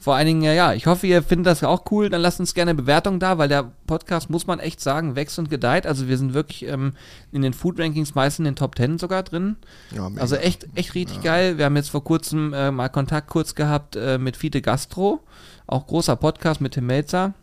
vor 0.03 0.17
allen 0.17 0.27
Dingen, 0.27 0.43
ja, 0.43 0.53
ja, 0.53 0.73
ich 0.73 0.87
hoffe, 0.87 1.07
ihr 1.07 1.23
findet 1.23 1.47
das 1.47 1.63
auch 1.63 1.85
cool. 1.93 2.11
Dann 2.11 2.21
lasst 2.21 2.41
uns 2.41 2.55
gerne 2.55 2.75
Bewertungen 2.75 3.21
da, 3.21 3.39
weil 3.39 3.49
der 3.49 3.71
Podcast, 3.87 4.31
muss 4.31 4.49
man 4.49 4.59
echt 4.59 4.81
sagen, 4.81 5.15
wächst 5.15 5.39
und 5.39 5.49
gedeiht. 5.49 5.87
Also 5.87 6.09
wir 6.09 6.19
sind 6.19 6.35
wirklich 6.35 6.67
ähm, 6.67 6.95
in 7.31 7.43
den 7.43 7.53
Food-Rankings 7.53 8.17
meist 8.17 8.41
in 8.41 8.45
den 8.45 8.57
Top 8.57 8.77
10 8.77 8.99
sogar 8.99 9.23
drin. 9.23 9.55
Ja. 9.95 10.11
Also 10.17 10.35
echt, 10.35 10.67
echt 10.75 10.97
richtig 10.97 11.23
geil. 11.23 11.57
Wir 11.57 11.67
haben 11.67 11.77
jetzt 11.77 11.91
vor 11.91 12.03
kurzem 12.03 12.53
äh, 12.53 12.73
mal 12.73 12.89
Kontakt 12.89 13.29
kurz 13.29 13.55
gehabt 13.55 13.95
äh, 13.95 14.19
mit 14.19 14.37
Fiete 14.37 14.61
Gastro, 14.61 15.21
auch 15.69 15.87
großer 15.87 16.17
Podcast 16.17 16.61
mit 16.61 16.73
Tim 16.73 16.87
Melzer. 16.87 17.35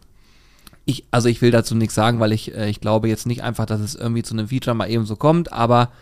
Ich, 0.83 1.05
also 1.11 1.29
ich 1.29 1.41
will 1.41 1.51
dazu 1.51 1.75
nichts 1.75 1.95
sagen, 1.95 2.19
weil 2.19 2.33
ich, 2.33 2.53
äh, 2.53 2.69
ich 2.69 2.81
glaube 2.81 3.07
jetzt 3.07 3.25
nicht 3.25 3.41
einfach, 3.41 3.67
dass 3.67 3.79
es 3.79 3.95
irgendwie 3.95 4.23
zu 4.23 4.33
einem 4.33 4.49
Feature 4.49 4.75
mal 4.75 4.89
eben 4.89 5.05
so 5.05 5.15
kommt, 5.15 5.53
aber 5.53 5.93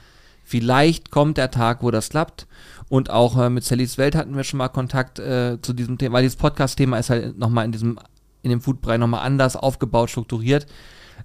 vielleicht 0.43 1.11
kommt 1.11 1.37
der 1.37 1.51
Tag, 1.51 1.83
wo 1.83 1.91
das 1.91 2.09
klappt. 2.09 2.47
Und 2.89 3.09
auch 3.09 3.37
äh, 3.37 3.49
mit 3.49 3.63
Sallys 3.63 3.97
Welt 3.97 4.15
hatten 4.15 4.35
wir 4.35 4.43
schon 4.43 4.59
mal 4.59 4.69
Kontakt 4.69 5.19
äh, 5.19 5.57
zu 5.61 5.73
diesem 5.73 5.97
Thema, 5.97 6.15
weil 6.15 6.23
dieses 6.23 6.37
Podcast-Thema 6.37 6.97
ist 6.97 7.09
halt 7.09 7.37
nochmal 7.37 7.65
in 7.65 7.71
diesem, 7.71 7.99
in 8.43 8.49
dem 8.49 8.61
Foodbrei 8.61 8.97
nochmal 8.97 9.25
anders 9.25 9.55
aufgebaut, 9.55 10.09
strukturiert. 10.09 10.67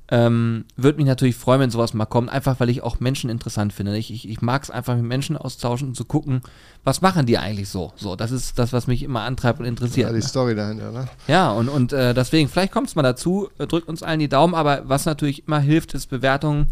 Ähm, 0.09 0.65
Würde 0.77 0.99
mich 0.99 1.07
natürlich 1.07 1.37
freuen, 1.37 1.61
wenn 1.61 1.71
sowas 1.71 1.95
mal 1.95 2.07
kommt, 2.07 2.31
einfach 2.31 2.61
weil 2.61 2.71
ich 2.71 2.83
auch 2.83 3.01
Menschen 3.01 3.31
interessant 3.31 3.73
finde. 3.73 3.97
Ich, 3.97 4.11
ich, 4.11 4.29
ich 4.29 4.43
mag 4.43 4.63
es 4.63 4.71
einfach 4.71 4.97
mit 4.97 5.05
Menschen 5.05 5.37
austauschen 5.37 5.89
und 5.89 5.95
zu 5.95 6.05
gucken, 6.05 6.43
was 6.83 7.01
machen 7.03 7.27
die 7.27 7.39
eigentlich 7.39 7.69
so. 7.69 7.93
So, 7.97 8.17
das 8.17 8.31
ist 8.31 8.59
das, 8.59 8.73
was 8.73 8.87
mich 8.87 9.03
immer 9.03 9.21
antreibt 9.21 9.61
und 9.61 9.67
interessiert. 9.67 10.09
Ja, 10.09 10.15
die 10.15 10.23
Story 10.23 10.55
dahinter, 10.55 10.91
ne? 10.93 11.09
Ja, 11.29 11.53
und, 11.53 11.69
und 11.69 11.93
äh, 11.93 12.15
deswegen, 12.15 12.49
vielleicht 12.49 12.73
kommt 12.73 12.89
es 12.89 12.95
mal 12.95 13.03
dazu, 13.03 13.49
äh, 13.59 13.67
drückt 13.67 13.89
uns 13.89 14.03
allen 14.03 14.21
die 14.21 14.29
Daumen, 14.29 14.55
aber 14.55 14.83
was 14.89 15.07
natürlich 15.07 15.47
immer 15.47 15.61
hilft, 15.61 15.95
ist 15.95 16.09
Bewertungen, 16.09 16.67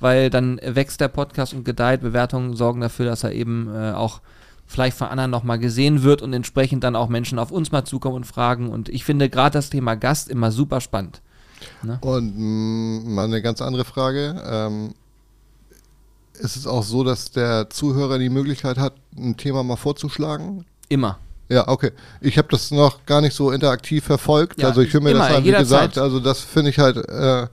weil 0.00 0.30
dann 0.30 0.60
wächst 0.62 1.00
der 1.00 1.08
Podcast 1.08 1.54
und 1.54 1.64
gedeiht. 1.64 2.00
Bewertungen 2.00 2.54
sorgen 2.56 2.80
dafür, 2.80 3.06
dass 3.06 3.24
er 3.24 3.32
eben 3.32 3.68
äh, 3.74 3.92
auch 3.92 4.20
vielleicht 4.66 4.96
von 4.96 5.08
anderen 5.08 5.30
nochmal 5.30 5.58
gesehen 5.58 6.02
wird 6.02 6.22
und 6.22 6.32
entsprechend 6.32 6.84
dann 6.84 6.96
auch 6.96 7.08
Menschen 7.08 7.38
auf 7.38 7.50
uns 7.50 7.72
mal 7.72 7.84
zukommen 7.84 8.16
und 8.16 8.26
fragen. 8.26 8.68
Und 8.68 8.88
ich 8.88 9.04
finde 9.04 9.30
gerade 9.30 9.52
das 9.52 9.70
Thema 9.70 9.94
Gast 9.94 10.28
immer 10.28 10.50
super 10.50 10.80
spannend. 10.80 11.22
Und 12.00 12.36
mh, 12.36 13.10
mal 13.10 13.24
eine 13.24 13.42
ganz 13.42 13.62
andere 13.62 13.84
Frage. 13.84 14.42
Ähm, 14.46 14.94
ist 16.34 16.56
es 16.56 16.66
auch 16.66 16.82
so, 16.82 17.02
dass 17.02 17.30
der 17.30 17.70
Zuhörer 17.70 18.18
die 18.18 18.28
Möglichkeit 18.28 18.76
hat, 18.76 18.94
ein 19.16 19.36
Thema 19.36 19.62
mal 19.62 19.76
vorzuschlagen? 19.76 20.66
Immer. 20.88 21.18
Ja, 21.48 21.68
okay. 21.68 21.92
Ich 22.20 22.38
habe 22.38 22.48
das 22.50 22.70
noch 22.70 23.06
gar 23.06 23.20
nicht 23.20 23.34
so 23.34 23.52
interaktiv 23.52 24.04
verfolgt. 24.04 24.60
Ja, 24.60 24.68
also 24.68 24.80
ich 24.80 24.92
höre 24.92 25.00
mir 25.00 25.12
immer, 25.12 25.28
das 25.28 25.36
an, 25.36 25.44
wie 25.44 25.52
gesagt. 25.52 25.98
Also 25.98 26.20
das 26.20 26.40
finde 26.40 26.70
ich 26.70 26.78
halt 26.78 26.96
äh, 26.96 27.46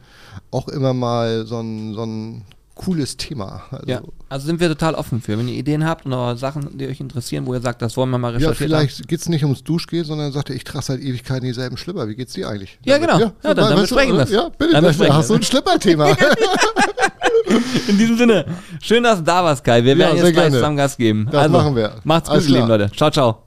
auch 0.53 0.67
immer 0.67 0.93
mal 0.93 1.45
so 1.45 1.59
ein, 1.59 1.93
so 1.93 2.03
ein 2.03 2.43
cooles 2.75 3.17
Thema. 3.17 3.61
Also, 3.71 3.85
Ja, 3.87 4.01
also 4.29 4.47
sind 4.47 4.59
wir 4.59 4.67
total 4.67 4.95
offen 4.95 5.21
für. 5.21 5.37
Wenn 5.37 5.47
ihr 5.47 5.53
Ideen 5.55 5.85
habt 5.85 6.05
oder 6.07 6.35
Sachen, 6.35 6.75
die 6.77 6.87
euch 6.87 6.99
interessieren, 6.99 7.45
wo 7.45 7.53
ihr 7.53 7.61
sagt, 7.61 7.81
das 7.83 7.95
wollen 7.97 8.09
wir 8.09 8.17
mal 8.17 8.29
Ja, 8.31 8.49
recherchieren. 8.49 8.55
vielleicht 8.71 9.07
geht 9.07 9.19
es 9.19 9.29
nicht 9.29 9.43
ums 9.43 9.63
Duschgel, 9.63 10.03
sondern 10.05 10.31
sagt 10.31 10.49
er, 10.49 10.55
ich 10.55 10.63
trage 10.63 10.83
seit 10.85 10.99
Ewigkeiten 10.99 11.45
dieselben 11.45 11.77
Schlipper. 11.77 12.07
Wie 12.07 12.15
geht's 12.15 12.33
dir 12.33 12.49
eigentlich? 12.49 12.79
Ja, 12.83 12.97
genau. 12.97 13.19
Ja, 13.19 13.31
dann- 13.43 13.55
dann 13.57 13.69
weißt 13.73 13.81
besprechen 13.81 14.17
wir's. 14.17 14.31
Ja, 14.31 14.49
bitte. 14.49 14.71
Dann 14.71 14.83
Dann 14.83 14.83
besprechen 14.85 15.15
hast 15.15 15.29
du 15.29 15.35
ein 15.35 15.43
Schlipperthema. 15.43 16.07
In 17.87 17.97
diesem 17.97 18.17
Sinne, 18.17 18.45
schön, 18.81 19.03
dass 19.03 19.19
du 19.19 19.23
da 19.25 19.43
warst, 19.43 19.63
Kai. 19.63 19.83
Wir 19.83 19.93
Ja, 19.93 19.99
werden 19.99 20.15
jetzt 20.17 20.23
gleich 20.23 20.35
gerne. 20.35 20.55
zusammen 20.55 20.77
Gas 20.77 20.97
geben. 20.97 21.27
Das 21.31 21.43
also, 21.43 21.57
machen 21.57 21.75
wir. 21.75 21.93
Macht's 22.03 22.29
gut, 22.29 22.41
ihr 22.41 22.49
lieben. 22.55 22.67
Leute. 22.67 22.91
Ciao, 22.95 23.11
ciao. 23.11 23.43